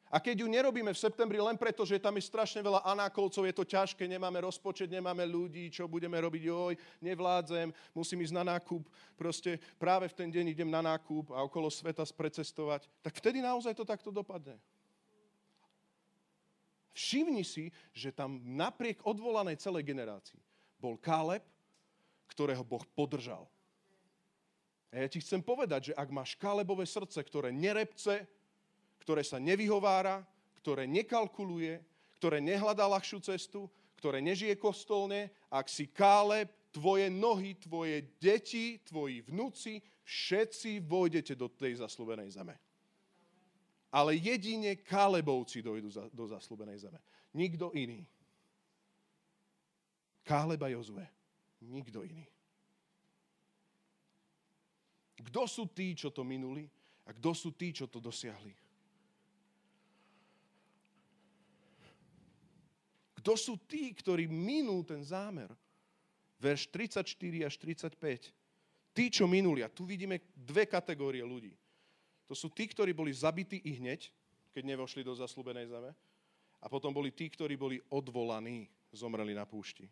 A 0.09 0.17
keď 0.17 0.41
ju 0.41 0.49
nerobíme 0.49 0.89
v 0.89 1.03
septembri 1.05 1.37
len 1.37 1.61
preto, 1.61 1.85
že 1.85 2.01
tam 2.01 2.17
je 2.17 2.25
strašne 2.25 2.65
veľa 2.65 2.81
anákolcov, 2.81 3.45
je 3.45 3.53
to 3.53 3.69
ťažké, 3.69 4.09
nemáme 4.09 4.41
rozpočet, 4.41 4.89
nemáme 4.89 5.21
ľudí, 5.29 5.69
čo 5.69 5.85
budeme 5.85 6.17
robiť, 6.17 6.43
joj, 6.49 6.75
nevládzem, 7.05 7.69
musím 7.93 8.25
ísť 8.25 8.37
na 8.41 8.57
nákup, 8.57 8.89
proste 9.21 9.61
práve 9.77 10.09
v 10.09 10.17
ten 10.17 10.29
deň 10.33 10.57
idem 10.57 10.71
na 10.73 10.81
nákup 10.81 11.37
a 11.37 11.45
okolo 11.45 11.69
sveta 11.69 12.09
precestovať, 12.09 12.89
tak 13.05 13.21
vtedy 13.21 13.45
naozaj 13.45 13.77
to 13.77 13.85
takto 13.85 14.09
dopadne. 14.09 14.57
Všimni 16.97 17.45
si, 17.45 17.71
že 17.95 18.11
tam 18.11 18.41
napriek 18.43 19.05
odvolanej 19.05 19.61
celej 19.61 19.87
generácii 19.87 20.41
bol 20.81 20.97
Káleb, 20.97 21.45
ktorého 22.33 22.65
Boh 22.65 22.83
podržal. 22.97 23.47
A 24.89 25.05
ja 25.05 25.09
ti 25.11 25.21
chcem 25.21 25.45
povedať, 25.45 25.93
že 25.93 25.97
ak 25.99 26.09
máš 26.09 26.33
Kálebové 26.35 26.89
srdce, 26.89 27.21
ktoré 27.21 27.53
nerepce, 27.53 28.25
ktoré 29.09 29.25
sa 29.25 29.41
nevyhovára, 29.41 30.21
ktoré 30.61 30.85
nekalkuluje, 30.85 31.81
ktoré 32.21 32.45
nehľadá 32.45 32.85
ľahšiu 32.85 33.25
cestu, 33.25 33.65
ktoré 33.97 34.21
nežije 34.21 34.53
kostolne, 34.61 35.33
ak 35.49 35.65
si 35.65 35.89
Káleb, 35.89 36.53
tvoje 36.69 37.09
nohy, 37.09 37.57
tvoje 37.57 38.05
deti, 38.21 38.77
tvoji 38.85 39.25
vnúci, 39.25 39.81
všetci 40.05 40.85
vojdete 40.85 41.33
do 41.41 41.49
tej 41.49 41.81
zaslúbenej 41.81 42.37
zeme. 42.37 42.53
Ale 43.89 44.13
jedine 44.13 44.77
Kálebovci 44.77 45.65
dojdu 45.65 46.13
do 46.13 46.25
zaslúbenej 46.29 46.77
zeme. 46.77 47.01
Nikto 47.33 47.73
iný. 47.73 48.05
Káleba 50.21 50.69
Jozue. 50.69 51.09
Nikto 51.65 52.05
iný. 52.05 52.29
Kto 55.33 55.49
sú 55.49 55.65
tí, 55.73 55.97
čo 55.97 56.13
to 56.13 56.21
minuli 56.29 56.69
a 57.09 57.17
kto 57.17 57.33
sú 57.33 57.57
tí, 57.57 57.73
čo 57.73 57.89
to 57.89 58.05
dosiahli? 58.05 58.68
Kto 63.19 63.35
sú 63.35 63.59
tí, 63.67 63.91
ktorí 63.91 64.31
minú 64.31 64.87
ten 64.87 65.03
zámer? 65.03 65.51
Verš 66.39 66.71
34 66.71 67.03
až 67.43 67.55
35. 67.59 68.31
Tí, 68.95 69.05
čo 69.11 69.27
minuli, 69.27 69.67
a 69.67 69.71
tu 69.71 69.83
vidíme 69.83 70.23
dve 70.35 70.67
kategórie 70.71 71.23
ľudí. 71.23 71.55
To 72.31 72.35
sú 72.35 72.47
tí, 72.51 72.71
ktorí 72.71 72.95
boli 72.95 73.11
zabití 73.11 73.59
i 73.67 73.75
hneď, 73.75 74.11
keď 74.55 74.63
nevošli 74.75 75.03
do 75.03 75.15
zaslúbenej 75.19 75.67
zeme. 75.67 75.91
A 76.59 76.67
potom 76.67 76.91
boli 76.91 77.11
tí, 77.15 77.31
ktorí 77.31 77.55
boli 77.55 77.79
odvolaní, 77.91 78.67
zomreli 78.91 79.35
na 79.35 79.47
púšti. 79.47 79.87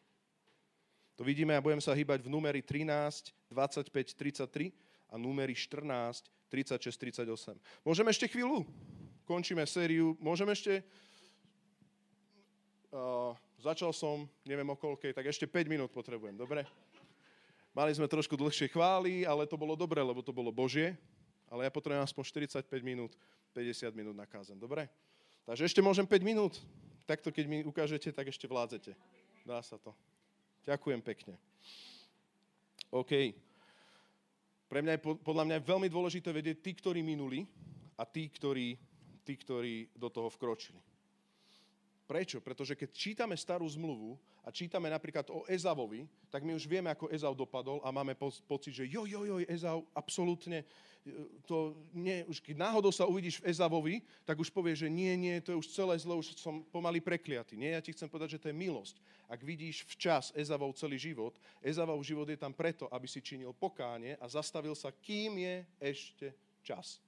To 1.17 1.25
vidíme 1.25 1.57
a 1.57 1.65
budem 1.65 1.81
sa 1.81 1.97
hýbať 1.97 2.27
v 2.27 2.29
numeri 2.29 2.61
13, 2.61 3.33
25, 3.49 3.91
33 3.91 4.71
a 5.11 5.15
numeri 5.17 5.55
14, 5.57 6.29
36, 6.51 6.93
38. 6.93 7.57
Môžeme 7.83 8.11
ešte 8.13 8.27
chvíľu? 8.29 8.67
Končíme 9.27 9.67
sériu. 9.67 10.15
Môžeme 10.23 10.55
ešte... 10.55 10.85
Uh, 12.95 13.35
začal 13.59 13.91
som, 13.91 14.31
neviem 14.47 14.69
o 14.71 14.79
koľkej, 14.79 15.11
tak 15.11 15.27
ešte 15.27 15.45
5 15.51 15.67
minút 15.67 15.91
potrebujem, 15.91 16.39
dobre? 16.39 16.63
Mali 17.77 17.93
sme 17.93 18.09
trošku 18.09 18.39
dlhšie 18.39 18.73
chvály, 18.73 19.29
ale 19.29 19.45
to 19.45 19.59
bolo 19.59 19.77
dobre, 19.77 20.01
lebo 20.01 20.25
to 20.25 20.33
bolo 20.33 20.49
Božie. 20.49 20.97
Ale 21.51 21.69
ja 21.69 21.71
potrebujem 21.71 22.03
aspoň 22.03 22.25
45 22.49 22.65
minút, 22.81 23.13
50 23.53 23.93
minút 23.93 24.17
na 24.17 24.25
kázen, 24.25 24.57
dobre? 24.57 24.89
Takže 25.45 25.69
ešte 25.69 25.85
môžem 25.85 26.09
5 26.09 26.25
minút. 26.25 26.57
Takto, 27.07 27.31
keď 27.31 27.45
mi 27.47 27.63
ukážete, 27.63 28.11
tak 28.11 28.33
ešte 28.33 28.49
vládzete. 28.51 28.97
Dá 29.47 29.63
sa 29.63 29.79
to. 29.79 29.95
Ďakujem 30.67 30.99
pekne. 31.05 31.39
OK. 32.91 33.37
Pre 34.67 34.81
mňa 34.83 34.99
je, 34.99 35.01
podľa 35.23 35.45
mňa 35.47 35.57
je 35.63 35.71
veľmi 35.71 35.89
dôležité 35.93 36.35
vedieť 36.35 36.59
tí, 36.59 36.75
ktorí 36.75 36.99
minuli 37.05 37.47
a 37.95 38.03
tí, 38.03 38.27
ktorí, 38.27 38.75
tí, 39.23 39.35
ktorí 39.39 39.95
do 39.95 40.11
toho 40.11 40.27
vkročili. 40.27 40.83
Prečo? 42.07 42.39
Pretože 42.39 42.79
keď 42.79 42.95
čítame 42.95 43.35
starú 43.35 43.67
zmluvu 43.67 44.15
a 44.47 44.55
čítame 44.55 44.87
napríklad 44.87 45.27
o 45.35 45.43
Ezavovi, 45.51 46.07
tak 46.31 46.47
my 46.47 46.55
už 46.55 46.71
vieme, 46.71 46.87
ako 46.87 47.11
Ezav 47.11 47.35
dopadol 47.35 47.83
a 47.83 47.91
máme 47.91 48.15
po, 48.15 48.31
pocit, 48.47 48.79
že 48.79 48.87
jo, 48.87 49.11
jo, 49.11 49.27
jo, 49.27 49.43
Ezav, 49.51 49.83
absolútne, 49.91 50.63
e, 50.63 50.67
to 51.51 51.75
nie, 51.91 52.23
už 52.31 52.39
keď 52.39 52.63
náhodou 52.63 52.95
sa 52.95 53.11
uvidíš 53.11 53.43
v 53.43 53.51
Ezavovi, 53.51 53.95
tak 54.23 54.39
už 54.39 54.55
povieš, 54.55 54.87
že 54.87 54.89
nie, 54.89 55.19
nie, 55.19 55.43
to 55.43 55.51
je 55.51 55.59
už 55.59 55.75
celé 55.75 55.99
zlo, 55.99 56.23
už 56.23 56.39
som 56.39 56.63
pomaly 56.71 57.03
prekliatý. 57.03 57.59
Nie, 57.59 57.75
ja 57.75 57.83
ti 57.83 57.91
chcem 57.91 58.07
povedať, 58.07 58.39
že 58.39 58.43
to 58.47 58.51
je 58.55 58.57
milosť. 58.57 59.03
Ak 59.27 59.43
vidíš 59.43 59.83
včas 59.91 60.31
Ezavov 60.39 60.79
celý 60.79 61.03
život, 61.03 61.35
Ezavov 61.59 61.99
život 62.07 62.31
je 62.31 62.39
tam 62.39 62.55
preto, 62.55 62.87
aby 62.95 63.11
si 63.11 63.19
činil 63.19 63.51
pokánie 63.51 64.15
a 64.23 64.31
zastavil 64.31 64.79
sa, 64.79 64.95
kým 64.95 65.43
je 65.43 65.55
ešte 65.83 66.27
čas. 66.63 67.03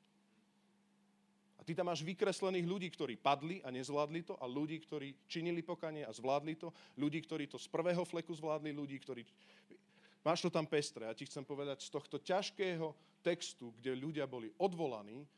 Ty 1.68 1.84
tam 1.84 1.92
máš 1.92 2.00
vykreslených 2.00 2.64
ľudí, 2.64 2.88
ktorí 2.88 3.20
padli 3.20 3.60
a 3.60 3.68
nezvládli 3.68 4.24
to 4.24 4.40
a 4.40 4.48
ľudí, 4.48 4.80
ktorí 4.80 5.28
činili 5.28 5.60
pokanie 5.60 6.00
a 6.00 6.08
zvládli 6.08 6.56
to, 6.56 6.72
ľudí, 6.96 7.20
ktorí 7.28 7.44
to 7.44 7.60
z 7.60 7.68
prvého 7.68 8.08
fleku 8.08 8.32
zvládli, 8.32 8.72
ľudí, 8.72 8.96
ktorí... 8.96 9.20
Máš 10.24 10.48
to 10.48 10.48
tam 10.48 10.64
pestré. 10.64 11.04
Ja 11.04 11.12
ti 11.12 11.28
chcem 11.28 11.44
povedať, 11.44 11.84
z 11.84 11.92
tohto 11.92 12.24
ťažkého 12.24 12.96
textu, 13.20 13.76
kde 13.76 14.00
ľudia 14.00 14.24
boli 14.24 14.48
odvolaní, 14.56 15.28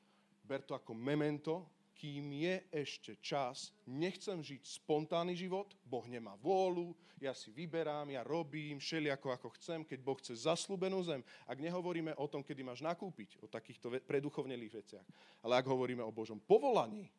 ber 0.46 0.62
to 0.62 0.78
ako 0.78 0.94
memento, 0.94 1.66
kým 2.00 2.32
je 2.32 2.64
ešte 2.72 3.12
čas, 3.20 3.76
nechcem 3.84 4.40
žiť 4.40 4.64
spontánny 4.80 5.36
život, 5.36 5.76
Boh 5.84 6.08
nemá 6.08 6.32
vôľu, 6.40 6.96
ja 7.20 7.36
si 7.36 7.52
vyberám, 7.52 8.08
ja 8.08 8.24
robím 8.24 8.80
všeliako 8.80 9.36
ako 9.36 9.52
chcem, 9.60 9.84
keď 9.84 10.00
Boh 10.00 10.16
chce 10.16 10.48
zaslúbenú 10.48 11.04
zem. 11.04 11.20
Ak 11.44 11.60
nehovoríme 11.60 12.16
o 12.16 12.24
tom, 12.24 12.40
kedy 12.40 12.64
máš 12.64 12.80
nakúpiť, 12.80 13.36
o 13.44 13.46
takýchto 13.52 13.92
preduchovnelých 14.08 14.72
veciach, 14.80 15.06
ale 15.44 15.60
ak 15.60 15.68
hovoríme 15.68 16.00
o 16.00 16.08
Božom 16.08 16.40
povolaní, 16.40 17.12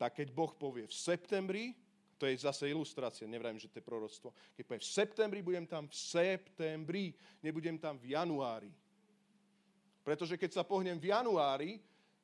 tak 0.00 0.16
keď 0.16 0.32
Boh 0.32 0.56
povie 0.56 0.88
v 0.88 0.94
septembri, 0.96 1.76
to 2.16 2.24
je 2.24 2.40
zase 2.40 2.72
ilustrácia, 2.72 3.28
nevrajím, 3.28 3.60
že 3.60 3.68
to 3.68 3.78
je 3.78 3.84
proroctvo, 3.84 4.32
keď 4.56 4.64
povie 4.64 4.80
v 4.80 4.88
septembri, 4.88 5.38
budem 5.44 5.68
tam 5.68 5.84
v 5.84 5.94
septembri, 5.94 7.12
nebudem 7.44 7.76
tam 7.76 8.00
v 8.00 8.16
januári. 8.16 8.72
Pretože 10.00 10.40
keď 10.40 10.56
sa 10.56 10.64
pohnem 10.64 10.96
v 10.96 11.12
januári, 11.12 11.76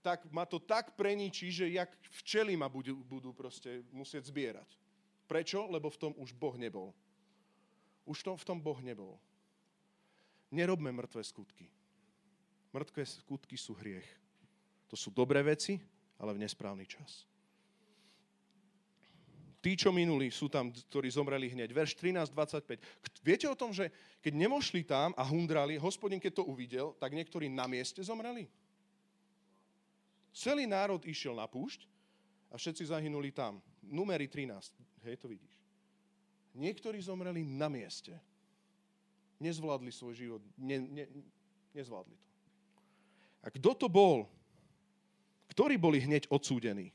tak 0.05 0.29
ma 0.29 0.45
to 0.45 0.61
tak 0.61 0.93
preničí, 0.93 1.49
že 1.49 1.73
jak 1.73 1.89
včely 2.21 2.61
ma 2.61 2.69
budú, 2.69 3.01
budú 3.09 3.33
proste 3.33 3.81
musieť 3.89 4.29
zbierať. 4.29 4.69
Prečo? 5.25 5.65
Lebo 5.73 5.89
v 5.89 5.97
tom 5.97 6.13
už 6.21 6.37
Boh 6.37 6.53
nebol. 6.61 6.93
Už 8.05 8.21
to, 8.21 8.37
v 8.37 8.45
tom 8.45 8.61
Boh 8.61 8.77
nebol. 8.85 9.17
Nerobme 10.53 10.93
mŕtve 10.93 11.25
skutky. 11.25 11.73
Mŕtve 12.69 13.09
skutky 13.09 13.57
sú 13.57 13.73
hriech. 13.81 14.05
To 14.93 14.95
sú 15.01 15.09
dobré 15.09 15.41
veci, 15.41 15.81
ale 16.21 16.37
v 16.37 16.45
nesprávny 16.45 16.85
čas. 16.85 17.25
Tí, 19.65 19.81
čo 19.81 19.89
minuli, 19.89 20.29
sú 20.29 20.53
tam, 20.53 20.69
ktorí 20.69 21.09
zomreli 21.09 21.49
hneď. 21.49 21.73
Verš 21.73 21.97
13.25. 21.97 22.77
Viete 23.25 23.49
o 23.49 23.57
tom, 23.57 23.73
že 23.73 23.89
keď 24.21 24.37
nemošli 24.37 24.85
tam 24.85 25.17
a 25.17 25.25
hundrali, 25.25 25.81
hospodin, 25.81 26.21
keď 26.21 26.45
to 26.45 26.45
uvidel, 26.45 26.93
tak 27.01 27.17
niektorí 27.17 27.49
na 27.49 27.65
mieste 27.65 28.05
zomreli? 28.05 28.45
Celý 30.35 30.67
národ 30.67 30.99
išiel 31.07 31.39
na 31.39 31.47
púšť 31.47 31.87
a 32.51 32.59
všetci 32.59 32.91
zahynuli 32.91 33.31
tam. 33.31 33.63
Numery 33.87 34.27
13. 34.27 34.51
Hej, 35.07 35.23
to 35.23 35.31
vidíš. 35.31 35.55
Niektorí 36.59 36.99
zomreli 36.99 37.47
na 37.47 37.71
mieste. 37.71 38.19
Nezvládli 39.39 39.95
svoj 39.95 40.15
život. 40.19 40.43
Ne, 40.59 40.83
ne, 40.83 41.05
nezvládli 41.71 42.19
to. 42.19 42.31
A 43.45 43.49
kto 43.55 43.71
to 43.79 43.87
bol? 43.87 44.27
Ktorí 45.55 45.79
boli 45.79 46.03
hneď 46.03 46.27
odsúdení? 46.27 46.91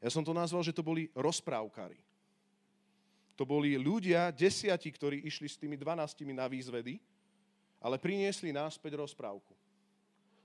Ja 0.00 0.08
som 0.08 0.24
to 0.24 0.32
nazval, 0.32 0.64
že 0.64 0.72
to 0.72 0.80
boli 0.80 1.12
rozprávkari. 1.12 2.00
To 3.36 3.44
boli 3.44 3.76
ľudia, 3.76 4.32
desiati, 4.32 4.88
ktorí 4.88 5.24
išli 5.28 5.48
s 5.48 5.60
tými 5.60 5.76
dvanáctimi 5.76 6.32
na 6.32 6.48
výzvedy, 6.48 7.00
ale 7.80 7.96
priniesli 8.00 8.52
náspäť 8.52 9.00
rozprávku. 9.00 9.52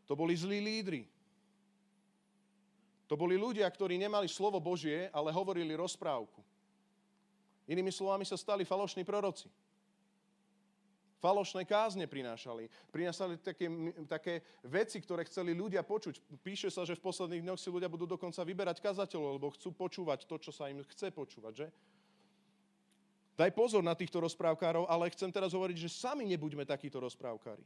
To 0.07 0.15
boli 0.15 0.36
zlí 0.36 0.59
lídry, 0.63 1.07
to 3.05 3.13
boli 3.13 3.37
ľudia, 3.37 3.69
ktorí 3.69 4.01
nemali 4.01 4.25
slovo 4.25 4.57
Božie, 4.57 5.13
ale 5.13 5.29
hovorili 5.29 5.77
rozprávku. 5.77 6.41
Inými 7.69 7.93
slovami 7.93 8.25
sa 8.25 8.37
stali 8.37 8.65
falošní 8.65 9.05
proroci. 9.05 9.49
Falošné 11.21 11.65
kázne 11.65 12.05
prinášali. 12.05 12.69
Prinášali 12.93 13.41
také, 13.41 13.65
také 14.05 14.33
veci, 14.61 15.01
ktoré 15.01 15.25
chceli 15.25 15.57
ľudia 15.57 15.81
počuť. 15.81 16.21
Píše 16.45 16.69
sa, 16.69 16.85
že 16.85 16.93
v 16.93 17.01
posledných 17.01 17.41
dňoch 17.41 17.57
si 17.57 17.73
ľudia 17.73 17.89
budú 17.89 18.05
dokonca 18.05 18.45
vyberať 18.45 18.77
kazateľov, 18.77 19.41
lebo 19.41 19.53
chcú 19.57 19.73
počúvať 19.73 20.29
to, 20.29 20.37
čo 20.37 20.53
sa 20.53 20.69
im 20.69 20.85
chce 20.85 21.09
počúvať, 21.09 21.53
že? 21.65 21.67
Daj 23.35 23.51
pozor 23.57 23.81
na 23.81 23.97
týchto 23.97 24.21
rozprávkárov, 24.21 24.85
ale 24.85 25.11
chcem 25.11 25.27
teraz 25.33 25.51
hovoriť, 25.51 25.75
že 25.75 25.89
sami 25.91 26.23
nebuďme 26.29 26.63
takíto 26.63 27.01
rozprávkári. 27.01 27.65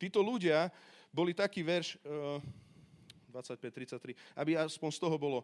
Títo 0.00 0.24
ľudia 0.24 0.72
boli 1.14 1.36
taký 1.36 1.62
verš, 1.62 2.00
uh, 2.02 2.42
25, 3.32 3.96
33, 3.96 4.14
aby 4.36 4.60
aspoň 4.60 4.90
z 4.92 5.00
toho 5.00 5.16
bolo. 5.16 5.40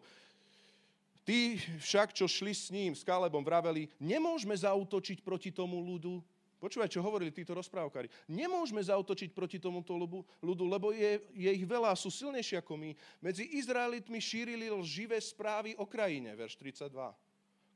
Tí 1.25 1.61
však, 1.81 2.13
čo 2.13 2.25
šli 2.25 2.53
s 2.53 2.73
ním, 2.73 2.97
s 2.97 3.05
Kalebom, 3.05 3.45
vraveli, 3.45 3.89
nemôžeme 4.01 4.53
zautočiť 4.53 5.21
proti 5.21 5.53
tomu 5.53 5.77
ľudu. 5.77 6.21
Počúvaj, 6.59 6.91
čo 6.91 6.99
hovorili 6.99 7.31
títo 7.31 7.55
rozprávkari. 7.55 8.11
Nemôžeme 8.27 8.83
zautočiť 8.83 9.31
proti 9.31 9.63
tomuto 9.63 9.95
ľudu, 10.43 10.63
lebo 10.67 10.91
je, 10.91 11.23
je 11.31 11.51
ich 11.55 11.63
veľa, 11.63 11.95
sú 11.95 12.11
silnejšie 12.11 12.59
ako 12.59 12.75
my. 12.75 12.91
Medzi 13.23 13.47
Izraelitmi 13.55 14.19
šírili 14.19 14.67
lživé 14.67 15.15
správy 15.23 15.71
o 15.79 15.87
krajine, 15.87 16.35
verš 16.35 16.59
32, 16.59 16.91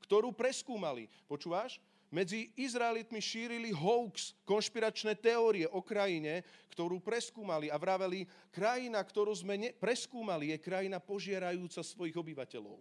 ktorú 0.04 0.36
preskúmali. 0.36 1.08
Počúvaš? 1.32 1.80
Medzi 2.14 2.54
Izraelitmi 2.54 3.18
šírili 3.18 3.74
hoax, 3.74 4.38
konšpiračné 4.46 5.18
teórie 5.18 5.66
o 5.66 5.82
krajine, 5.82 6.46
ktorú 6.70 7.02
preskúmali 7.02 7.74
a 7.74 7.78
vraveli, 7.82 8.30
krajina, 8.54 9.02
ktorú 9.02 9.34
sme 9.34 9.58
ne- 9.58 9.74
preskúmali, 9.74 10.54
je 10.54 10.62
krajina 10.62 11.02
požierajúca 11.02 11.82
svojich 11.82 12.14
obyvateľov. 12.14 12.78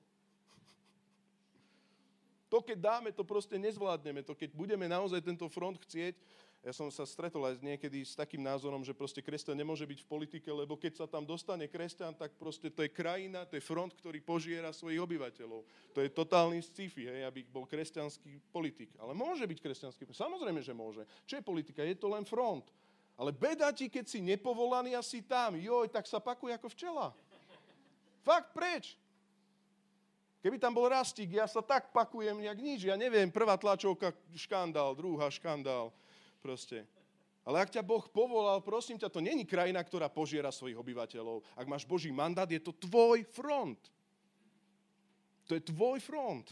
To, 2.53 2.61
keď 2.61 2.77
dáme, 2.77 3.09
to 3.17 3.25
proste 3.25 3.57
nezvládneme. 3.57 4.21
To, 4.29 4.37
keď 4.37 4.53
budeme 4.53 4.85
naozaj 4.85 5.25
tento 5.25 5.49
front 5.49 5.81
chcieť, 5.81 6.13
ja 6.63 6.71
som 6.71 6.87
sa 6.95 7.03
stretol 7.03 7.43
aj 7.43 7.59
niekedy 7.59 8.07
s 8.07 8.15
takým 8.15 8.39
názorom, 8.39 8.87
že 8.87 8.95
proste 8.95 9.19
kresťan 9.19 9.59
nemôže 9.59 9.83
byť 9.83 10.07
v 10.07 10.11
politike, 10.11 10.47
lebo 10.47 10.79
keď 10.79 11.03
sa 11.03 11.07
tam 11.11 11.27
dostane 11.27 11.67
kresťan, 11.67 12.15
tak 12.15 12.39
proste 12.39 12.71
to 12.71 12.87
je 12.87 12.91
krajina, 12.95 13.43
to 13.43 13.59
je 13.59 13.67
front, 13.67 13.91
ktorý 13.99 14.23
požiera 14.23 14.71
svojich 14.71 15.03
obyvateľov. 15.03 15.67
To 15.91 15.99
je 15.99 16.15
totálny 16.15 16.63
sci-fi, 16.63 17.11
hej, 17.11 17.27
aby 17.27 17.43
bol 17.51 17.67
kresťanský 17.67 18.55
politik. 18.55 18.95
Ale 19.03 19.11
môže 19.11 19.43
byť 19.43 19.59
kresťanský. 19.59 20.07
Samozrejme, 20.15 20.63
že 20.63 20.71
môže. 20.71 21.03
Čo 21.27 21.43
je 21.43 21.43
politika? 21.43 21.83
Je 21.83 21.99
to 21.99 22.07
len 22.07 22.23
front. 22.23 22.71
Ale 23.19 23.35
beda 23.35 23.75
ti, 23.75 23.91
keď 23.91 24.07
si 24.07 24.23
nepovolaný 24.23 24.95
a 24.95 25.03
si 25.03 25.19
tam. 25.19 25.59
Joj, 25.59 25.91
tak 25.91 26.07
sa 26.07 26.23
pakuje 26.23 26.55
ako 26.55 26.71
včela. 26.71 27.11
Fakt, 28.23 28.55
preč? 28.55 28.95
Keby 30.47 30.63
tam 30.63 30.79
bol 30.79 30.87
rastík, 30.87 31.35
ja 31.35 31.51
sa 31.51 31.59
tak 31.59 31.91
pakujem, 31.91 32.39
jak 32.39 32.59
nič. 32.63 32.87
Ja 32.87 32.95
neviem, 32.95 33.35
prvá 33.35 33.59
tlačovka, 33.59 34.15
škandál, 34.39 34.95
druhá 34.95 35.27
škandál 35.27 35.91
Proste. 36.43 36.83
Ale 37.47 37.63
ak 37.63 37.71
ťa 37.75 37.83
Boh 37.83 38.03
povolal, 38.11 38.63
prosím 38.63 38.99
ťa, 38.99 39.11
to 39.11 39.23
není 39.23 39.47
krajina, 39.47 39.83
ktorá 39.83 40.11
požiera 40.11 40.51
svojich 40.51 40.79
obyvateľov. 40.79 41.43
Ak 41.55 41.67
máš 41.67 41.87
Boží 41.87 42.11
mandát, 42.11 42.47
je 42.47 42.59
to 42.59 42.75
tvoj 42.75 43.23
front. 43.31 43.79
To 45.47 45.55
je 45.55 45.63
tvoj 45.63 45.99
front. 46.03 46.51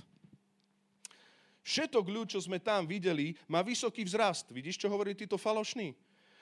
Všetok 1.63 2.07
ľud, 2.11 2.27
čo 2.27 2.43
sme 2.43 2.59
tam 2.59 2.91
videli, 2.91 3.39
má 3.47 3.63
vysoký 3.63 4.03
vzrast. 4.03 4.51
Vidíš, 4.51 4.79
čo 4.79 4.91
hovorí 4.91 5.15
títo 5.15 5.39
falošní? 5.39 5.95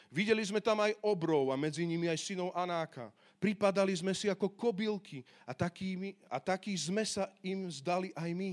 Videli 0.08 0.40
sme 0.40 0.64
tam 0.64 0.80
aj 0.80 0.96
obrov 1.04 1.52
a 1.52 1.56
medzi 1.60 1.84
nimi 1.84 2.08
aj 2.08 2.16
synov 2.16 2.56
Anáka. 2.56 3.12
Pripadali 3.36 3.92
sme 3.92 4.16
si 4.16 4.32
ako 4.32 4.48
kobylky 4.56 5.20
a, 5.44 5.52
takými, 5.52 6.16
a 6.32 6.40
taký 6.40 6.72
sme 6.72 7.04
sa 7.04 7.28
im 7.44 7.68
zdali 7.68 8.08
aj 8.16 8.30
my. 8.32 8.52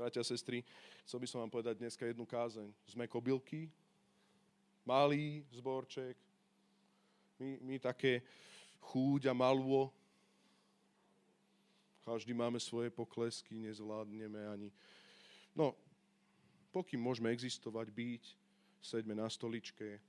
Bratia 0.00 0.24
a 0.24 0.24
sestry, 0.24 0.64
chcel 1.04 1.20
by 1.20 1.28
som 1.28 1.44
vám 1.44 1.52
povedať 1.52 1.76
dneska 1.76 2.08
jednu 2.08 2.24
kázeň. 2.24 2.72
Sme 2.88 3.04
kobylky, 3.04 3.68
malý 4.80 5.44
zborček, 5.52 6.16
my, 7.36 7.60
my 7.60 7.76
také 7.76 8.24
chúď 8.80 9.28
a 9.28 9.36
malvo, 9.36 9.92
každý 12.00 12.32
máme 12.32 12.56
svoje 12.56 12.88
poklesky, 12.88 13.60
nezvládneme 13.60 14.40
ani... 14.48 14.72
No, 15.52 15.76
pokým 16.72 16.96
môžeme 16.96 17.28
existovať, 17.36 17.92
byť, 17.92 18.24
sedme 18.80 19.12
na 19.12 19.28
stoličke, 19.28 20.00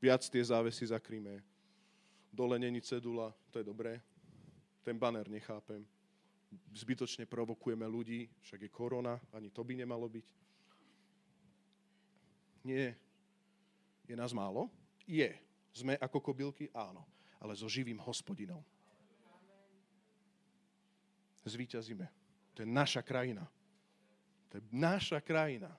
viac 0.00 0.24
tie 0.32 0.40
závesy 0.40 0.88
zakríme, 0.88 1.44
dole 2.32 2.56
není 2.56 2.80
cedula, 2.80 3.36
to 3.52 3.60
je 3.60 3.68
dobré, 3.68 4.00
ten 4.80 4.96
banner 4.96 5.28
nechápem, 5.28 5.84
zbytočne 6.74 7.26
provokujeme 7.26 7.84
ľudí, 7.86 8.30
však 8.44 8.66
je 8.66 8.70
korona, 8.70 9.18
ani 9.34 9.50
to 9.50 9.64
by 9.64 9.74
nemalo 9.74 10.06
byť. 10.06 10.26
Nie. 12.66 12.98
Je 14.06 14.14
nás 14.14 14.34
málo? 14.34 14.70
Je. 15.06 15.30
Sme 15.70 15.98
ako 15.98 16.18
kobylky? 16.22 16.70
Áno. 16.74 17.06
Ale 17.38 17.54
so 17.54 17.70
živým 17.70 17.98
hospodinom 18.02 18.62
zvíťazíme. 21.48 22.06
To 22.58 22.66
je 22.66 22.68
naša 22.68 23.02
krajina. 23.02 23.46
To 24.50 24.58
je 24.58 24.64
naša 24.74 25.22
krajina. 25.22 25.70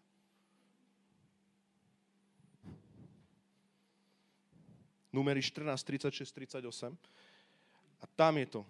Numery 5.11 5.41
14, 5.41 5.83
36, 5.83 6.61
38. 6.61 6.93
A 8.01 8.05
tam 8.15 8.37
je 8.37 8.45
to. 8.45 8.61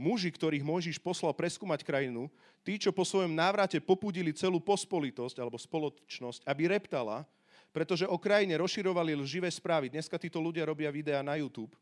Muži, 0.00 0.32
ktorých 0.32 0.64
Mojžiš 0.64 0.96
poslal 0.96 1.36
preskúmať 1.36 1.84
krajinu, 1.84 2.32
tí, 2.64 2.80
čo 2.80 2.88
po 2.88 3.04
svojom 3.04 3.36
návrate 3.36 3.84
popudili 3.84 4.32
celú 4.32 4.56
pospolitosť 4.56 5.36
alebo 5.36 5.60
spoločnosť, 5.60 6.48
aby 6.48 6.72
reptala, 6.72 7.28
pretože 7.68 8.08
o 8.08 8.16
krajine 8.16 8.56
rozširovali 8.56 9.12
lživé 9.12 9.52
správy. 9.52 9.92
Dneska 9.92 10.16
títo 10.16 10.40
ľudia 10.40 10.64
robia 10.64 10.88
videá 10.88 11.20
na 11.20 11.36
YouTube. 11.36 11.76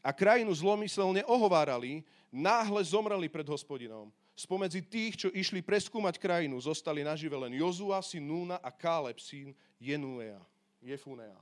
A 0.00 0.16
krajinu 0.16 0.48
zlomyselne 0.56 1.28
ohovárali, 1.28 2.00
náhle 2.32 2.80
zomreli 2.80 3.28
pred 3.28 3.44
hospodinom. 3.44 4.08
Spomedzi 4.32 4.80
tých, 4.80 5.20
čo 5.20 5.28
išli 5.28 5.60
preskúmať 5.60 6.16
krajinu, 6.16 6.56
zostali 6.56 7.04
nažive 7.04 7.36
len 7.36 7.52
Jozua, 7.52 8.00
syn 8.00 8.24
Núna 8.24 8.56
a 8.64 8.72
Káleb, 8.72 9.20
syn 9.20 9.52
Jenuea. 9.76 10.40
Jefunea. 10.80 11.36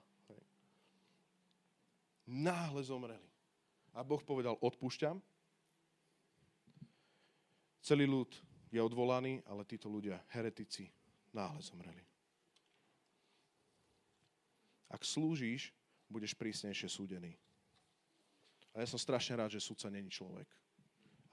Náhle 2.27 2.83
zomreli. 2.83 3.31
A 3.95 4.03
Boh 4.03 4.23
povedal, 4.27 4.59
odpúšťam. 4.59 5.23
Celý 7.85 8.09
ľud 8.09 8.33
je 8.73 8.81
odvolaný, 8.81 9.45
ale 9.45 9.69
títo 9.69 9.93
ľudia, 9.93 10.17
heretici, 10.33 10.89
náhle 11.37 11.61
zomreli. 11.61 12.01
Ak 14.89 15.05
slúžiš, 15.05 15.69
budeš 16.09 16.33
prísnejšie 16.33 16.89
súdený. 16.89 17.37
A 18.73 18.81
ja 18.81 18.87
som 18.89 18.97
strašne 18.97 19.37
rád, 19.37 19.53
že 19.53 19.61
sudca 19.61 19.93
není 19.93 20.09
človek 20.09 20.49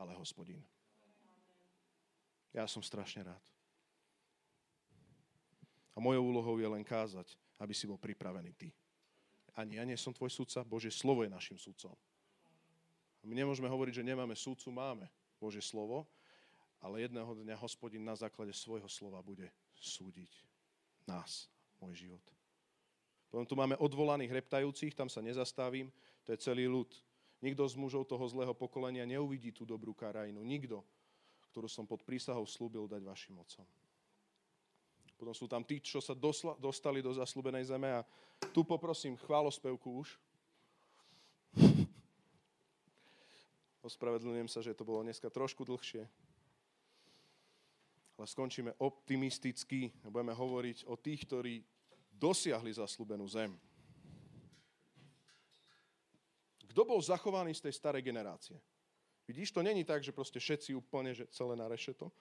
ale 0.02 0.18
hospodin. 0.18 0.66
Ja 2.50 2.66
som 2.66 2.82
strašne 2.82 3.30
rád. 3.30 3.44
A 5.94 6.02
mojou 6.02 6.26
úlohou 6.26 6.58
je 6.58 6.66
len 6.66 6.82
kázať, 6.82 7.38
aby 7.62 7.78
si 7.78 7.86
bol 7.86 8.02
pripravený 8.02 8.52
ty. 8.58 8.74
Ani 9.54 9.78
ja 9.78 9.86
nie 9.86 9.94
som 10.00 10.16
tvoj 10.16 10.34
sudca, 10.34 10.66
Bože 10.66 10.90
slovo 10.90 11.22
je 11.22 11.30
našim 11.30 11.62
sudcom. 11.62 11.94
My 13.22 13.38
nemôžeme 13.38 13.70
hovoriť, 13.70 14.02
že 14.02 14.08
nemáme 14.08 14.34
sudcu, 14.34 14.74
máme 14.74 15.06
Bože 15.38 15.62
slovo, 15.62 16.10
ale 16.82 17.06
jedného 17.06 17.32
dňa 17.38 17.56
hospodin 17.62 18.02
na 18.02 18.18
základe 18.18 18.52
svojho 18.52 18.90
slova 18.90 19.22
bude 19.22 19.48
súdiť 19.78 20.30
nás, 21.06 21.46
môj 21.78 22.10
život. 22.10 22.26
Potom 23.30 23.48
tu 23.48 23.56
máme 23.56 23.80
odvolaných 23.80 24.44
reptajúcich, 24.44 24.98
tam 24.98 25.08
sa 25.08 25.24
nezastavím, 25.24 25.88
to 26.28 26.36
je 26.36 26.42
celý 26.42 26.68
ľud. 26.68 26.90
Nikto 27.42 27.66
z 27.66 27.80
mužov 27.80 28.06
toho 28.06 28.22
zlého 28.28 28.54
pokolenia 28.54 29.08
neuvidí 29.08 29.50
tú 29.50 29.66
dobrú 29.66 29.96
krajinu. 29.96 30.44
Nikto, 30.46 30.84
ktorú 31.50 31.66
som 31.66 31.90
pod 31.90 32.06
prísahou 32.06 32.46
slúbil 32.46 32.86
dať 32.86 33.02
vašim 33.02 33.34
otcom. 33.40 33.66
Potom 35.18 35.34
sú 35.38 35.46
tam 35.46 35.62
tí, 35.62 35.78
čo 35.82 36.02
sa 36.02 36.18
dosla, 36.18 36.58
dostali 36.58 37.02
do 37.02 37.14
zaslúbenej 37.14 37.70
zeme 37.70 37.94
a 37.94 38.06
tu 38.54 38.66
poprosím 38.66 39.18
chválospevku 39.22 39.90
už. 40.02 40.18
Ospravedlňujem 43.90 44.50
sa, 44.50 44.66
že 44.66 44.74
to 44.74 44.86
bolo 44.86 45.06
dneska 45.06 45.30
trošku 45.30 45.62
dlhšie. 45.66 46.10
Ale 48.22 48.30
skončíme 48.30 48.78
optimisticky 48.78 49.90
a 50.06 50.14
budeme 50.14 50.30
hovoriť 50.30 50.86
o 50.86 50.94
tých, 50.94 51.26
ktorí 51.26 51.58
dosiahli 52.14 52.70
zaslúbenú 52.70 53.26
zem. 53.26 53.50
Kto 56.70 56.86
bol 56.86 57.02
zachovaný 57.02 57.58
z 57.58 57.66
tej 57.66 57.82
starej 57.82 58.06
generácie? 58.06 58.62
Vidíš, 59.26 59.50
to 59.50 59.66
není 59.66 59.82
tak, 59.82 60.06
že 60.06 60.14
proste 60.14 60.38
všetci 60.38 60.78
úplne, 60.78 61.18
že 61.18 61.34
celé 61.34 61.58
na 61.58 61.66
rešeto. 61.66 62.14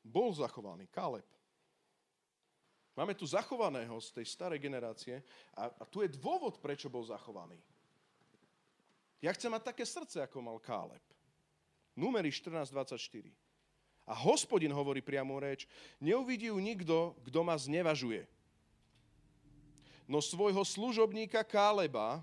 Bol 0.00 0.32
zachovaný 0.32 0.88
Kaleb. 0.88 1.28
Máme 2.96 3.12
tu 3.12 3.28
zachovaného 3.28 4.00
z 4.00 4.08
tej 4.16 4.24
starej 4.24 4.56
generácie 4.56 5.20
a, 5.52 5.68
a 5.68 5.84
tu 5.84 6.00
je 6.00 6.16
dôvod, 6.16 6.64
prečo 6.64 6.88
bol 6.88 7.04
zachovaný. 7.04 7.60
Ja 9.20 9.36
chcem 9.36 9.52
mať 9.52 9.68
také 9.68 9.84
srdce, 9.84 10.24
ako 10.24 10.40
mal 10.40 10.56
Káleb. 10.64 11.04
Númery 11.92 12.32
14.24. 12.32 13.44
A 14.06 14.14
hospodin 14.14 14.70
hovorí 14.70 15.02
priamo 15.02 15.34
reč, 15.42 15.66
neuvidí 15.98 16.46
ju 16.46 16.58
nikto, 16.62 17.18
kto 17.26 17.42
ma 17.42 17.58
znevažuje 17.58 18.26
no 20.06 20.22
svojho 20.22 20.62
služobníka 20.62 21.42
Káleba, 21.42 22.22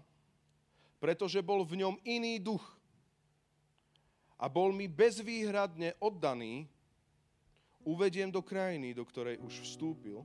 pretože 0.98 1.44
bol 1.44 1.68
v 1.68 1.84
ňom 1.84 2.00
iný 2.08 2.40
duch 2.40 2.64
a 4.40 4.48
bol 4.48 4.72
mi 4.72 4.88
bezvýhradne 4.88 6.00
oddaný, 6.00 6.68
uvediem 7.84 8.32
do 8.32 8.40
krajiny, 8.40 8.96
do 8.96 9.04
ktorej 9.04 9.36
už 9.44 9.68
vstúpil 9.68 10.24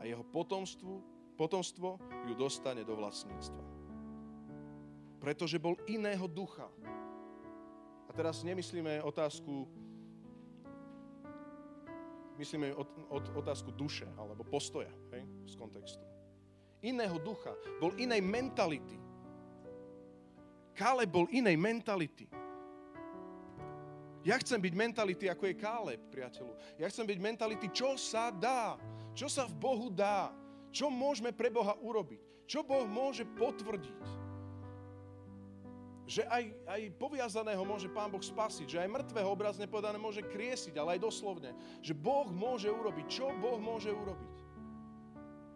a 0.00 0.08
jeho 0.08 0.24
potomstvo, 0.24 1.04
potomstvo 1.36 2.00
ju 2.24 2.32
dostane 2.32 2.80
do 2.80 2.96
vlastníctva. 2.96 3.64
Pretože 5.20 5.60
bol 5.60 5.76
iného 5.84 6.24
ducha. 6.24 6.64
A 8.08 8.10
teraz 8.16 8.40
nemyslíme 8.40 9.04
otázku 9.04 9.68
myslíme 12.40 12.72
od, 12.72 12.88
od, 13.12 13.24
otázku 13.36 13.70
duše 13.76 14.08
alebo 14.16 14.40
postoja 14.42 14.90
hej, 15.12 15.28
z 15.44 15.54
kontextu 15.60 16.10
iného 16.80 17.16
ducha, 17.20 17.52
bol 17.78 17.92
inej 18.00 18.24
mentality. 18.24 18.96
Káleb 20.72 21.12
bol 21.12 21.28
inej 21.28 21.56
mentality. 21.60 22.24
Ja 24.20 24.36
chcem 24.36 24.60
byť 24.60 24.74
mentality, 24.76 25.24
ako 25.32 25.48
je 25.48 25.54
Káleb, 25.56 26.00
priateľu. 26.12 26.52
Ja 26.76 26.88
chcem 26.92 27.08
byť 27.08 27.18
mentality, 27.20 27.66
čo 27.72 27.96
sa 27.96 28.28
dá, 28.28 28.76
čo 29.16 29.28
sa 29.32 29.48
v 29.48 29.56
Bohu 29.56 29.88
dá, 29.88 30.28
čo 30.68 30.92
môžeme 30.92 31.32
pre 31.32 31.48
Boha 31.48 31.72
urobiť, 31.80 32.44
čo 32.44 32.60
Boh 32.60 32.84
môže 32.84 33.24
potvrdiť. 33.24 34.29
Že 36.10 36.26
aj, 36.26 36.44
aj 36.66 36.80
poviazaného 36.98 37.62
môže 37.62 37.86
Pán 37.86 38.10
Boh 38.10 38.18
spasiť, 38.18 38.66
že 38.66 38.82
aj 38.82 38.90
mŕtvého 38.90 39.30
obrazne 39.30 39.70
povedané 39.70 39.94
môže 39.94 40.26
kriesiť, 40.26 40.74
ale 40.74 40.98
aj 40.98 41.06
doslovne. 41.06 41.54
Že 41.78 41.94
Boh 41.94 42.26
môže 42.34 42.66
urobiť, 42.66 43.06
čo 43.06 43.30
Boh 43.38 43.62
môže 43.62 43.94
urobiť. 43.94 44.42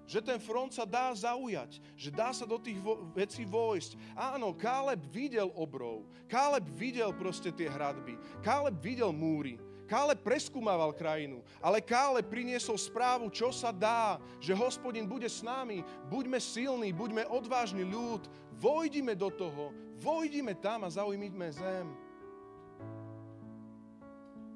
Že 0.06 0.20
ten 0.22 0.38
front 0.38 0.70
sa 0.70 0.86
dá 0.86 1.10
zaujať, 1.10 1.82
že 1.98 2.14
dá 2.14 2.30
sa 2.30 2.46
do 2.46 2.60
tých 2.62 2.78
vo- 2.78 3.02
vecí 3.18 3.42
vojsť. 3.42 3.98
Áno, 4.14 4.54
Káleb 4.54 5.02
videl 5.10 5.50
obrov, 5.58 6.06
Káleb 6.30 6.70
videl 6.70 7.10
proste 7.18 7.50
tie 7.50 7.66
hradby, 7.66 8.14
Káleb 8.44 8.78
videl 8.78 9.10
múry, 9.10 9.58
Káleb 9.84 10.24
preskúmaval 10.24 10.96
krajinu, 10.96 11.44
ale 11.60 11.84
Káleb 11.84 12.24
priniesol 12.24 12.80
správu, 12.80 13.28
čo 13.28 13.52
sa 13.52 13.68
dá, 13.68 14.16
že 14.40 14.56
hospodin 14.56 15.04
bude 15.04 15.28
s 15.28 15.44
nami, 15.44 15.84
buďme 16.08 16.40
silní, 16.40 16.88
buďme 16.88 17.28
odvážni 17.28 17.84
ľud, 17.84 18.24
vojdime 18.56 19.12
do 19.12 19.28
toho, 19.28 19.76
vojdime 20.00 20.56
tam 20.56 20.88
a 20.88 20.92
zaujmime 20.92 21.48
zem. 21.52 21.86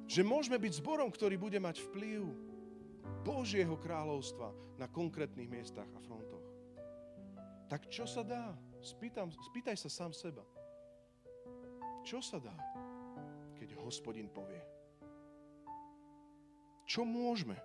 Že 0.09 0.25
môžeme 0.25 0.57
byť 0.57 0.73
zborom, 0.81 1.13
ktorý 1.13 1.37
bude 1.37 1.61
mať 1.61 1.85
vplyv 1.93 2.25
Božieho 3.21 3.77
kráľovstva 3.77 4.57
na 4.81 4.89
konkrétnych 4.89 5.53
miestach 5.53 5.89
a 5.93 6.01
frontoch. 6.01 6.47
Tak 7.69 7.93
čo 7.93 8.09
sa 8.09 8.25
dá? 8.25 8.57
Spýtam, 8.81 9.29
spýtaj 9.29 9.77
sa 9.77 9.93
sám 9.93 10.17
seba. 10.17 10.41
Čo 12.01 12.25
sa 12.25 12.41
dá, 12.41 12.57
keď 13.61 13.77
hospodin 13.85 14.33
povie? 14.33 14.78
Čo 16.89 17.05
môžeme, 17.05 17.61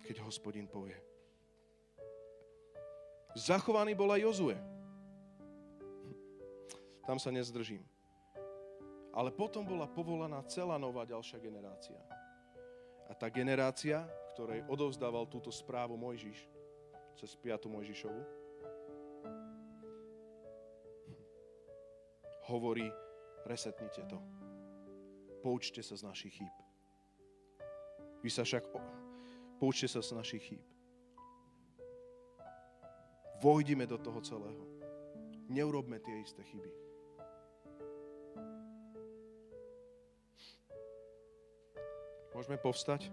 keď 0.00 0.24
hospodin 0.24 0.64
povie? 0.64 0.96
Zachovaný 3.36 3.92
bol 3.92 4.08
aj 4.08 4.24
Jozue. 4.24 4.56
Tam 7.04 7.20
sa 7.20 7.28
nezdržím. 7.28 7.84
Ale 9.12 9.28
potom 9.28 9.60
bola 9.60 9.84
povolaná 9.84 10.40
celá 10.48 10.80
nová 10.80 11.04
ďalšia 11.04 11.36
generácia. 11.36 12.00
A 13.08 13.12
tá 13.12 13.28
generácia, 13.28 14.08
ktorej 14.32 14.64
odovzdával 14.72 15.28
túto 15.28 15.52
správu 15.52 16.00
Mojžiš, 16.00 16.48
cez 17.12 17.36
5. 17.36 17.68
Mojžišovu, 17.68 18.22
hovorí, 22.48 22.88
resetnite 23.44 24.00
to. 24.08 24.16
Poučte 25.44 25.84
sa 25.84 25.92
z 25.92 26.08
našich 26.08 26.40
chýb. 26.40 26.67
Vy 28.22 28.30
sa 28.30 28.42
však... 28.42 28.64
Poučte 29.58 29.90
sa 29.90 29.98
z 29.98 30.14
našich 30.14 30.42
chýb. 30.54 30.62
Vojdime 33.42 33.86
do 33.90 33.98
toho 33.98 34.22
celého. 34.22 34.62
Neurobme 35.50 35.98
tie 35.98 36.22
isté 36.22 36.46
chyby. 36.46 36.70
Môžeme 42.38 42.54
povstať? 42.54 43.10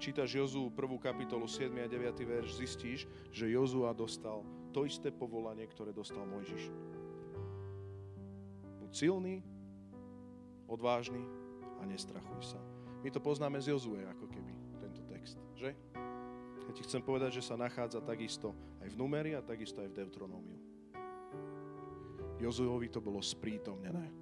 Čítaš 0.00 0.32
Jozu 0.32 0.72
1. 0.72 0.80
kapitolu 0.96 1.44
7. 1.44 1.68
a 1.76 1.84
9. 1.84 2.24
verš, 2.24 2.56
zistíš, 2.56 3.04
že 3.28 3.52
Jozua 3.52 3.92
dostal 3.92 4.40
to 4.72 4.88
isté 4.88 5.12
povolanie, 5.12 5.68
ktoré 5.68 5.92
dostal 5.92 6.24
Mojžiš. 6.24 6.72
Buď 8.80 8.90
silný, 8.96 9.44
odvážny 10.64 11.20
a 11.78 11.84
nestrachuj 11.84 12.56
sa. 12.56 12.60
My 13.04 13.12
to 13.12 13.20
poznáme 13.20 13.60
z 13.60 13.76
Jozue, 13.76 14.00
ako 14.08 14.24
keby, 14.32 14.52
tento 14.80 15.04
text, 15.04 15.36
že? 15.52 15.76
Ja 16.64 16.72
ti 16.72 16.80
chcem 16.80 17.04
povedať, 17.04 17.36
že 17.36 17.44
sa 17.44 17.60
nachádza 17.60 18.00
takisto 18.00 18.56
aj 18.80 18.88
v 18.88 18.96
numeri 18.96 19.36
a 19.36 19.44
takisto 19.44 19.84
aj 19.84 19.92
v 19.92 19.98
Deutronómiu. 20.00 20.58
Jozuovi 22.40 22.88
to 22.88 23.04
bolo 23.04 23.20
sprítomnené. 23.20 24.19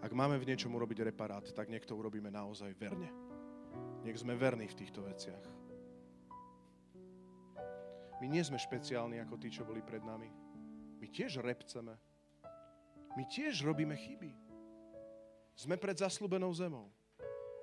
Ak 0.00 0.16
máme 0.16 0.40
v 0.40 0.48
niečom 0.48 0.72
urobiť 0.72 1.12
reparát, 1.12 1.44
tak 1.52 1.68
nech 1.68 1.84
to 1.84 1.92
urobíme 1.92 2.32
naozaj 2.32 2.72
verne. 2.72 3.12
Nech 4.00 4.16
sme 4.16 4.32
verní 4.32 4.64
v 4.64 4.78
týchto 4.80 5.04
veciach. 5.04 5.44
My 8.20 8.26
nie 8.28 8.40
sme 8.40 8.60
špeciálni 8.60 9.20
ako 9.20 9.36
tí, 9.36 9.52
čo 9.52 9.64
boli 9.64 9.84
pred 9.84 10.00
nami. 10.00 10.28
My 11.00 11.06
tiež 11.08 11.40
repceme. 11.40 11.96
My 13.16 13.24
tiež 13.28 13.60
robíme 13.64 13.96
chyby. 13.96 14.32
Sme 15.56 15.76
pred 15.76 15.96
zaslúbenou 15.96 16.52
zemou. 16.56 16.88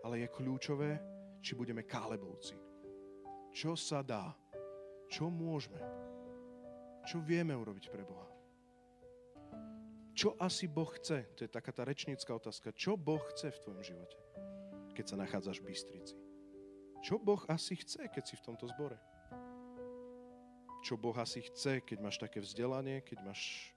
Ale 0.05 0.21
je 0.21 0.33
kľúčové, 0.33 1.01
či 1.41 1.57
budeme 1.57 1.85
kálebovci. 1.85 2.57
Čo 3.49 3.73
sa 3.73 4.05
dá? 4.05 4.33
Čo 5.09 5.33
môžeme? 5.33 5.81
Čo 7.01 7.17
vieme 7.17 7.57
urobiť 7.57 7.89
pre 7.89 8.05
Boha? 8.05 8.36
Čo 10.17 10.33
asi 10.41 10.65
Boh 10.65 10.89
chce? 10.97 11.29
To 11.37 11.45
je 11.45 11.51
taká 11.53 11.69
tá 11.69 11.85
rečnícka 11.85 12.33
otázka. 12.33 12.73
Čo 12.73 12.97
Boh 12.97 13.21
chce 13.29 13.53
v 13.53 13.61
tvojom 13.61 13.83
živote, 13.85 14.17
keď 14.97 15.05
sa 15.13 15.15
nachádzaš 15.21 15.61
v 15.61 15.69
Bystrici? 15.69 16.17
Čo 17.05 17.21
Boh 17.21 17.45
asi 17.45 17.77
chce, 17.77 18.09
keď 18.09 18.23
si 18.25 18.33
v 18.33 18.45
tomto 18.49 18.65
zbore? 18.65 18.97
Čo 20.81 20.97
Boh 20.97 21.13
asi 21.13 21.45
chce, 21.45 21.85
keď 21.85 22.01
máš 22.01 22.17
také 22.17 22.41
vzdelanie, 22.41 23.05
keď 23.05 23.29
máš 23.29 23.69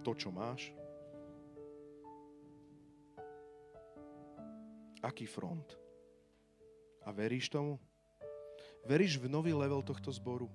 to, 0.00 0.16
čo 0.16 0.32
máš? 0.32 0.72
Aký 5.04 5.28
front? 5.28 5.76
A 7.04 7.12
veríš 7.12 7.52
tomu? 7.52 7.76
Veríš 8.88 9.20
v 9.20 9.28
nový 9.28 9.52
level 9.52 9.84
tohto 9.84 10.08
zboru? 10.08 10.48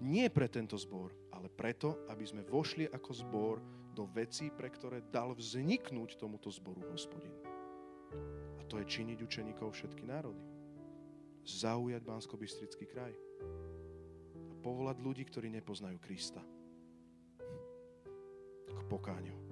Nie 0.00 0.32
pre 0.32 0.48
tento 0.48 0.80
zbor, 0.80 1.12
ale 1.28 1.52
preto, 1.52 2.00
aby 2.08 2.24
sme 2.24 2.40
vošli 2.40 2.88
ako 2.88 3.10
zbor 3.12 3.56
do 3.98 4.06
vecí, 4.14 4.54
pre 4.54 4.70
ktoré 4.70 5.02
dal 5.10 5.34
vzniknúť 5.34 6.14
tomuto 6.14 6.46
zboru 6.54 6.86
hospodin. 6.94 7.34
A 8.54 8.62
to 8.70 8.78
je 8.78 8.86
činiť 8.86 9.18
učeníkov 9.18 9.74
všetky 9.74 10.06
národy. 10.06 10.38
Zaujať 11.42 12.06
bansko 12.06 12.38
kraj. 12.86 13.10
A 14.46 14.54
povolať 14.62 15.02
ľudí, 15.02 15.26
ktorí 15.26 15.50
nepoznajú 15.50 15.98
Krista. 15.98 16.38
K 18.70 18.80
pokáňu. 18.86 19.47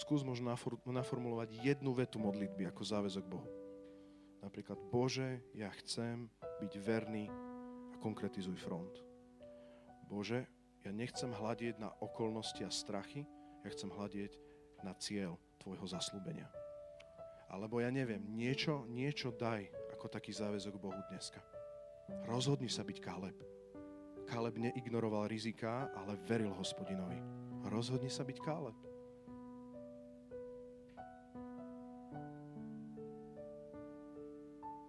Skús 0.00 0.24
možno 0.24 0.56
naformulovať 0.88 1.60
jednu 1.60 1.92
vetu 1.92 2.16
modlitby 2.16 2.72
ako 2.72 2.80
záväzok 2.80 3.24
Bohu. 3.28 3.48
Napríklad, 4.40 4.80
Bože, 4.88 5.44
ja 5.52 5.68
chcem 5.84 6.32
byť 6.64 6.72
verný 6.80 7.28
a 7.92 7.96
konkretizuj 8.00 8.56
front. 8.56 9.04
Bože, 10.08 10.48
ja 10.80 10.90
nechcem 10.96 11.28
hľadieť 11.28 11.76
na 11.76 11.92
okolnosti 12.00 12.64
a 12.64 12.72
strachy, 12.72 13.28
ja 13.60 13.68
chcem 13.68 13.92
hľadieť 13.92 14.32
na 14.80 14.96
cieľ 14.96 15.36
Tvojho 15.60 15.84
zaslúbenia. 15.84 16.48
Alebo 17.52 17.84
ja 17.84 17.92
neviem, 17.92 18.24
niečo, 18.32 18.88
niečo 18.88 19.36
daj 19.36 19.68
ako 19.92 20.08
taký 20.08 20.32
záväzok 20.32 20.80
Bohu 20.80 20.96
dneska. 21.12 21.44
Rozhodni 22.24 22.72
sa 22.72 22.80
byť 22.80 22.96
Kaleb. 23.04 23.36
Kaleb 24.24 24.56
neignoroval 24.56 25.28
riziká, 25.28 25.92
ale 25.92 26.16
veril 26.24 26.56
hospodinovi. 26.56 27.20
Rozhodni 27.68 28.08
sa 28.08 28.24
byť 28.24 28.38
Kaleb. 28.40 28.89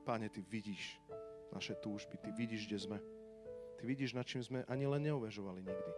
Páne, 0.02 0.30
Ty 0.34 0.42
vidíš 0.42 0.98
naše 1.54 1.78
túžby, 1.78 2.18
Ty 2.18 2.34
vidíš, 2.34 2.66
kde 2.66 2.80
sme. 2.80 2.98
Ty 3.78 3.84
vidíš, 3.86 4.18
nad 4.18 4.26
čím 4.26 4.42
sme 4.42 4.66
ani 4.66 4.90
len 4.90 5.02
neuvažovali 5.06 5.62
nikdy. 5.62 5.92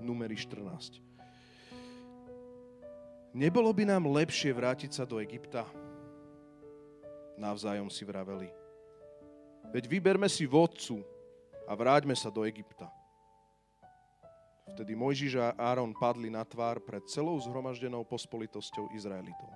Numery 0.00 0.36
14. 0.36 1.00
Nebolo 3.36 3.70
by 3.70 3.84
nám 3.86 4.10
lepšie 4.10 4.50
vrátiť 4.50 4.90
sa 4.90 5.04
do 5.06 5.22
Egypta? 5.22 5.68
Navzájom 7.38 7.88
si 7.88 8.04
vraveli. 8.04 8.50
Veď 9.70 9.86
vyberme 9.86 10.26
si 10.26 10.44
vodcu 10.44 11.00
a 11.64 11.72
vráťme 11.78 12.12
sa 12.18 12.28
do 12.28 12.42
Egypta. 12.42 12.90
Vtedy 14.80 14.96
Mojžiš 14.96 15.36
a 15.36 15.52
Áron 15.60 15.92
padli 15.92 16.32
na 16.32 16.40
tvár 16.40 16.80
pred 16.80 17.04
celou 17.04 17.36
zhromaždenou 17.36 18.00
pospolitosťou 18.00 18.88
Izraelitov. 18.96 19.52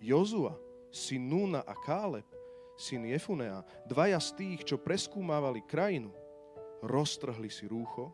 Jozua, 0.00 0.56
syn 0.88 1.28
Núna 1.28 1.60
a 1.68 1.76
Káleb, 1.76 2.24
syn 2.80 3.04
Jefunea, 3.04 3.60
dvaja 3.84 4.16
z 4.16 4.40
tých, 4.40 4.64
čo 4.64 4.80
preskúmávali 4.80 5.60
krajinu, 5.68 6.16
roztrhli 6.80 7.52
si 7.52 7.68
rúcho 7.68 8.08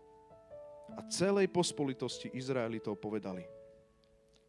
a 0.98 1.06
celej 1.06 1.54
pospolitosti 1.54 2.34
Izraelitov 2.34 2.98
povedali 2.98 3.46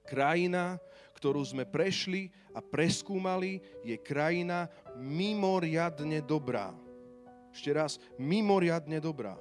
Krajina, 0.10 0.82
ktorú 1.22 1.46
sme 1.46 1.70
prešli 1.70 2.34
a 2.58 2.66
preskúmali, 2.66 3.62
je 3.86 3.94
krajina 4.02 4.74
mimoriadne 4.98 6.18
dobrá. 6.18 6.74
Ešte 7.54 7.70
raz, 7.78 8.02
mimoriadne 8.18 8.98
dobrá 8.98 9.38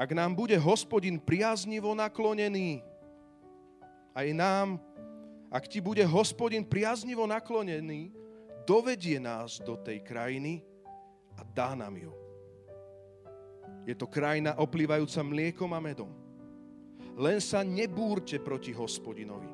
ak 0.00 0.16
nám 0.16 0.32
bude 0.32 0.56
hospodin 0.56 1.20
priaznivo 1.20 1.92
naklonený, 1.92 2.80
aj 4.16 4.28
nám, 4.32 4.80
ak 5.52 5.68
ti 5.68 5.84
bude 5.84 6.00
hospodin 6.08 6.64
priaznivo 6.64 7.28
naklonený, 7.28 8.08
dovedie 8.64 9.20
nás 9.20 9.60
do 9.60 9.76
tej 9.76 10.00
krajiny 10.00 10.64
a 11.36 11.44
dá 11.44 11.76
nám 11.76 12.00
ju. 12.00 12.16
Je 13.84 13.92
to 13.92 14.08
krajina 14.08 14.56
oplývajúca 14.56 15.20
mliekom 15.20 15.68
a 15.76 15.80
medom. 15.84 16.08
Len 17.20 17.36
sa 17.36 17.60
nebúrte 17.60 18.40
proti 18.40 18.72
hospodinovi. 18.72 19.52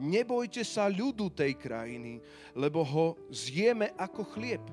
Nebojte 0.00 0.64
sa 0.64 0.88
ľudu 0.88 1.28
tej 1.36 1.52
krajiny, 1.60 2.16
lebo 2.56 2.80
ho 2.80 3.20
zjeme 3.28 3.92
ako 4.00 4.24
chlieb. 4.24 4.64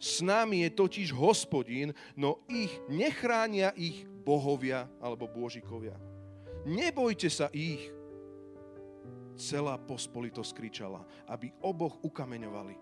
S 0.00 0.22
nami 0.22 0.64
je 0.64 0.70
totiž 0.70 1.12
hospodin, 1.12 1.92
no 2.14 2.40
ich 2.46 2.72
nechránia 2.88 3.74
ich 3.76 4.06
bohovia 4.30 4.86
alebo 5.02 5.26
bôžikovia. 5.26 5.98
Nebojte 6.62 7.26
sa 7.26 7.50
ich. 7.50 7.90
celá 9.40 9.80
pospolitosť 9.80 10.52
kričala, 10.52 11.00
aby 11.24 11.48
oboch 11.64 11.96
ukameňovali. 12.04 12.76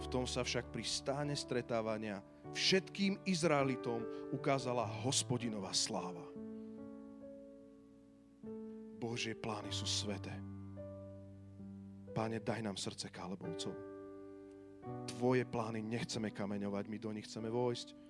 V 0.00 0.06
tom 0.08 0.24
sa 0.24 0.40
však 0.40 0.72
pri 0.72 0.80
stáne 0.80 1.36
stretávania 1.36 2.24
všetkým 2.56 3.20
Izraelitom 3.28 4.00
ukázala 4.32 4.88
hospodinová 5.04 5.76
sláva. 5.76 6.24
Božie 8.96 9.36
plány 9.36 9.68
sú 9.68 9.84
sveté. 9.84 10.32
Páne, 12.16 12.40
daj 12.40 12.64
nám 12.64 12.80
srdce 12.80 13.12
Kálebovcov. 13.12 13.76
Tvoje 15.04 15.44
plány 15.44 15.84
nechceme 15.84 16.32
kameňovať, 16.32 16.88
my 16.88 16.96
do 16.96 17.12
nich 17.12 17.28
chceme 17.28 17.52
vojsť. 17.52 18.05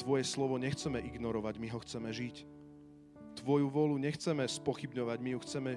Tvoje 0.00 0.24
slovo 0.24 0.56
nechceme 0.56 0.96
ignorovať, 1.04 1.60
my 1.60 1.68
ho 1.68 1.78
chceme 1.84 2.08
žiť. 2.08 2.48
Tvoju 3.44 3.68
volu 3.68 4.00
nechceme 4.00 4.48
spochybňovať, 4.48 5.18
my 5.20 5.30
ju 5.36 5.38
chceme 5.44 5.72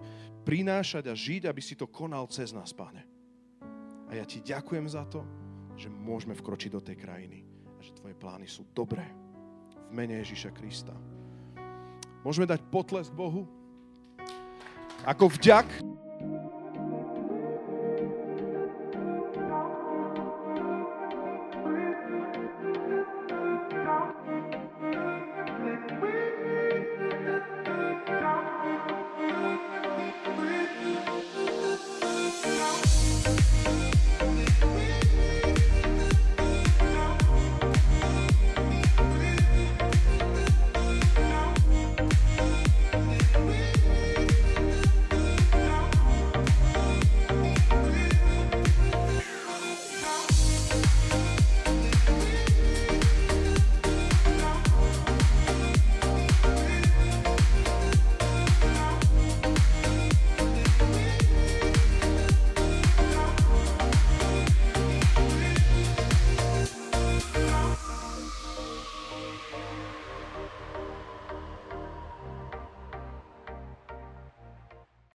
prinášať 0.47 1.11
a 1.11 1.13
žiť, 1.13 1.51
aby 1.51 1.61
si 1.61 1.76
to 1.76 1.91
konal 1.91 2.28
cez 2.32 2.55
nás, 2.55 2.71
Páne. 2.71 3.03
A 4.07 4.15
ja 4.15 4.24
ti 4.24 4.39
ďakujem 4.39 4.88
za 4.88 5.03
to, 5.11 5.28
že 5.76 5.91
môžeme 5.91 6.38
vkročiť 6.38 6.71
do 6.71 6.82
tej 6.82 6.97
krajiny 7.01 7.43
a 7.76 7.80
že 7.84 7.95
tvoje 7.97 8.15
plány 8.15 8.47
sú 8.47 8.63
dobré. 8.71 9.03
V 9.89 9.91
mene 9.91 10.21
Ježíša 10.24 10.55
Krista. 10.55 10.95
Môžeme 12.24 12.47
dať 12.47 12.63
potlesk 12.71 13.11
Bohu? 13.11 13.43
Ako 15.03 15.28
vďak 15.28 15.67